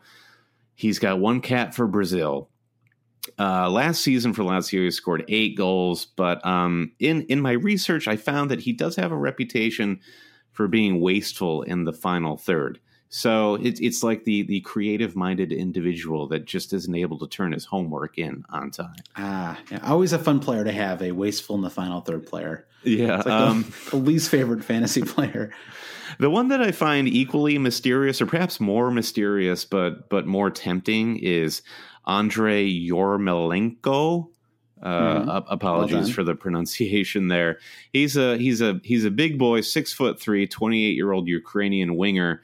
[0.73, 2.49] He's got one cap for Brazil.
[3.37, 8.07] Uh, last season for Lazio, he scored eight goals, but um, in in my research,
[8.07, 9.99] I found that he does have a reputation
[10.53, 12.79] for being wasteful in the final third.
[13.09, 17.51] So it's it's like the the creative minded individual that just isn't able to turn
[17.51, 18.95] his homework in on time.
[19.15, 21.01] Ah, yeah, always a fun player to have.
[21.01, 22.66] A wasteful in the final third player.
[22.83, 25.51] Yeah, like um, the, the least favorite fantasy player.
[26.19, 31.17] The one that I find equally mysterious, or perhaps more mysterious, but but more tempting,
[31.19, 31.61] is
[32.05, 34.29] Andre Yarmolenko.
[34.81, 35.45] Uh, Mhm.
[35.49, 36.11] apologies done.
[36.13, 37.57] for the pronunciation there.
[37.93, 41.95] He's a he's a he's a big boy, six foot three, 28 year old Ukrainian
[41.95, 42.41] winger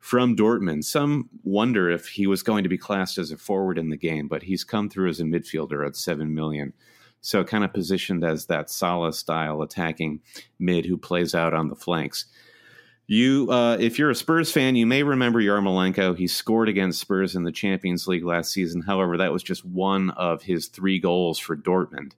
[0.00, 0.82] from Dortmund.
[0.84, 4.26] Some wonder if he was going to be classed as a forward in the game,
[4.26, 6.72] but he's come through as a midfielder at seven million.
[7.20, 10.20] So kind of positioned as that Salah style attacking
[10.58, 12.26] mid who plays out on the flanks.
[13.10, 16.16] You, uh, if you're a Spurs fan, you may remember Yarmolenko.
[16.16, 18.82] He scored against Spurs in the Champions League last season.
[18.82, 22.12] However, that was just one of his three goals for Dortmund.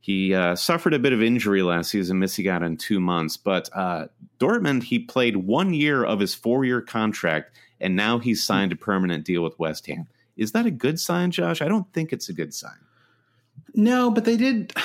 [0.00, 3.36] He uh, suffered a bit of injury last season, missing out on two months.
[3.36, 4.06] But uh,
[4.38, 8.76] Dortmund, he played one year of his four year contract, and now he's signed a
[8.76, 10.06] permanent deal with West Ham.
[10.36, 11.60] Is that a good sign, Josh?
[11.60, 12.85] I don't think it's a good sign.
[13.76, 14.72] No, but they did.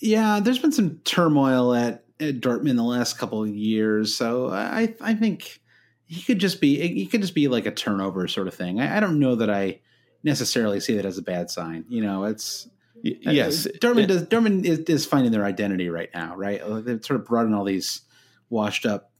[0.00, 4.14] Yeah, there's been some turmoil at at Dortmund the last couple of years.
[4.14, 5.60] So I I think
[6.06, 8.80] he could just be he could just be like a turnover sort of thing.
[8.80, 9.80] I, I don't know that I
[10.22, 11.84] necessarily see that as a bad sign.
[11.88, 12.68] You know, it's
[13.02, 16.62] yes, uh, Dortmund does, Dortmund is, is finding their identity right now, right?
[16.84, 18.02] They've sort of brought in all these
[18.50, 19.10] washed up.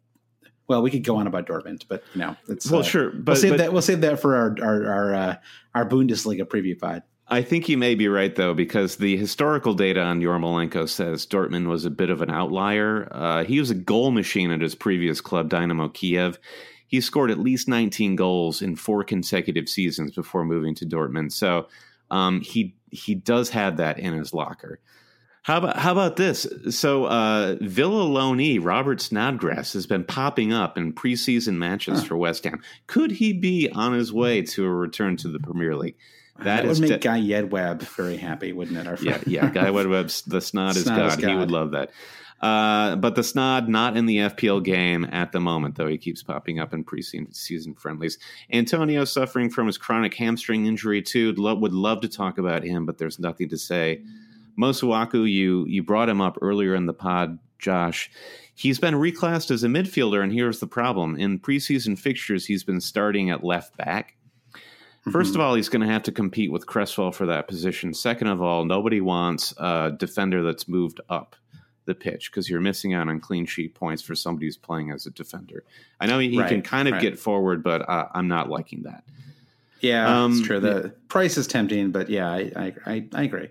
[0.66, 3.10] Well, we could go on about Dortmund, but you know, it's well, uh, sure.
[3.10, 3.72] But we'll save but, that.
[3.72, 5.36] We'll save that for our our our, uh,
[5.74, 7.02] our Bundesliga preview pod.
[7.30, 11.66] I think you may be right, though, because the historical data on Yarmolenko says Dortmund
[11.66, 13.06] was a bit of an outlier.
[13.10, 16.38] Uh, he was a goal machine at his previous club, Dynamo Kiev.
[16.86, 21.32] He scored at least 19 goals in four consecutive seasons before moving to Dortmund.
[21.32, 21.68] So
[22.10, 24.80] um, he he does have that in his locker.
[25.42, 26.46] How about how about this?
[26.70, 32.06] So uh, Villa loanee Robert Snodgrass has been popping up in preseason matches huh.
[32.06, 32.62] for West Ham.
[32.86, 35.96] Could he be on his way to a return to the Premier League?
[36.38, 38.86] That, that would make de- Guy Yedweb very happy, wouldn't it?
[38.86, 39.22] Our friend?
[39.26, 39.50] Yeah, yeah.
[39.50, 41.08] Guy Yedweb's the snot, is, snot God.
[41.08, 41.30] is God.
[41.30, 41.90] He would love that.
[42.40, 46.22] Uh, but the snod not in the FPL game at the moment, though he keeps
[46.22, 48.18] popping up in preseason friendlies.
[48.52, 51.32] Antonio suffering from his chronic hamstring injury too.
[51.32, 54.02] Lo- would love to talk about him, but there's nothing to say.
[54.56, 58.10] Masuaku, you you brought him up earlier in the pod, Josh.
[58.54, 62.80] He's been reclassed as a midfielder, and here's the problem: in preseason fixtures, he's been
[62.80, 64.16] starting at left back.
[65.08, 65.34] 1st mm-hmm.
[65.34, 67.94] of all, he's going to have to compete with Cresswell for that position.
[67.94, 71.36] Second of all, nobody wants a defender that's moved up
[71.84, 75.06] the pitch because you're missing out on clean sheet points for somebody who's playing as
[75.06, 75.64] a defender.
[75.98, 77.02] I know he, he right, can kind of right.
[77.02, 79.04] get forward, but uh, I'm not liking that.
[79.80, 80.60] Yeah, um, true.
[80.60, 80.90] The yeah.
[81.08, 83.48] price is tempting, but yeah, I, I, I agree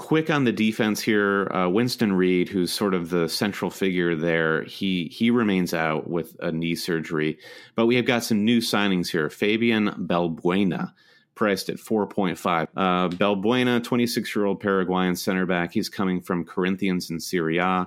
[0.00, 1.46] quick on the defense here.
[1.54, 6.34] Uh, Winston Reid, who's sort of the central figure there, he he remains out with
[6.40, 7.38] a knee surgery.
[7.74, 9.28] But we have got some new signings here.
[9.28, 10.94] Fabian Balbuena,
[11.34, 12.68] priced at 4.5.
[12.74, 15.74] Uh, Balbuena, 26 year old Paraguayan center back.
[15.74, 17.58] He's coming from Corinthians in Serie.
[17.58, 17.86] A.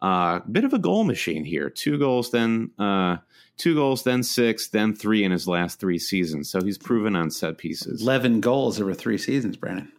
[0.00, 1.68] Uh, bit of a goal machine here.
[1.68, 3.18] Two goals, then uh,
[3.58, 6.48] two goals, then six, then three in his last three seasons.
[6.48, 8.00] So he's proven on set pieces.
[8.00, 9.92] Eleven goals over three seasons, Brandon.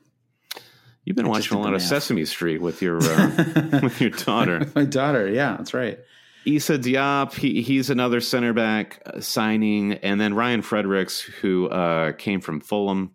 [1.04, 4.68] You've been watching a lot of Sesame Street with your uh, with your daughter.
[4.76, 6.00] My daughter, yeah, that's right.
[6.46, 12.14] Issa Diop, he, he's another center back uh, signing, and then Ryan Fredericks, who uh,
[12.14, 13.14] came from Fulham.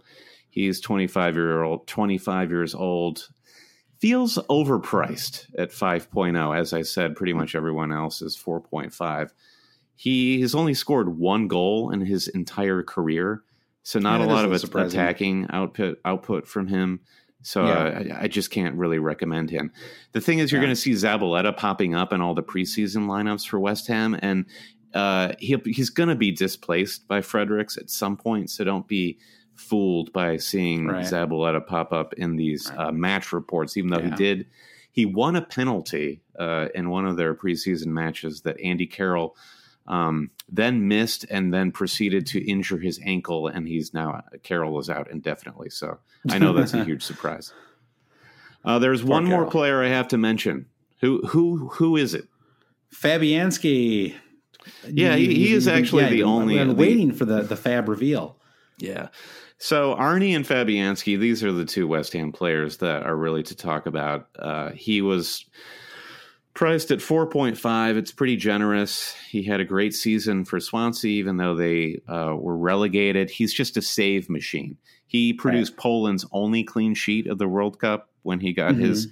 [0.51, 3.29] He's twenty five year old, twenty five years old.
[3.99, 6.55] Feels overpriced at 5.0.
[6.55, 9.31] As I said, pretty much everyone else is 4.5.
[9.95, 13.43] He has only scored one goal in his entire career,
[13.83, 17.01] so not yeah, a lot of attacking output output from him.
[17.43, 18.15] So yeah.
[18.17, 19.71] uh, I, just can't really recommend him.
[20.13, 20.67] The thing is, you're yeah.
[20.67, 24.47] going to see Zabaleta popping up in all the preseason lineups for West Ham, and
[24.95, 28.51] uh, he, he's going to be displaced by Fredericks at some point.
[28.51, 29.19] So don't be
[29.55, 31.05] fooled by seeing right.
[31.05, 32.89] Zabaleta pop up in these right.
[32.89, 34.11] uh, match reports, even though yeah.
[34.11, 34.47] he did.
[34.91, 39.37] He won a penalty uh, in one of their preseason matches that Andy Carroll
[39.89, 44.91] um, then missed and then proceeded to injure his ankle, and he's now Carroll is
[44.91, 45.71] out indefinitely.
[45.71, 45.99] So
[46.31, 47.53] I know that's a huge surprise.
[48.65, 49.43] Uh, there's Poor one Carroll.
[49.43, 50.67] more player I have to mention.
[51.01, 52.29] Who who who is it?
[52.93, 54.15] Fabianski.
[54.89, 56.59] Yeah, he, he is actually yeah, the only.
[56.59, 58.39] I'm waiting for the the Fab reveal.
[58.79, 59.09] Yeah.
[59.59, 63.57] So Arnie and Fabianski, these are the two West Ham players that are really to
[63.57, 64.29] talk about.
[64.39, 65.47] Uh, he was
[66.57, 69.15] priced at 4.5 it's pretty generous.
[69.28, 73.31] He had a great season for swansea even though they uh, were relegated.
[73.31, 74.78] He's just a save machine.
[75.07, 75.78] He produced right.
[75.78, 78.85] poland's only clean sheet of the world cup when he got mm-hmm.
[78.85, 79.09] his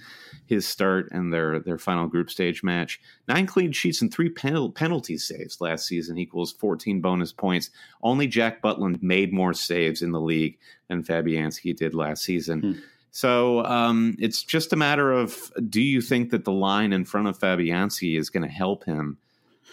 [0.46, 2.98] his start in their their final group stage match.
[3.28, 7.70] Nine clean sheets and three pen- penalty saves last season equals 14 bonus points.
[8.02, 10.58] Only jack butland made more saves in the league
[10.88, 12.62] than fabianski did last season.
[12.62, 12.82] Mm
[13.14, 17.28] so um, it's just a matter of do you think that the line in front
[17.28, 19.18] of Fabianski is going to help him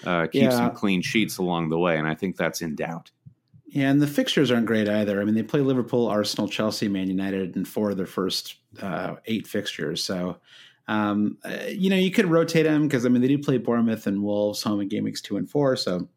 [0.05, 0.51] uh, keep yeah.
[0.51, 1.97] some clean sheets along the way?
[1.97, 3.09] And I think that's in doubt.
[3.65, 5.19] Yeah, and the fixtures aren't great either.
[5.19, 9.15] I mean, they play Liverpool, Arsenal, Chelsea, Man United in four of their first uh,
[9.25, 10.03] eight fixtures.
[10.03, 10.37] So,
[10.87, 14.05] um, uh, you know, you could rotate them because I mean they do play Bournemouth
[14.05, 15.75] and Wolves home in game weeks two and four.
[15.77, 16.07] So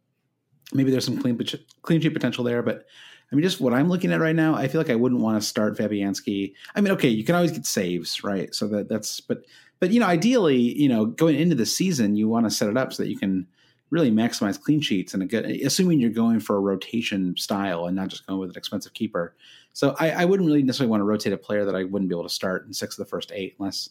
[0.75, 1.41] maybe there's some clean
[1.81, 2.85] clean sheet potential there, but
[3.31, 5.41] I mean, just what I'm looking at right now, I feel like I wouldn't want
[5.41, 6.53] to start Fabianski.
[6.75, 8.55] I mean, okay, you can always get saves, right?
[8.55, 9.45] So that that's but
[9.81, 12.77] but you know, ideally, you know, going into the season, you want to set it
[12.77, 13.47] up so that you can
[13.91, 17.95] really maximize clean sheets and a good, assuming you're going for a rotation style and
[17.95, 19.35] not just going with an expensive keeper.
[19.73, 22.15] So I, I wouldn't really necessarily want to rotate a player that I wouldn't be
[22.15, 23.91] able to start in six of the first eight unless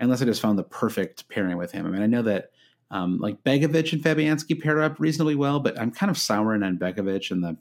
[0.00, 1.86] unless I just found the perfect pairing with him.
[1.86, 2.50] I mean, I know that
[2.90, 6.78] um, like Begovic and Fabianski pair up reasonably well, but I'm kind of souring on
[6.78, 7.56] Begovic and the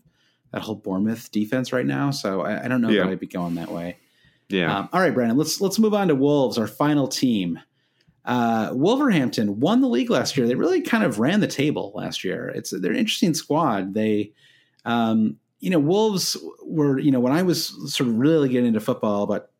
[0.51, 2.11] that whole Bournemouth defense right now.
[2.11, 3.03] So I, I don't know yeah.
[3.03, 3.97] that I'd be going that way.
[4.49, 4.79] Yeah.
[4.79, 5.37] Um, all right, Brandon.
[5.37, 7.59] Let's let's move on to Wolves, our final team.
[8.25, 10.45] Uh, Wolverhampton won the league last year.
[10.47, 12.49] They really kind of ran the table last year.
[12.49, 13.93] It's they're an interesting squad.
[13.93, 14.33] They,
[14.85, 18.79] um, you know, Wolves were you know when I was sort of really getting into
[18.79, 19.51] football, but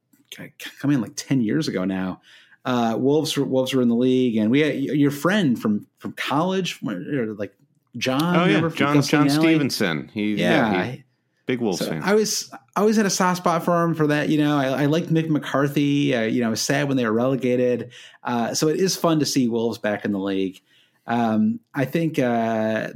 [0.80, 2.22] coming like ten years ago now.
[2.64, 6.80] Uh, Wolves Wolves were in the league, and we had your friend from from college,
[6.84, 7.56] like
[7.98, 8.36] John.
[8.36, 10.10] Oh yeah, John John Stevenson.
[10.14, 11.04] He yeah, yeah he,
[11.46, 12.02] big Wolves so fan.
[12.04, 14.30] I was I always had a soft spot for him for that.
[14.30, 16.16] You know, I, I liked Mick McCarthy.
[16.16, 17.92] Uh, you know, I was sad when they were relegated.
[18.24, 20.62] Uh, so it is fun to see Wolves back in the league.
[21.08, 22.90] Um, I think uh,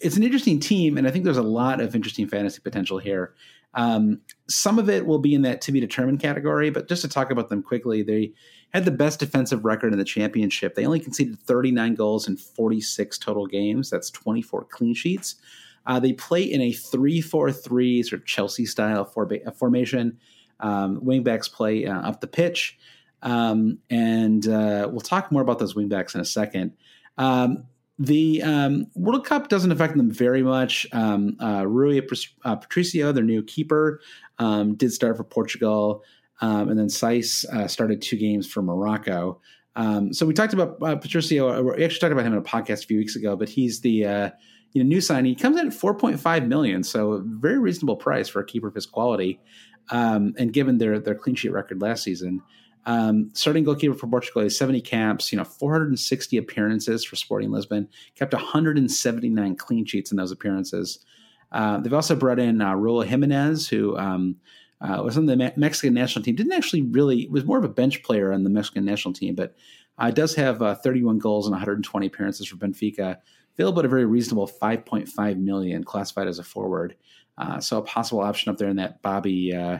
[0.00, 3.34] it's an interesting team, and I think there's a lot of interesting fantasy potential here.
[3.74, 7.08] Um, some of it will be in that to be determined category, but just to
[7.08, 8.32] talk about them quickly, they
[8.74, 10.74] had the best defensive record in the championship.
[10.74, 13.88] They only conceded 39 goals in 46 total games.
[13.88, 15.36] That's 24 clean sheets.
[15.86, 20.18] Uh, they play in a 3 4 3 sort of Chelsea style uh, formation.
[20.60, 22.76] Um, wingbacks play uh, up the pitch.
[23.22, 26.72] Um, and uh, we'll talk more about those wingbacks in a second.
[27.16, 27.64] Um,
[27.98, 30.86] the um, World Cup doesn't affect them very much.
[30.92, 32.00] Um, uh, Rui
[32.44, 34.00] uh, Patricio, their new keeper,
[34.38, 36.02] um, did start for Portugal.
[36.40, 39.40] Um, and then Saiss uh, started two games for Morocco.
[39.76, 41.62] Um, so we talked about uh, Patricio.
[41.62, 44.06] We actually talked about him in a podcast a few weeks ago, but he's the
[44.06, 44.30] uh,
[44.72, 45.30] you know, new signing.
[45.30, 48.74] He comes in at 4.5 million, so a very reasonable price for a keeper of
[48.74, 49.40] his quality.
[49.90, 52.42] Um, and given their their clean sheet record last season,
[52.86, 57.88] um, starting goalkeeper for Portugal is 70 caps, you know, 460 appearances for Sporting Lisbon,
[58.14, 61.04] kept 179 clean sheets in those appearances.
[61.52, 64.36] Uh, they've also brought in uh, Jimenez, who um,
[64.80, 66.34] uh, was on the Me- Mexican national team.
[66.34, 69.54] Didn't actually really was more of a bench player on the Mexican national team, but
[69.98, 73.18] uh, does have uh, 31 goals and 120 appearances for Benfica
[73.54, 76.96] available at a very reasonable 5.5 million, classified as a forward.
[77.38, 79.54] Uh, so a possible option up there in that Bobby.
[79.54, 79.78] Uh,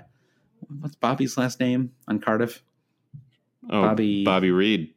[0.81, 2.63] what's Bobby's last name on Cardiff?
[3.71, 4.94] Oh, Bobby Bobby Reid.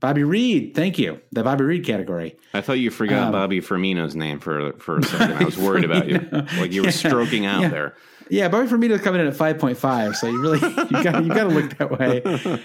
[0.00, 1.20] Bobby Reid, thank you.
[1.32, 2.36] The Bobby Reid category.
[2.54, 5.38] I thought you forgot um, Bobby Firmino's name for for a second.
[5.38, 6.18] I was worried about you,
[6.58, 7.68] like you were yeah, stroking out yeah.
[7.68, 7.96] there.
[8.30, 10.60] Yeah, Bobby Firmino's coming in at five point five, so you really
[10.90, 12.62] you got you got to look that way.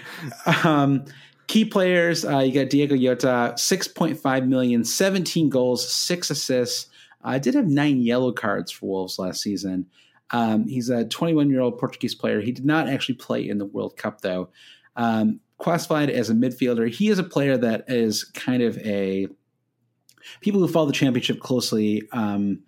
[0.64, 1.04] Um,
[1.46, 6.88] Key players, uh, you got Diogo Jota, 6.5 million, 17 goals, six assists.
[7.22, 9.86] I uh, did have nine yellow cards for Wolves last season.
[10.30, 12.40] Um, he's a 21 year old Portuguese player.
[12.40, 14.48] He did not actually play in the World Cup, though.
[14.96, 19.26] Um, classified as a midfielder, he is a player that is kind of a.
[20.40, 22.62] People who follow the championship closely um,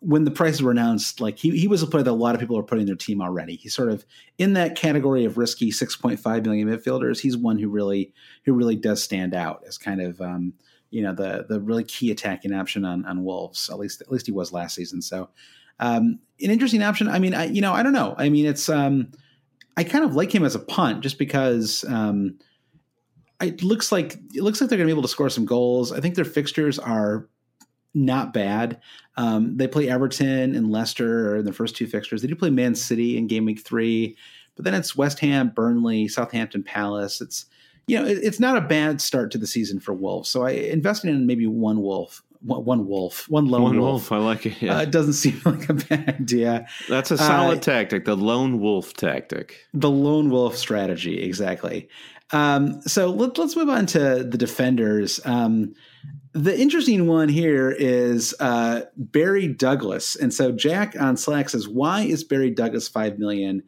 [0.00, 2.40] when the prices were announced, like he he was a player that a lot of
[2.40, 3.56] people are putting their team already.
[3.56, 4.04] He's sort of
[4.38, 7.20] in that category of risky six point five million midfielders.
[7.20, 8.12] He's one who really
[8.44, 10.54] who really does stand out as kind of um,
[10.90, 13.70] you know the the really key attacking option on on Wolves.
[13.70, 15.02] At least at least he was last season.
[15.02, 15.28] So
[15.78, 17.08] um, an interesting option.
[17.08, 18.14] I mean, I you know I don't know.
[18.18, 19.12] I mean, it's um,
[19.76, 21.84] I kind of like him as a punt just because.
[21.84, 22.38] Um,
[23.40, 25.90] it looks like it looks like they're going to be able to score some goals.
[25.90, 27.28] I think their fixtures are
[27.94, 28.80] not bad.
[29.16, 32.22] Um, they play Everton and Leicester in the first two fixtures.
[32.22, 34.16] They do play Man City in game week three,
[34.54, 37.20] but then it's West Ham, Burnley, Southampton, Palace.
[37.20, 37.46] It's
[37.86, 40.30] you know it, it's not a bad start to the season for Wolves.
[40.30, 42.22] So I invested in maybe one Wolf.
[42.44, 44.10] One, wolf, one lone one wolf.
[44.10, 44.12] wolf.
[44.12, 44.60] I like it.
[44.60, 44.78] Yeah.
[44.78, 46.66] Uh, it doesn't seem like a bad idea.
[46.88, 49.66] That's a solid uh, tactic, the lone wolf tactic.
[49.72, 51.88] The lone wolf strategy, exactly.
[52.32, 55.20] Um, so let, us move on to the defenders.
[55.24, 55.74] Um,
[56.32, 62.02] the interesting one here is uh, Barry Douglas, and so Jack on Slack says, "Why
[62.02, 63.62] is Barry Douglas five million?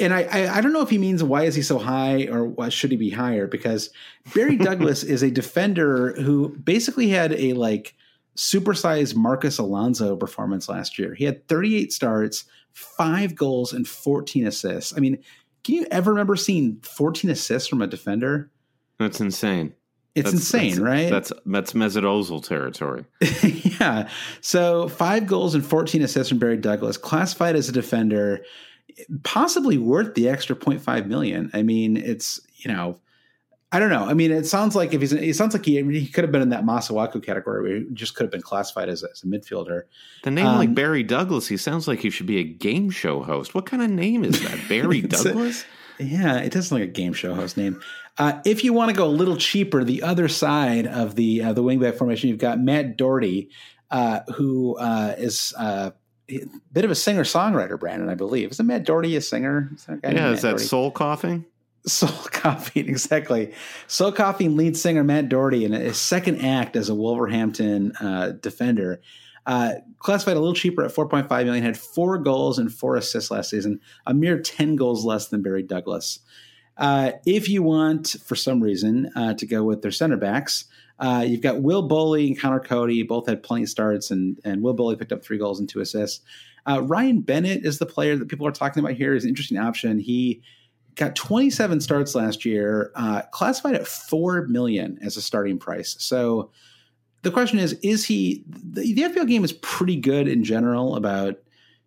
[0.00, 2.44] And I, I, I don't know if he means why is he so high or
[2.44, 3.46] why should he be higher?
[3.46, 3.90] Because
[4.34, 7.94] Barry Douglas is a defender who basically had a like
[8.36, 11.14] supersized Marcos Alonso performance last year.
[11.14, 14.96] He had 38 starts, five goals, and 14 assists.
[14.96, 15.18] I mean,
[15.64, 18.50] can you ever remember seeing 14 assists from a defender?
[18.98, 19.74] That's insane.
[20.14, 21.10] It's that's, insane, that's, right?
[21.10, 23.04] That's that's Mesut territory.
[23.80, 24.08] yeah.
[24.40, 28.44] So five goals and 14 assists from Barry Douglas, classified as a defender,
[29.22, 31.50] possibly worth the extra 0.5 million.
[31.52, 33.00] I mean, it's you know,
[33.72, 34.04] I don't know.
[34.04, 36.42] I mean, it sounds like if he's it sounds like he, he could have been
[36.42, 39.82] in that Masuaku category where he just could have been classified as, as a midfielder.
[40.24, 43.22] The name um, like Barry Douglas, he sounds like he should be a game show
[43.22, 43.54] host.
[43.54, 44.58] What kind of name is that?
[44.68, 45.64] Barry Douglas?
[46.00, 47.80] Yeah, it does look like a game show host name.
[48.18, 51.52] Uh, if you want to go a little cheaper, the other side of the uh,
[51.52, 53.50] the wingback formation, you've got Matt Doherty,
[53.90, 55.90] uh, who uh, is uh,
[56.30, 57.78] a bit of a singer songwriter.
[57.78, 59.70] Brandon, I believe, isn't Matt Doherty a singer?
[59.74, 60.64] Is yeah, is that Doherty?
[60.64, 61.44] soul coughing?
[61.86, 63.54] Soul Coughing, exactly.
[63.86, 69.00] Soul Coughing lead singer Matt Doherty in his second act as a Wolverhampton uh, defender.
[69.46, 73.50] Uh, classified a little cheaper at 4.5 million, had four goals and four assists last
[73.50, 76.20] season, a mere 10 goals less than Barry Douglas.
[76.76, 80.66] Uh, if you want, for some reason, uh, to go with their center backs,
[81.00, 84.62] uh, you've got Will Boly and Conor Coady Both had plenty of starts, and, and
[84.62, 86.20] Will Boly picked up three goals and two assists.
[86.68, 89.14] Uh, Ryan Bennett is the player that people are talking about here.
[89.14, 89.98] is an interesting option.
[89.98, 90.42] He
[90.96, 95.96] got 27 starts last year, uh, classified at 4 million as a starting price.
[95.98, 96.50] So
[97.22, 101.36] the question is, is he, the, the FPL game is pretty good in general about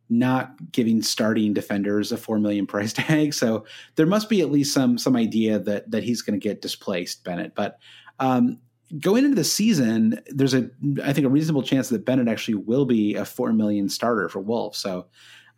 [0.10, 3.36] not giving starting defenders a 4 million price tag.
[3.36, 3.66] So
[3.96, 7.24] there must be at least some, some idea that, that he's going to get displaced
[7.24, 7.54] Bennett.
[7.54, 7.78] But,
[8.20, 8.58] um,
[9.00, 10.70] going into the season, there's a
[11.04, 14.40] I think a reasonable chance that Bennett actually will be a four million starter for
[14.40, 14.78] Wolves.
[14.80, 15.08] So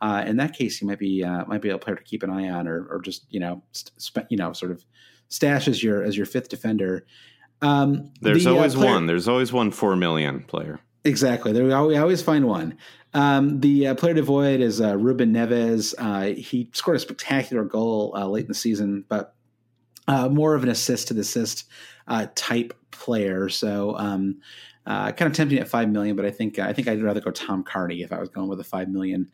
[0.01, 2.29] uh, in that case, he might be uh, might be a player to keep an
[2.29, 4.85] eye on, or or just you know sp- you know sort of
[5.29, 7.05] stash as your as your fifth defender.
[7.61, 9.05] Um, There's the, uh, always uh, player, one.
[9.07, 10.79] There's always one four million player.
[11.05, 11.51] Exactly.
[11.51, 12.77] There we always, find one.
[13.13, 15.93] Um, the uh, player to avoid is uh, Ruben Neves.
[15.97, 19.35] Uh, he scored a spectacular goal uh, late in the season, but
[20.07, 21.65] uh, more of an assist to the assist
[22.07, 23.49] uh, type player.
[23.49, 24.41] So um,
[24.85, 27.63] kind of tempting at five million, but I think I think I'd rather go Tom
[27.63, 29.29] Cairney if I was going with a five million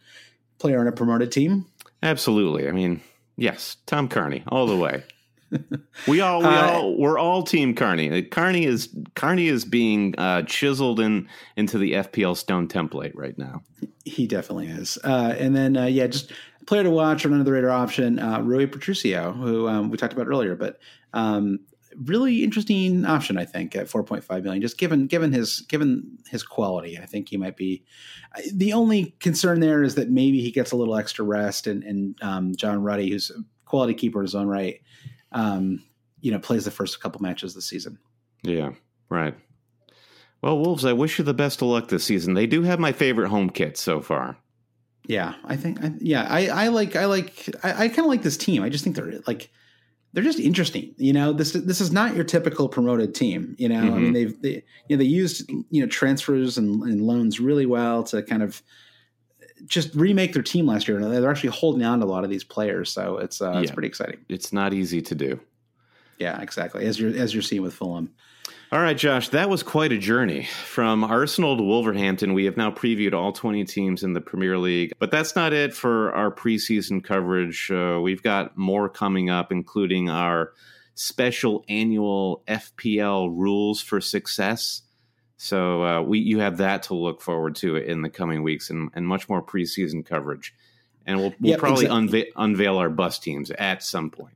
[0.62, 1.66] player on a promoted team?
[2.02, 2.70] Absolutely.
[2.70, 3.02] I mean,
[3.36, 5.04] yes, Tom Cairney all the way.
[6.08, 8.30] we all we uh, all we're all team Cairney.
[8.30, 11.28] Cairney is Cairney is being uh, chiseled in
[11.58, 13.62] into the FPL stone template right now.
[14.06, 14.98] He definitely is.
[15.04, 16.32] Uh, and then uh, yeah, just
[16.68, 20.14] player to watch or under the radar option, uh, Rui Patricio, who um, we talked
[20.14, 20.80] about earlier, but
[21.14, 21.60] um,
[21.98, 24.62] really interesting option, I think, at 4.5 million.
[24.62, 27.84] Just given given his given his quality, I think he might be.
[28.54, 32.16] The only concern there is that maybe he gets a little extra rest, and, and
[32.22, 34.82] um, John Ruddy, who's a quality keeper in his own right,
[35.32, 35.84] um,
[36.20, 37.98] you know, plays the first couple matches this season.
[38.44, 38.72] Yeah,
[39.10, 39.36] right.
[40.42, 42.34] Well, Wolves, I wish you the best of luck this season.
[42.34, 44.38] They do have my favorite home kit so far.
[45.08, 45.84] Yeah, I think.
[45.84, 46.96] I, yeah, I, I like.
[46.96, 47.50] I like.
[47.64, 48.64] I, I kind of like this team.
[48.64, 49.52] I just think they're like
[50.14, 50.94] they're just interesting.
[50.98, 53.56] You know, this this is not your typical promoted team.
[53.58, 53.94] You know, mm-hmm.
[53.94, 54.14] I mean, mm-hmm.
[54.14, 58.22] they've they you know they used you know transfers and, and, loans really well to
[58.22, 58.62] kind of
[59.66, 60.98] just remake their team last year.
[60.98, 63.62] And they're actually holding on to a lot of these players, so it's uh, yeah.
[63.62, 64.20] it's pretty exciting.
[64.28, 65.40] It's not easy to do.
[66.20, 66.86] Yeah, exactly.
[66.86, 68.12] As you're as you're seeing with Fulham.
[68.74, 70.46] All right, Josh, that was quite a journey.
[70.46, 74.94] From Arsenal to Wolverhampton, we have now previewed all 20 teams in the Premier League.
[74.98, 77.70] But that's not it for our preseason coverage.
[77.70, 80.54] Uh, we've got more coming up, including our
[80.96, 84.84] special annual FPL rules for success.
[85.36, 88.90] So uh, we you have that to look forward to in the coming weeks and,
[88.94, 90.54] and much more preseason coverage.
[91.06, 92.22] And we'll, we'll yep, probably exactly.
[92.22, 94.36] unve- unveil our bus teams at some point.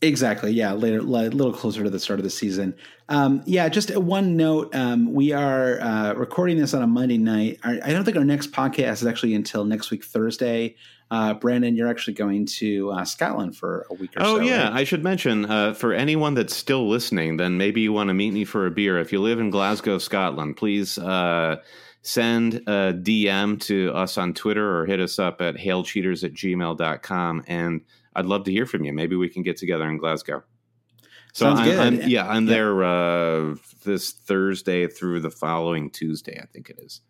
[0.00, 0.52] Exactly.
[0.52, 0.72] Yeah.
[0.74, 2.76] Later, a little closer to the start of the season.
[3.08, 3.68] Um, yeah.
[3.68, 4.72] Just one note.
[4.74, 7.58] Um, we are uh, recording this on a Monday night.
[7.64, 10.76] I, I, don't think our next podcast is actually until next week, Thursday.
[11.10, 14.36] Uh, Brandon, you're actually going to uh, Scotland for a week or oh, so.
[14.36, 14.64] Oh, yeah.
[14.64, 14.80] Right?
[14.80, 18.32] I should mention uh, for anyone that's still listening, then maybe you want to meet
[18.32, 18.98] me for a beer.
[18.98, 21.56] If you live in Glasgow, Scotland, please uh,
[22.02, 27.44] send a DM to us on Twitter or hit us up at hailcheaters at gmail.com.
[27.48, 27.80] And
[28.18, 28.92] I'd love to hear from you.
[28.92, 30.42] Maybe we can get together in Glasgow.
[31.34, 31.78] So Sounds I'm, good.
[31.78, 32.52] I'm, yeah, I'm yeah.
[32.52, 33.54] there uh,
[33.84, 36.40] this Thursday through the following Tuesday.
[36.42, 37.00] I think it is.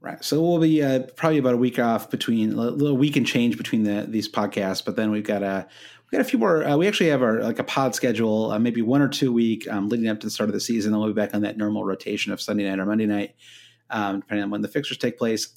[0.00, 0.22] Right.
[0.22, 3.56] So we'll be uh, probably about a week off between a little week and change
[3.56, 5.66] between the, these podcasts, but then we've got a
[6.10, 6.64] we got a few more.
[6.64, 9.68] Uh, we actually have our like a pod schedule, uh, maybe one or two week
[9.68, 10.92] um, leading up to the start of the season.
[10.92, 13.34] Then we'll be back on that normal rotation of Sunday night or Monday night,
[13.90, 15.56] um, depending on when the fixtures take place.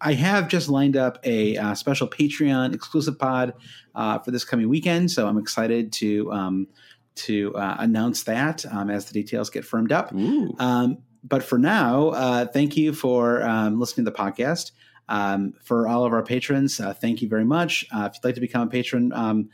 [0.00, 3.54] I have just lined up a uh, special Patreon exclusive pod
[3.94, 6.68] uh, for this coming weekend, so I'm excited to um,
[7.16, 10.12] to uh, announce that um, as the details get firmed up.
[10.60, 14.70] Um, but for now, uh, thank you for um, listening to the podcast.
[15.08, 17.84] Um, for all of our patrons, uh, thank you very much.
[17.94, 19.50] Uh, if you'd like to become a patron, um,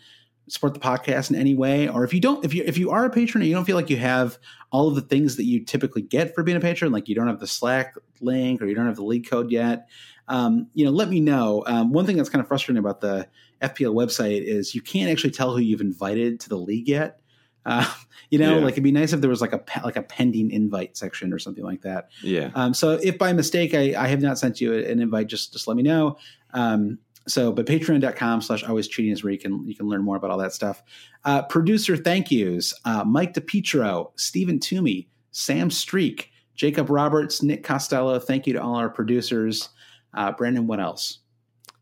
[0.49, 3.05] support the podcast in any way, or if you don't, if you if you are
[3.05, 4.39] a patron and you don't feel like you have
[4.71, 7.29] all of the things that you typically get for being a patron, like you don't
[7.29, 9.89] have the Slack link or you don't have the lead code yet,
[10.29, 11.65] um, you know, let me know.
[11.67, 13.29] Um, one thing that's kind of frustrating about the
[13.61, 17.19] FPL website is you can't actually tell who you've invited to the league yet.
[17.65, 17.89] Uh,
[18.29, 18.65] you know, yeah.
[18.65, 21.39] like it'd be nice if there was like a like a pending invite section or
[21.39, 22.09] something like that.
[22.21, 22.51] Yeah.
[22.57, 25.69] Um, so if by mistake I, I have not sent you an invite, just just
[25.69, 26.19] let me know.
[26.53, 30.17] Um, so, but patreon.com slash always cheating is where you can, you can learn more
[30.17, 30.83] about all that stuff.
[31.25, 38.19] Uh, producer thank yous uh, Mike DePietro, Stephen Toomey, Sam Streak, Jacob Roberts, Nick Costello.
[38.19, 39.69] Thank you to all our producers.
[40.15, 41.19] Uh, Brandon, what else?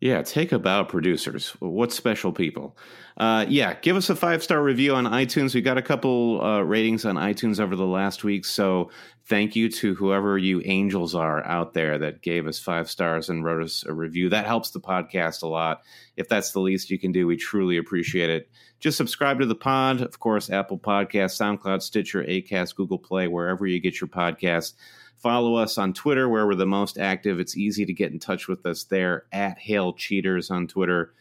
[0.00, 1.50] Yeah, take about producers.
[1.58, 2.78] What special people?
[3.18, 5.54] Uh, yeah, give us a five star review on iTunes.
[5.54, 8.90] We got a couple uh, ratings on iTunes over the last week, so
[9.26, 13.44] thank you to whoever you angels are out there that gave us five stars and
[13.44, 14.30] wrote us a review.
[14.30, 15.82] That helps the podcast a lot.
[16.16, 18.48] If that's the least you can do, we truly appreciate it.
[18.78, 23.66] Just subscribe to the pod, of course, Apple Podcast, SoundCloud, Stitcher, Acast, Google Play, wherever
[23.66, 24.72] you get your podcasts.
[25.20, 27.38] Follow us on Twitter, where we're the most active.
[27.38, 31.12] It's easy to get in touch with us there at Hail Cheaters on Twitter.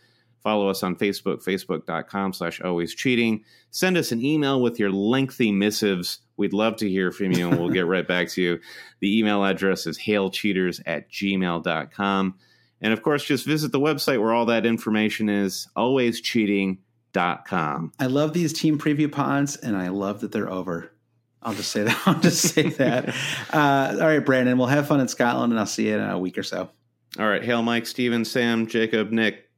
[0.42, 3.44] Follow us on Facebook, facebook.com slash always cheating.
[3.72, 6.20] Send us an email with your lengthy missives.
[6.38, 8.62] We'd love to hear from you, and we'll get right back to you.
[9.02, 12.36] The email address is hailcheaters at gmail.com.
[12.82, 17.92] And of course, just visit the website where all that information is, alwayscheating.com.
[18.00, 20.94] I love these team preview pods, and I love that they're over.
[21.42, 22.02] I'll just say that.
[22.06, 23.10] I'll just say that.
[23.54, 26.20] Uh, all right, Brandon, we'll have fun in Scotland, and I'll see you in a
[26.20, 26.70] week or so.
[27.18, 27.44] All right.
[27.44, 29.50] Hail, Mike, Steven, Sam, Jacob, Nick,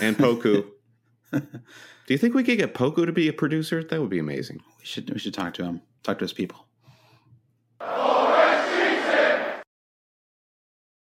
[0.00, 0.66] and Poku.
[1.32, 3.82] Do you think we could get Poku to be a producer?
[3.82, 4.60] That would be amazing.
[4.78, 5.80] We should we should talk to him.
[6.02, 6.66] Talk to his people.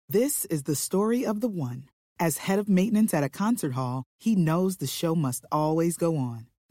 [0.08, 1.88] This is the story of the one.
[2.20, 6.16] As head of maintenance at a concert hall, he knows the show must always go
[6.16, 6.46] on.